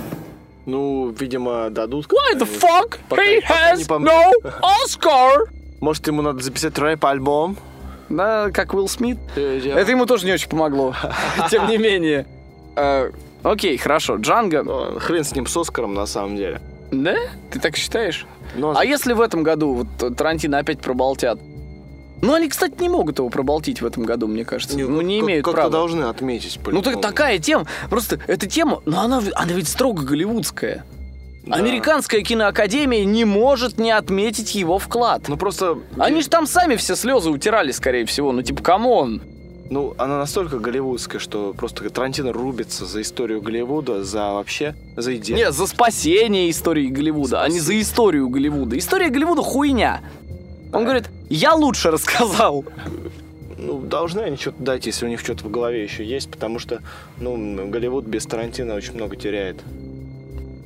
[0.64, 2.06] Ну, видимо, дадут.
[2.06, 4.32] Why the fuck Пока- he пока has пом- no
[4.84, 5.48] Oscar?
[5.80, 7.56] Может, ему надо записать рэп-альбом?
[8.08, 9.18] Да, как Уилл Смит.
[9.36, 10.94] Э, Это ему тоже не очень помогло.
[11.50, 12.26] Тем не менее.
[12.74, 13.10] Э,
[13.44, 14.16] Окей, хорошо.
[14.16, 14.62] Джанго.
[14.64, 16.60] Ну, Хрен с ним с Оскаром, на самом деле.
[16.90, 17.14] Да?
[17.50, 18.26] Ты так считаешь?
[18.56, 21.38] Но А если в этом году вот Тарантино опять проболтят?
[22.22, 24.78] Ну, они, кстати, не могут его проболтить в этом году, мне кажется.
[24.78, 25.70] ну, не как- имеют как-то права.
[25.70, 26.58] должны отметить.
[26.66, 27.66] Ну, так, такая тема.
[27.90, 30.84] Просто эта тема, ну, она, она ведь строго голливудская.
[31.44, 31.54] Да.
[31.56, 35.28] Американская киноакадемия не может не отметить его вклад.
[35.28, 35.78] Ну, просто...
[35.96, 38.32] Они же там сами все слезы утирали, скорее всего.
[38.32, 39.22] Ну, типа, come on.
[39.70, 45.38] Ну, она настолько голливудская, что просто Тарантино рубится за историю Голливуда, за вообще, за идею.
[45.38, 48.78] Нет, за спасение истории Голливуда, а не за историю Голливуда.
[48.78, 50.02] История Голливуда хуйня.
[50.72, 52.64] Он говорит, я лучше рассказал.
[53.58, 56.80] Ну, должны они что-то дать, если у них что-то в голове еще есть, потому что,
[57.18, 59.56] ну, Голливуд без Тарантино очень много теряет.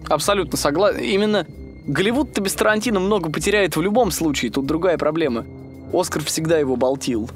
[0.09, 0.99] Абсолютно согласен.
[1.01, 1.47] Именно
[1.87, 4.51] Голливуд-то без Тарантино много потеряет в любом случае.
[4.51, 5.47] Тут другая проблема.
[5.93, 7.31] Оскар всегда его болтил.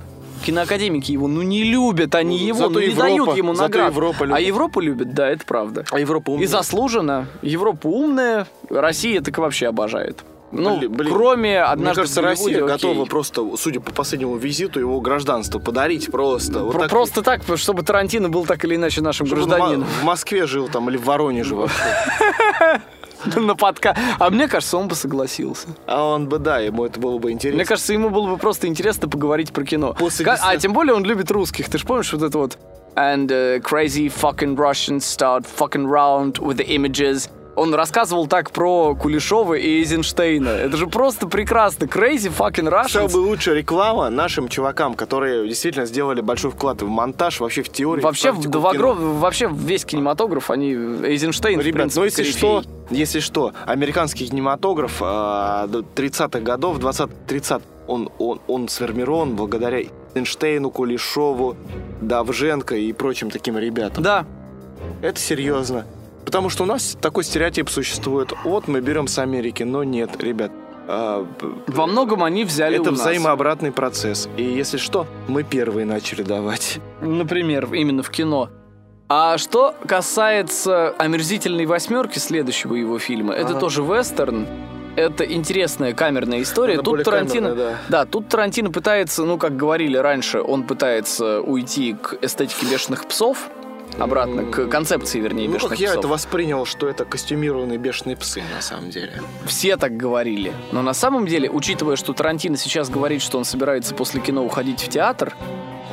[0.45, 3.91] Киноакадемики его, ну не любят они его, Зато ну не Европа- дают ему наград.
[3.93, 4.37] Европа любит.
[4.37, 5.85] А Европа любит, да, это правда.
[5.91, 7.27] А Европа И заслуженно.
[7.41, 10.23] Европа умная, Россия так вообще обожает.
[10.55, 12.69] Ну, Блин, кроме однажды Мне кажется, Россия окей.
[12.69, 16.61] готова просто, судя по последнему визиту, его гражданство подарить просто.
[16.61, 19.85] Вот Про- так, Просто так, чтобы Тарантино был так или иначе нашим чтобы гражданином.
[19.85, 21.77] в Москве жил там или в Воронеже вообще.
[23.37, 23.97] на подка.
[24.19, 25.69] А мне кажется, он бы согласился.
[25.87, 27.57] А он бы, да, ему это было бы интересно.
[27.57, 29.95] Мне кажется, ему было бы просто интересно поговорить про кино.
[29.99, 31.69] После А тем более он любит русских.
[31.69, 32.59] Ты же помнишь вот это вот
[32.97, 37.29] And uh, crazy fucking Russians start fucking round with the images.
[37.57, 40.49] Он рассказывал так про Кулешова и Эйзенштейна.
[40.49, 41.85] Это же просто прекрасно.
[41.85, 43.13] Crazy fucking Russians.
[43.13, 48.03] бы лучше реклама нашим чувакам, которые действительно сделали большой вклад в монтаж, вообще в теорию.
[48.05, 52.05] Вообще, в в, практику в огром- вообще весь кинематограф, они Эйзенштейн, в Ребят, принципе, ну
[52.07, 52.39] если корифей.
[52.39, 59.81] что, если что, американский кинематограф а, до 30-х годов, 20-30 он, он, он сформирован благодаря
[60.15, 61.57] Эйнштейну, Кулешову,
[62.01, 64.03] Давженко и прочим таким ребятам.
[64.03, 64.25] Да,
[65.03, 65.85] Это серьезно.
[66.25, 68.33] Потому что у нас такой стереотип существует.
[68.45, 70.51] Вот мы берем с Америки, но нет, ребят.
[70.89, 71.27] а,
[71.67, 73.01] во многом они взяли это у нас.
[73.01, 74.29] взаимообратный процесс.
[74.37, 76.79] И если что, мы первые начали давать.
[77.01, 78.51] Например, именно в кино.
[79.09, 83.61] А что касается «Омерзительной восьмерки» следующего его фильма, это Ага.
[83.61, 84.47] тоже вестерн.
[84.97, 86.75] Это интересная камерная история.
[86.75, 88.05] Она тут Тарантино, камерная, да.
[88.07, 93.51] тут Тарантино пытается, ну как говорили раньше, он пытается уйти к эстетике бешеных псов,
[93.99, 95.99] обратно к концепции, вернее, Ну, бешеных как я псов.
[96.01, 99.21] это воспринял, что это костюмированные бешеные псы, на самом деле.
[99.47, 100.53] Все так говорили.
[100.73, 104.81] Но на самом деле, учитывая, что Тарантино сейчас говорит, что он собирается после кино уходить
[104.83, 105.35] в театр,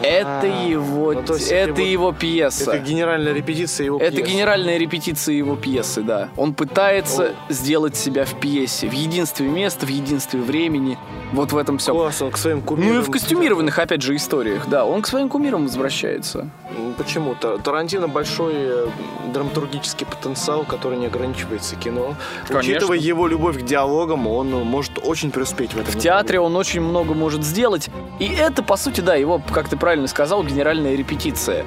[0.02, 2.72] это А, его, ну, это это его пьеса.
[2.72, 4.32] Это генеральная репетиция его Это пьесы.
[4.32, 6.30] генеральная репетиция его пьесы, да.
[6.38, 7.54] Он пытается О.
[7.54, 10.98] сделать себя в пьесе, в единстве места, в единстве времени.
[11.34, 11.94] Вот в этом все.
[11.94, 12.94] Класс, он к своим кумирам...
[12.96, 14.86] Ну и в костюмированных, опять же, историях, да.
[14.86, 16.50] Он к своим кумирам возвращается.
[16.78, 17.36] М, Почему?
[17.36, 18.88] Та- Тарантино большой э,
[19.34, 22.16] драматургический потенциал, который не ограничивается кино.
[22.48, 22.60] Конечно.
[22.72, 25.92] Учитывая его любовь к диалогам, он может очень преуспеть в этом.
[25.94, 27.90] В театре он очень много может сделать.
[28.20, 31.66] И это, по сути, да, его, как ты правильно сказал, генеральная репетиция.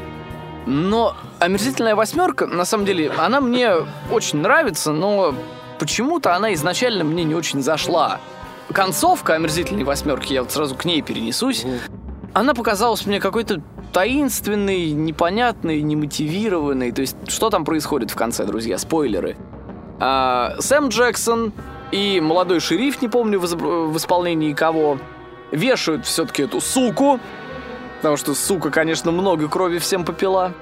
[0.67, 3.73] Но «Омерзительная восьмерка», на самом деле, она мне
[4.11, 5.35] очень нравится, но
[5.79, 8.21] почему-то она изначально мне не очень зашла.
[8.73, 11.67] Концовка «Омерзительной восьмерки», я вот сразу к ней перенесусь,
[12.33, 13.61] она показалась мне какой-то
[13.93, 16.93] таинственной, непонятной, немотивированной.
[16.93, 18.79] То есть, что там происходит в конце, друзья?
[18.79, 19.37] Спойлеры.
[19.99, 21.53] А, Сэм Джексон
[21.91, 24.99] и молодой шериф, не помню в, в исполнении кого,
[25.51, 27.21] вешают все-таки эту суку,
[28.05, 30.53] потому что сука, конечно, много крови всем попила.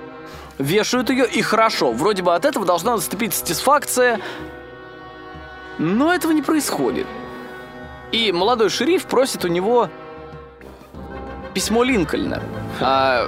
[0.59, 1.90] Вешают ее, и хорошо.
[1.90, 4.20] Вроде бы от этого должна наступить сатисфакция,
[5.77, 7.09] но этого не происходит.
[8.12, 9.90] И молодой шериф просит у него
[11.54, 12.42] письмо Линкольна.
[12.80, 13.26] А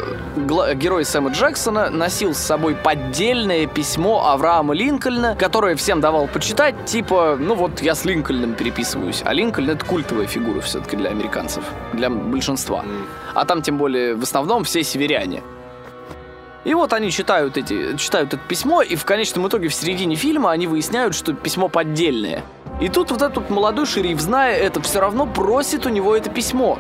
[0.75, 7.37] герой Сэма Джексона носил с собой поддельное письмо Авраама Линкольна, которое всем давал почитать, типа,
[7.39, 9.23] ну вот я с Линкольном переписываюсь.
[9.25, 12.85] А Линкольн это культовая фигура все-таки для американцев, для большинства.
[13.35, 15.43] А там тем более в основном все северяне.
[16.65, 20.51] И вот они читают, эти, читают это письмо, и в конечном итоге в середине фильма
[20.51, 22.43] они выясняют, что письмо поддельное.
[22.81, 26.79] И тут вот этот молодой шериф, зная это, все равно просит у него это письмо.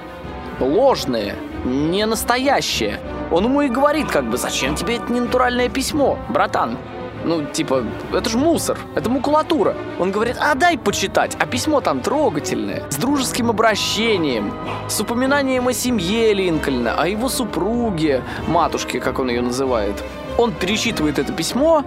[0.60, 3.00] Ложное, не настоящее.
[3.30, 6.78] Он ему и говорит, как бы, зачем тебе это ненатуральное письмо, братан?
[7.24, 9.74] Ну, типа, это же мусор, это макулатура.
[9.98, 11.36] Он говорит, а дай почитать.
[11.40, 14.52] А письмо там трогательное, с дружеским обращением,
[14.88, 19.94] с упоминанием о семье Линкольна, о его супруге, матушке, как он ее называет.
[20.36, 21.82] Он перечитывает это письмо,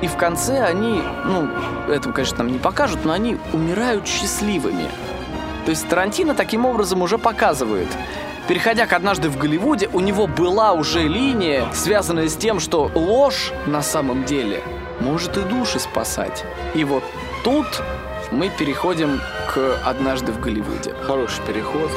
[0.00, 1.48] и в конце они, ну,
[1.90, 4.86] этого, конечно, нам не покажут, но они умирают счастливыми.
[5.66, 7.88] То есть Тарантино таким образом уже показывает.
[8.46, 13.52] Переходя к «Однажды в Голливуде», у него была уже линия, связанная с тем, что ложь
[13.66, 14.62] на самом деле
[15.00, 16.44] может и души спасать.
[16.74, 17.02] И вот
[17.42, 17.66] тут
[18.30, 19.20] мы переходим
[19.52, 20.94] к «Однажды в Голливуде».
[21.02, 21.90] Хороший переход.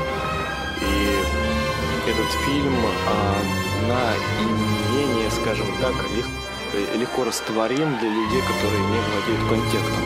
[0.82, 2.76] И этот фильм
[3.08, 6.26] а, на имение, скажем так, лег-
[6.74, 10.06] э, легко растворим для людей, которые не владеют контекстом.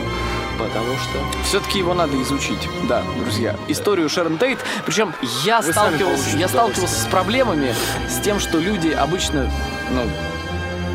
[0.58, 3.56] Потому что Все-таки его надо изучить, да, друзья.
[3.68, 4.58] Историю Шерон Тейт.
[4.86, 5.12] Причем
[5.44, 7.74] я Вы сталкивался, я сталкивался с проблемами,
[8.08, 9.50] с тем, что люди обычно,
[9.90, 10.02] ну,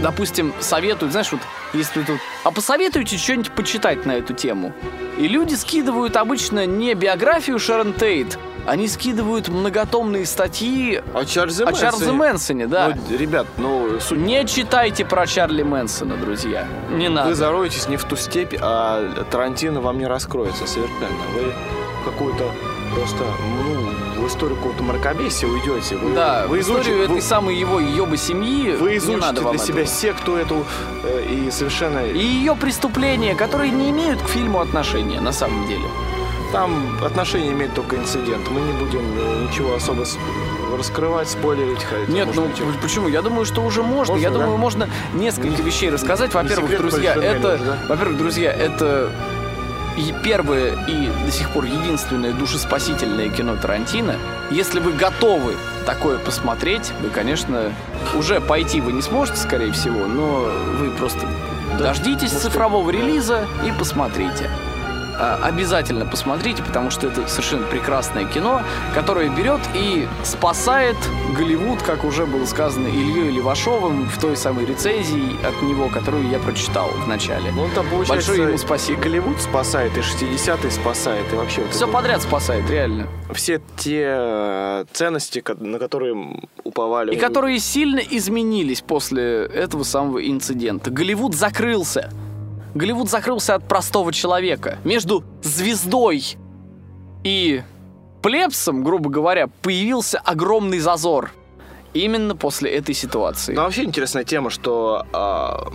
[0.01, 1.41] допустим, советуют, знаешь, вот
[1.73, 4.73] если тут, а посоветуйте что-нибудь почитать на эту тему.
[5.17, 11.73] И люди скидывают обычно не биографию Шерон Тейт, они скидывают многотомные статьи о Чарльзе о
[11.73, 12.95] Чарльзе Мэнсоне, да.
[13.09, 16.67] Ну, ребят, ну, суть Не читайте про Чарли Мэнсона, друзья.
[16.91, 17.29] Не надо.
[17.29, 21.07] Вы зароетесь не в ту степь, а Тарантино вам не раскроется совершенно.
[21.33, 21.53] Вы
[22.05, 22.51] какую-то
[22.95, 23.23] просто,
[23.65, 25.95] ну, в историю какого-то мракобесия уйдете.
[25.95, 29.41] Вы, Да, вы в историю изучите- этой вы- самой его ебы семьи Вы изучите надо
[29.49, 29.95] для себя этого.
[29.95, 30.65] секту эту
[31.03, 31.99] э, и совершенно...
[32.05, 35.85] И ее преступления, которые не имеют к фильму отношения, на самом деле.
[36.51, 38.49] Там отношение имеет только инцидент.
[38.49, 40.05] Мы не будем э, ничего особо
[40.75, 41.83] раскрывать, спойлерить.
[41.83, 43.07] хотя, Нет, может ну быть, почему?
[43.07, 44.13] Я думаю, что уже можно.
[44.13, 44.39] Можно, Я да?
[44.39, 46.33] думаю, можно несколько вещей рассказать.
[46.33, 47.77] Во-первых, друзья, это, да?
[47.87, 49.11] во-первых, друзья, это
[49.97, 54.15] и первое и до сих пор единственное душеспасительное кино Тарантино.
[54.49, 55.55] Если вы готовы
[55.85, 57.73] такое посмотреть, вы, конечно,
[58.15, 61.27] уже пойти вы не сможете, скорее всего, но вы просто
[61.77, 64.49] дождитесь цифрового релиза и посмотрите.
[65.19, 68.61] А, Обязательно посмотрите, потому что это совершенно прекрасное кино,
[68.93, 70.95] которое берет и спасает
[71.37, 76.39] Голливуд, как уже было сказано Ильей Левашовым в той самой рецензии от него, которую я
[76.39, 77.51] прочитал в начале.
[77.51, 79.01] Ну, там получается, Большое ему спасибо.
[79.01, 81.61] Голливуд спасает, и 60-й спасает, и вообще...
[81.61, 83.07] вот Все это- подряд спасает, реально.
[83.33, 86.15] Все те э, ценности, на которые
[86.63, 87.13] уповали...
[87.13, 90.89] И которые сильно изменились после этого самого инцидента.
[90.91, 92.09] Голливуд закрылся.
[92.75, 94.77] Голливуд закрылся от простого человека.
[94.83, 96.37] Между звездой
[97.23, 97.61] и
[98.21, 101.31] плебсом, грубо говоря, появился огромный зазор.
[101.93, 103.55] Именно после этой ситуации.
[103.55, 105.71] Ну, вообще интересная тема, что а,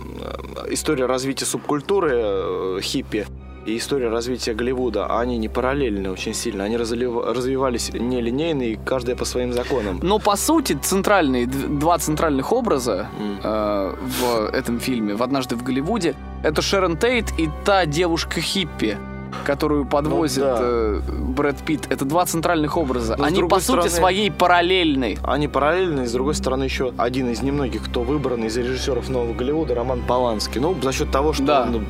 [0.57, 3.27] э, история развития субкультуры э, хиппи
[3.65, 6.63] и история развития Голливуда, они не параллельны очень сильно.
[6.63, 9.99] Они развивались нелинейно, и каждая по своим законам.
[10.03, 13.39] Но по сути центральные два центральных образа М.
[13.43, 18.97] э, в этом фильме, в однажды в Голливуде, это Шерон Тейт и та девушка хиппи,
[19.43, 20.57] которую подвозит Ну да.
[20.59, 21.91] э, Брэд Питт.
[21.91, 23.15] Это два центральных образа.
[23.17, 25.17] Но Они по сути стороны- своей параллельны.
[25.23, 29.33] Они параллельны, и с другой стороны еще один из немногих, кто выбран из режиссеров Нового
[29.33, 30.61] Голливуда, Роман Поланский.
[30.61, 31.61] Ну, за счет того, что Да.
[31.63, 31.85] он, м,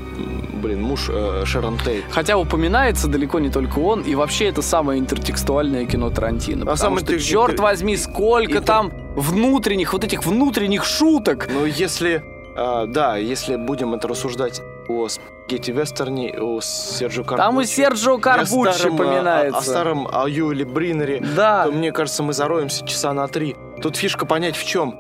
[0.62, 2.04] блин, муж э, Шерон Тейт.
[2.12, 6.64] Хотя упоминается далеко не только он, и вообще это самое интертекстуальное кино Тарантино.
[6.64, 11.48] А потому самое что, интер- черт возьми, сколько интер- там внутренних, вот этих внутренних шуток.
[11.52, 12.24] Ну, если,
[12.56, 17.46] э, да, если будем это рассуждать о спагетти вестерне, о Серджио Корбуччи.
[17.46, 19.58] Там и Серджио и о Корбуччи старом, поминается.
[19.58, 21.24] О, о старом о Юле Бриннере.
[21.36, 21.66] Да.
[21.66, 23.56] то, мне кажется, мы зароемся часа на три.
[23.82, 25.00] Тут фишка понять в чем.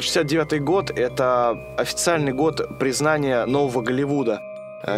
[0.00, 4.40] 69 год— это официальный год признания нового Голливуда.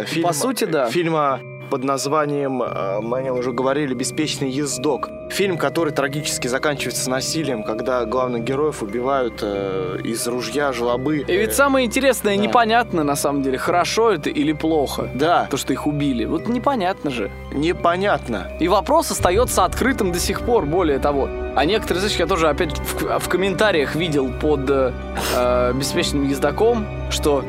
[0.05, 0.89] Фильм, По сути, да.
[0.89, 1.39] Фильма
[1.71, 5.09] под названием, э, мы о нем уже говорили, «Беспечный ездок».
[5.29, 11.19] Фильм, который трагически заканчивается насилием, когда главных героев убивают э, из ружья, жлобы.
[11.19, 12.43] И ведь самое интересное, Да.
[12.43, 15.09] непонятно на самом деле, хорошо это или плохо.
[15.15, 16.25] Да, То, что их убили.
[16.25, 17.31] Вот непонятно же.
[17.53, 18.51] непонятно.
[18.59, 21.29] И вопрос остается открытым до сих пор, более того.
[21.55, 24.91] А некоторые, знаешь, я тоже опять в, в комментариях видел под э,
[25.37, 27.45] э, беспечным ездаком, что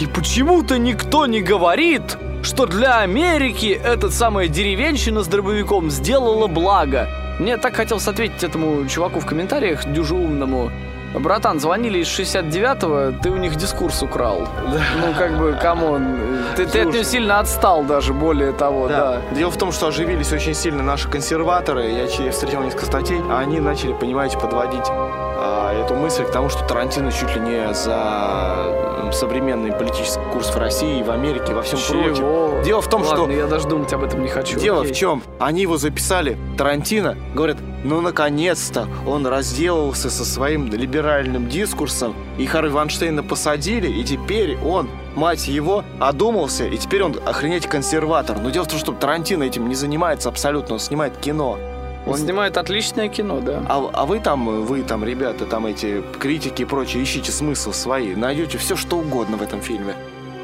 [0.00, 2.16] и почему-то никто не говорит,
[2.46, 7.08] что для Америки эта самая деревенщина с дробовиком сделала благо.
[7.40, 10.70] Мне так хотелось ответить этому чуваку в комментариях, дюжумному.
[11.14, 14.46] Братан, звонили из 69-го, ты у них дискурс украл.
[14.64, 16.18] Ну, как бы, come on.
[16.56, 19.22] Ты, ты от него сильно отстал даже, более того, да.
[19.32, 21.90] Дело в том, что оживились очень сильно наши консерваторы.
[21.90, 26.48] Я че- встретил несколько статей, а они начали, понимаете, подводить а, эту мысль к тому,
[26.50, 31.62] что Тарантино чуть ли не за м, современный политический курс в России, в Америке, во
[31.62, 32.02] всем Чего?
[32.02, 32.62] прочем.
[32.64, 34.58] Дело в том, Ладно, что я даже думать об этом не хочу.
[34.58, 34.92] Дело Окей.
[34.92, 35.22] в чем?
[35.38, 42.70] Они его записали, Тарантино, говорят, ну наконец-то он разделался со своим либеральным дискурсом, и Харви
[42.70, 48.38] Ванштейна посадили, и теперь он, мать его, одумался, и теперь он охренеть консерватор.
[48.38, 51.58] Но дело в том, что Тарантино этим не занимается абсолютно, он снимает кино.
[52.06, 53.62] Он снимает отличное кино, да.
[53.68, 58.14] А, а вы там, вы там, ребята, там эти критики и прочие, ищите смысл свои,
[58.14, 59.94] найдете все, что угодно в этом фильме.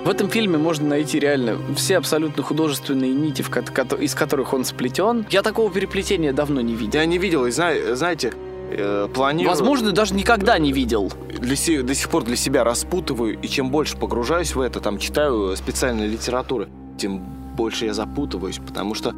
[0.05, 3.45] В этом фильме можно найти реально все абсолютно художественные нити,
[4.03, 5.25] из которых он сплетен.
[5.31, 6.99] Я такого переплетения давно не видел.
[6.99, 8.33] Я не видел, и зна- знаете,
[8.73, 9.49] э, планирую...
[9.51, 11.13] Возможно, даже никогда не видел.
[11.39, 14.99] для се- до сих пор для себя распутываю, и чем больше погружаюсь в это, там
[14.99, 16.69] читаю специальной литературы,
[16.99, 17.19] тем
[17.57, 19.15] больше я запутываюсь, потому что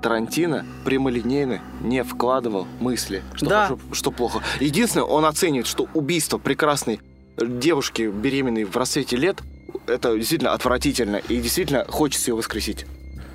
[0.00, 3.66] Тарантино прямолинейно не вкладывал мысли, что Да.
[3.66, 4.42] хорошо, что плохо.
[4.60, 7.00] Единственное, он оценивает, что убийство прекрасной
[7.38, 9.40] девушки, беременной в расцвете лет,
[9.86, 12.86] это действительно отвратительно, и действительно хочется ее воскресить.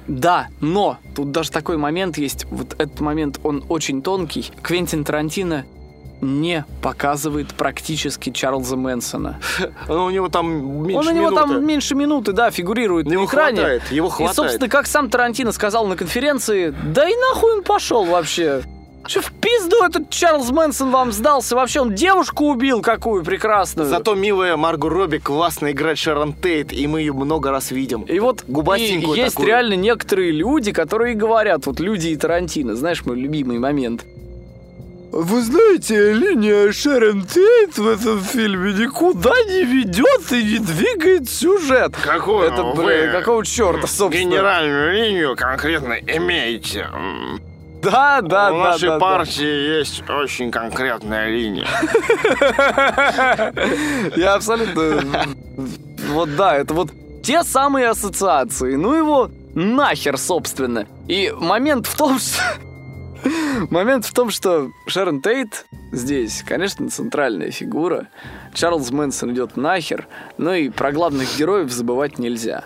[0.08, 2.46] Да, но тут даже такой момент есть.
[2.52, 4.52] Вот этот момент, он очень тонкий.
[4.62, 5.66] Квентин Тарантино
[6.22, 9.40] не показывает практически Чарльза Мэнсона.
[9.88, 11.42] Но у него там меньше он у него минуты.
[11.54, 13.58] там меньше минуты, да, фигурирует Его на экране.
[13.58, 14.36] хватает, его И, хватает.
[14.36, 18.62] собственно, как сам Тарантино сказал на конференции, да и нахуй он пошел вообще.
[19.08, 21.56] Что в пизду этот Чарльз Мэнсон вам сдался?
[21.56, 23.88] Вообще он девушку убил какую прекрасную.
[23.88, 28.02] Зато милая Марго Робби классно играет Шерон Тейт, и мы ее много раз видим.
[28.02, 29.48] И вот Губастенькую и есть такую.
[29.48, 34.06] реально некоторые люди, которые говорят, вот люди и Тарантино, знаешь, мой любимый момент.
[35.16, 41.96] Вы знаете, линия Шерон Тейт в этом фильме никуда не ведет и не двигает сюжет.
[42.04, 44.30] Какую Это, блин, какого черта, собственно?
[44.30, 46.90] генеральную линию конкретно имеете?
[47.82, 49.00] Да, да, У да, нашей да, да.
[49.00, 51.70] партии есть очень конкретная линия.
[54.18, 55.02] Я абсолютно...
[56.10, 56.92] Вот да, это вот
[57.24, 58.76] те самые ассоциации.
[58.76, 60.86] Ну его нахер, собственно.
[61.08, 62.42] И момент в том, что...
[63.69, 68.07] Момент в том, что Шерон Тейт здесь, конечно, центральная фигура.
[68.53, 70.07] Чарльз Мэнсон идет нахер.
[70.38, 72.65] Ну и про главных героев забывать нельзя.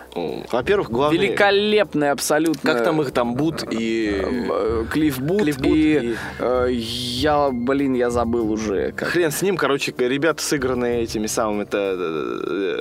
[0.52, 1.20] Во-первых, главное...
[1.20, 2.72] Великолепный абсолютно...
[2.72, 4.22] Как там их там Бут и...
[4.22, 8.92] э, Клифф Бут, Клифф Бут и, и- э, я, блин, я забыл уже.
[8.92, 9.08] Как...
[9.08, 11.96] Хрен с ним, короче, ребята сыгранные этими самыми, это...
[11.98, 12.80] э,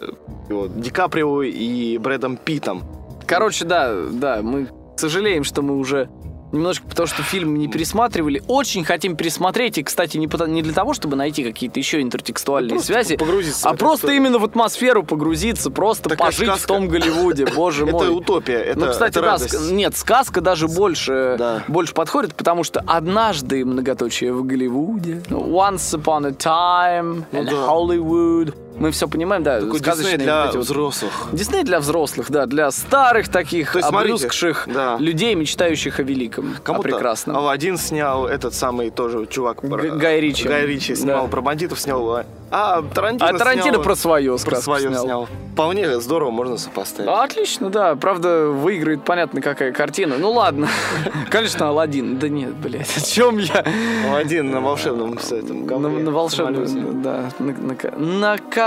[0.49, 2.84] вот, Ди Каприо и Брэдом Питом.
[3.26, 6.10] Короче, да, да, мы сожалеем, что мы уже
[6.52, 8.42] немножко, потому что фильм не пересматривали.
[8.48, 12.70] Очень хотим пересмотреть, и, кстати, не, потому- не для того, чтобы найти какие-то еще интертекстуальные
[12.72, 14.18] Просто связи, погрузиться в а просто историю.
[14.22, 16.68] именно в атмосферу погрузиться, просто Такая пожить в сказка.
[16.68, 18.04] том Голливуде, боже мой.
[18.06, 21.64] Это утопия, это, ну, кстати, это да, ск- нет, сказка даже больше, Да.
[21.68, 27.46] больше подходит, потому что однажды многоточие в Голливуде, ну, once upon a time Ну in
[27.46, 27.52] да.
[27.52, 31.11] Hollywood, мы все понимаем, да, Такой сказочные Дисней для вот вот взрослых.
[31.31, 34.97] Дисней для взрослых, да, для старых таких То есть, смотрите, обрюзгших да.
[34.99, 37.35] людей, мечтающих о великом, о Кому-то прекрасном.
[37.38, 39.61] Алладин снял, этот самый тоже чувак.
[39.61, 40.47] про- Г- Гай Ричи.
[40.47, 41.27] Гай Ричи снял, Да.
[41.30, 42.07] про бандитов снял.
[42.15, 45.03] а- А Тарантино А Тарантино снял- про свое про свое снял.
[45.03, 45.27] снял.
[45.53, 47.07] Вполне здорово можно сопоставить.
[47.07, 47.95] А, Отлично, да.
[47.95, 50.15] Правда, выиграет понятно какая картина.
[50.18, 50.68] Ну ладно.
[51.30, 52.18] Конечно, Алладин.
[52.18, 53.64] Да нет, блядь, о чем я?
[54.07, 55.68] Алладин на волшебном этом
[56.03, 57.77] На, волшебном, да, на,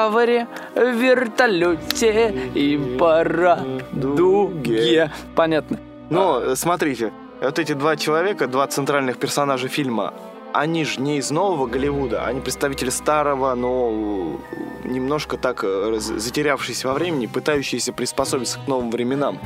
[0.02, 5.10] ковре, в вертолете и парадуге.
[5.34, 5.78] Понятно.
[6.10, 10.12] Но э, смотрите, вот эти два человека, два центральных персонажа фильма,
[10.52, 16.88] они же не из нового Голливуда, они представители старого, но э, немножко так э, затерявшиеся
[16.88, 19.38] во времени, пытающиеся приспособиться к новым временам.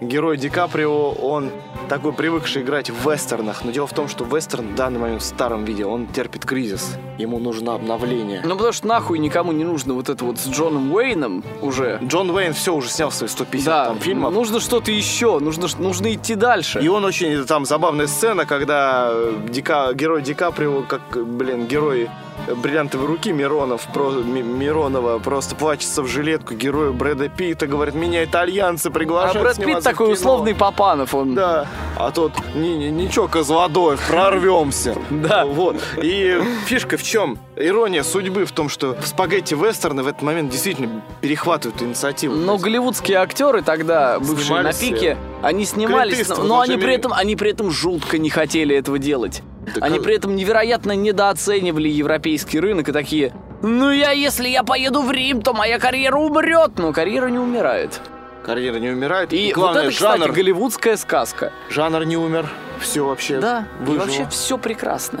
[0.00, 1.50] Герой Ди Каприо, он
[1.88, 5.24] такой привыкший играть в вестернах, но дело в том, что вестерн в данный момент в
[5.24, 8.42] старом виде, он терпит кризис, ему нужно обновление.
[8.44, 12.00] Ну, потому что нахуй никому не нужно вот это вот с Джоном Уэйном уже.
[12.02, 14.34] Джон Уэйн все уже снял свои 150 Да, там, фильмов.
[14.34, 16.80] нужно что-то еще, нужно, нужно идти дальше.
[16.80, 21.66] И он очень, там, забавная сцена, когда э, Ди Ка- герой Ди Каприо, как, блин,
[21.66, 22.10] герой
[22.56, 28.24] бриллиантовой руки Миронов, про, Ми- Миронова просто плачется в жилетку герою Брэда Питта, говорит, меня
[28.24, 30.14] итальянцы А приглашают Брэд Питт такой кино».
[30.14, 31.34] условный Папанов, он...
[31.34, 31.66] Да,
[31.96, 34.96] а тот, ничего, Козлодоев, прорвемся.
[35.10, 35.46] Да.
[35.46, 35.76] Вот.
[36.02, 37.38] И фишка в чем?
[37.56, 42.34] Ирония судьбы в том, что спагетти-вестерны в этот момент действительно перехватывают инициативу.
[42.34, 47.50] Но голливудские актеры тогда, бывшие на пике, они снимались, но, они при этом, они при
[47.50, 49.42] этом жутко не хотели этого делать.
[49.74, 53.32] Так они а- при этом невероятно недооценивали европейский рынок и такие,
[53.62, 56.72] ну я, если я поеду в Рим, то моя карьера умрет.
[56.78, 58.00] Но карьера не умирает.
[58.44, 59.32] Карьера не умирает.
[59.32, 61.52] И главное, вот это, кстати, жанр, голливудская сказка.
[61.70, 62.46] жанр не умер.
[62.78, 64.04] Все вообще Да, и выжило.
[64.04, 65.20] вообще все прекрасно.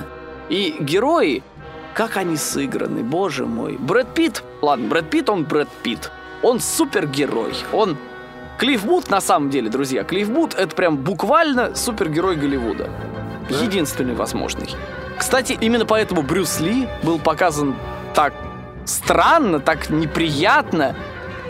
[0.50, 1.42] И герои,
[1.94, 3.76] как они сыграны, боже мой.
[3.78, 6.10] Брэд Питт, ладно, Брэд Питт, он Брэд Питт.
[6.42, 7.54] Он супергерой.
[7.72, 7.96] Он
[8.58, 12.90] Клифф Бут, на самом деле, друзья, Клифф Бут это прям буквально супергерой Голливуда.
[13.48, 14.70] Единственный возможный.
[15.18, 17.76] Кстати, именно поэтому Брюс Ли был показан
[18.14, 18.34] так
[18.84, 20.94] странно, так неприятно,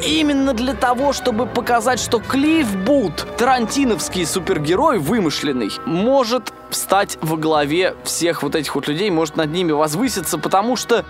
[0.03, 7.95] Именно для того, чтобы показать, что Клифф Бут, тарантиновский супергерой вымышленный, может встать во главе
[8.03, 11.05] всех вот этих вот людей, может над ними возвыситься, потому что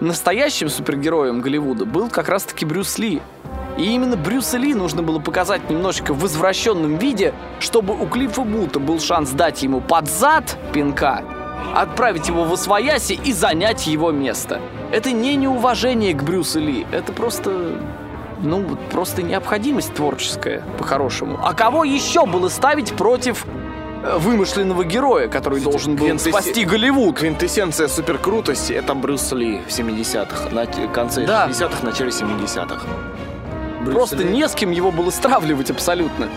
[0.00, 3.22] настоящим супергероем Голливуда был как раз-таки Брюс Ли.
[3.76, 8.78] И именно Брюса Ли нужно было показать немножечко в извращенном виде, чтобы у Клиффа Бута
[8.78, 11.22] был шанс дать ему под зад пинка,
[11.74, 14.60] отправить его в освояси и занять его место.
[14.92, 17.80] Это не неуважение к Брюсу Ли, это просто
[18.40, 21.38] ну, вот просто необходимость творческая, по-хорошему.
[21.42, 23.46] А кого еще было ставить против
[24.04, 27.16] э, вымышленного героя, который должен был квинтэссе- спасти Голливуд?
[27.18, 31.48] Квинтэссенция суперкрутости это Брюс Ли в 70-х, на конце Да.
[31.48, 32.86] 60-х, начале 70-х.
[33.84, 34.30] Брюс Просто Ли.
[34.30, 36.28] не с кем его было стравливать абсолютно.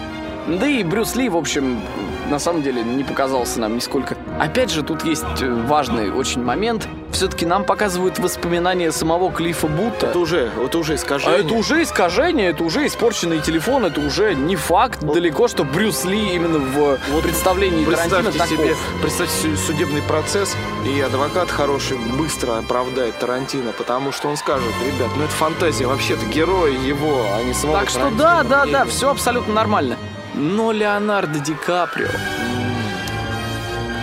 [0.47, 1.81] Да и Брюс Ли, в общем,
[2.29, 4.15] на самом деле не показался нам нисколько.
[4.39, 6.87] Опять же, тут есть э, важный очень момент.
[7.11, 10.07] Все-таки нам показывают воспоминания самого Клиффа Бута.
[10.07, 11.39] Это уже, это уже А искажение.
[11.39, 16.35] это уже искажение, это уже испорченный телефон, это уже не факт далеко, что Брюс Ли
[16.35, 18.65] именно в представлении Тарантино Представьте таков.
[18.65, 20.55] себе, представьте судебный процесс,
[20.85, 26.25] и адвокат хороший быстро оправдает Тарантино, потому что он скажет, ребят, ну это фантазия, вообще-то
[26.25, 28.23] герои его, а не самого Так что Тарантино.
[28.23, 29.95] да, да, да, Не- все абсолютно нормально.
[30.39, 32.09] Но Леонардо Ди Каприо...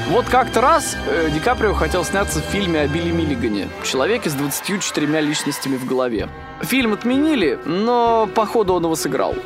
[0.08, 3.68] Вот как-то раз э, Ди Каприо хотел сняться в фильме о Билли Миллигане.
[3.84, 6.28] Человеке с 24 личностями в голове.
[6.60, 9.36] Фильм отменили, но походу он его сыграл.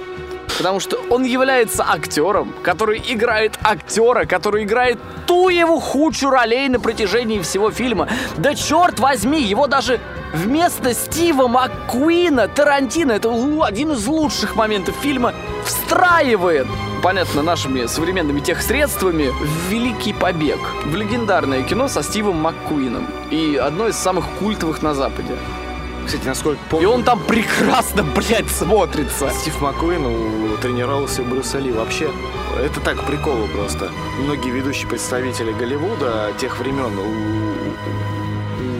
[0.56, 6.81] Потому что он является актером, который играет актера, который играет ту его худшую ролей на
[6.81, 8.09] протяжении всего фильма.
[8.39, 10.01] Да черт возьми, его даже
[10.32, 13.30] вместо Стива МакКуина Тарантино, это
[13.62, 15.34] один из лучших моментов фильма,
[15.64, 16.66] встраивает,
[17.02, 23.06] понятно, нашими современными техсредствами, в «Великий побег», в легендарное кино со Стивом МакКуином.
[23.30, 25.36] И одно из самых культовых на Западе.
[26.09, 29.28] Кстати, насколько И помню, он там прекрасно, блядь, смотрится.
[29.28, 31.70] Стив Маккуин тренировался у Брюса Ли.
[31.70, 32.10] Вообще,
[32.59, 33.90] это так приколы просто.
[34.18, 36.98] Многие ведущие представители Голливуда тех времен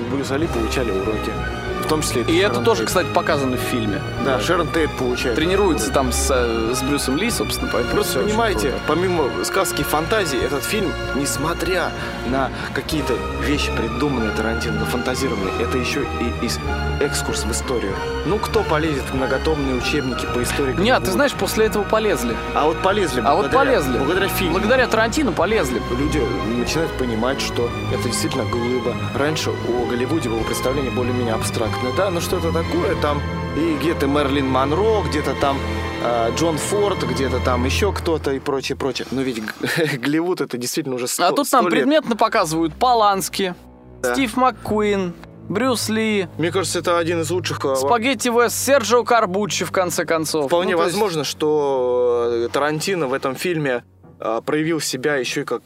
[0.09, 1.68] у, у Брюса Ли получали уроки.
[1.89, 2.89] В том числе И это Шерон тоже, Тейт.
[2.89, 4.02] кстати, показано в фильме.
[4.23, 5.36] Да, Шерон Тейт получает.
[5.36, 10.39] Тренируется там с, э, с Брюсом Ли, собственно, поэтому Просто понимаете, помимо сказки и фантазии,
[10.39, 11.90] этот фильм, несмотря
[12.27, 16.59] на какие-то вещи, придуманные Тарантино, фантазированные, это еще и из
[17.01, 17.94] экскурс в историю.
[18.27, 21.10] Ну, кто полезет в многотомные учебники по истории Нет, ты Голливуда?
[21.12, 22.36] знаешь, после этого полезли.
[22.55, 23.97] А вот полезли А вот полезли.
[23.97, 24.52] Благодаря фильму.
[24.59, 25.81] Благодаря Тарантино полезли.
[25.98, 26.23] Люди
[26.59, 28.94] начинают понимать, что это действительно глыба.
[29.15, 31.77] Раньше о Голливуде было представление более-менее абстрактное.
[31.96, 32.94] Да, ну что это такое?
[33.00, 33.20] Там
[33.56, 35.59] и где-то Мерлин Монро, где-то там
[36.02, 39.06] э, Джон Форд, где-то там еще кто-то и прочее, прочее.
[39.10, 39.42] Но ведь
[40.00, 41.70] Голливуд это действительно уже 100, А тут нам 100 лет.
[41.70, 43.55] предметно показывают Полански,
[44.02, 44.14] Да.
[44.14, 45.12] Стив МакКуин,
[45.48, 47.64] Брюс Ли, Мне кажется, это один из лучших...
[47.64, 50.46] э, Спагетти Вест, Серджио Карбуччи, в конце концов.
[50.46, 53.82] Вполне Ну, то есть- возможно, что э, Тарантино в этом фильме
[54.20, 55.62] э, проявил себя еще и как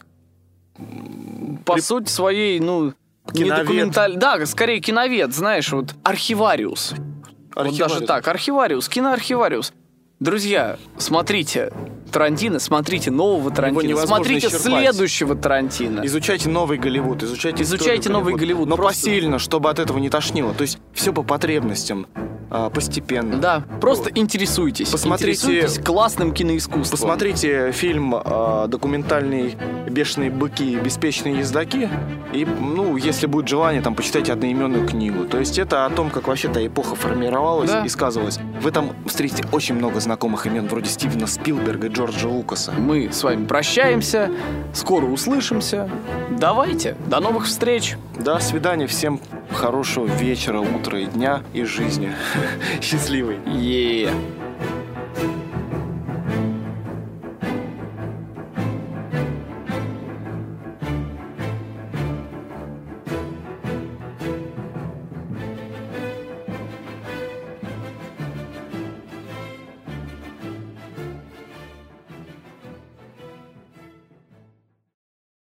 [1.65, 2.93] по При- сути своей, ну,
[3.35, 3.67] не Киновед.
[3.67, 4.17] документаль...
[4.17, 6.95] Да, скорее киновед, знаешь, вот архивариус.
[7.55, 8.07] Вот даже архивариус.
[8.07, 9.73] так, архивариус, киноархивариус.
[10.21, 11.73] Друзья, смотрите
[12.13, 14.63] Тарантино, смотрите нового Тарантино, смотрите исчерпать.
[14.63, 16.03] следующего Тарантино.
[16.05, 20.53] Изучайте новый Голливуд, изучайте Изучайте новый Голливуд, Но просто- посильно, чтобы от этого не тошнило.
[20.55, 22.07] То есть все по потребностям,
[22.51, 23.37] а, постепенно.
[23.39, 24.91] Да, просто интересуйтесь.
[24.91, 26.91] Посмотрите- Интересуйтесь классным киноискусством.
[26.99, 29.57] Посмотрите фильм а, документальный
[29.89, 30.77] «Бешеные быки.
[30.77, 31.89] Беспечные ездаки».
[32.35, 35.25] И, ну, если будет желание, там, почитайте одноименную книгу.
[35.25, 37.85] То есть это о том, как вообще та эпоха формировалась Да.
[37.85, 38.39] и сказывалась.
[38.61, 42.73] В этом встретите очень много знакомых имен, вроде Стивена Спилберга и Джорджа Лукаса.
[42.73, 44.29] Мы с вами прощаемся,
[44.75, 45.89] скоро услышимся.
[46.31, 47.97] Давайте, до новых встреч.
[48.19, 49.21] До свидания, всем
[49.53, 52.13] хорошего вечера, утра и дня и жизни.
[52.81, 53.39] Счастливый.
[53.47, 54.11] Е.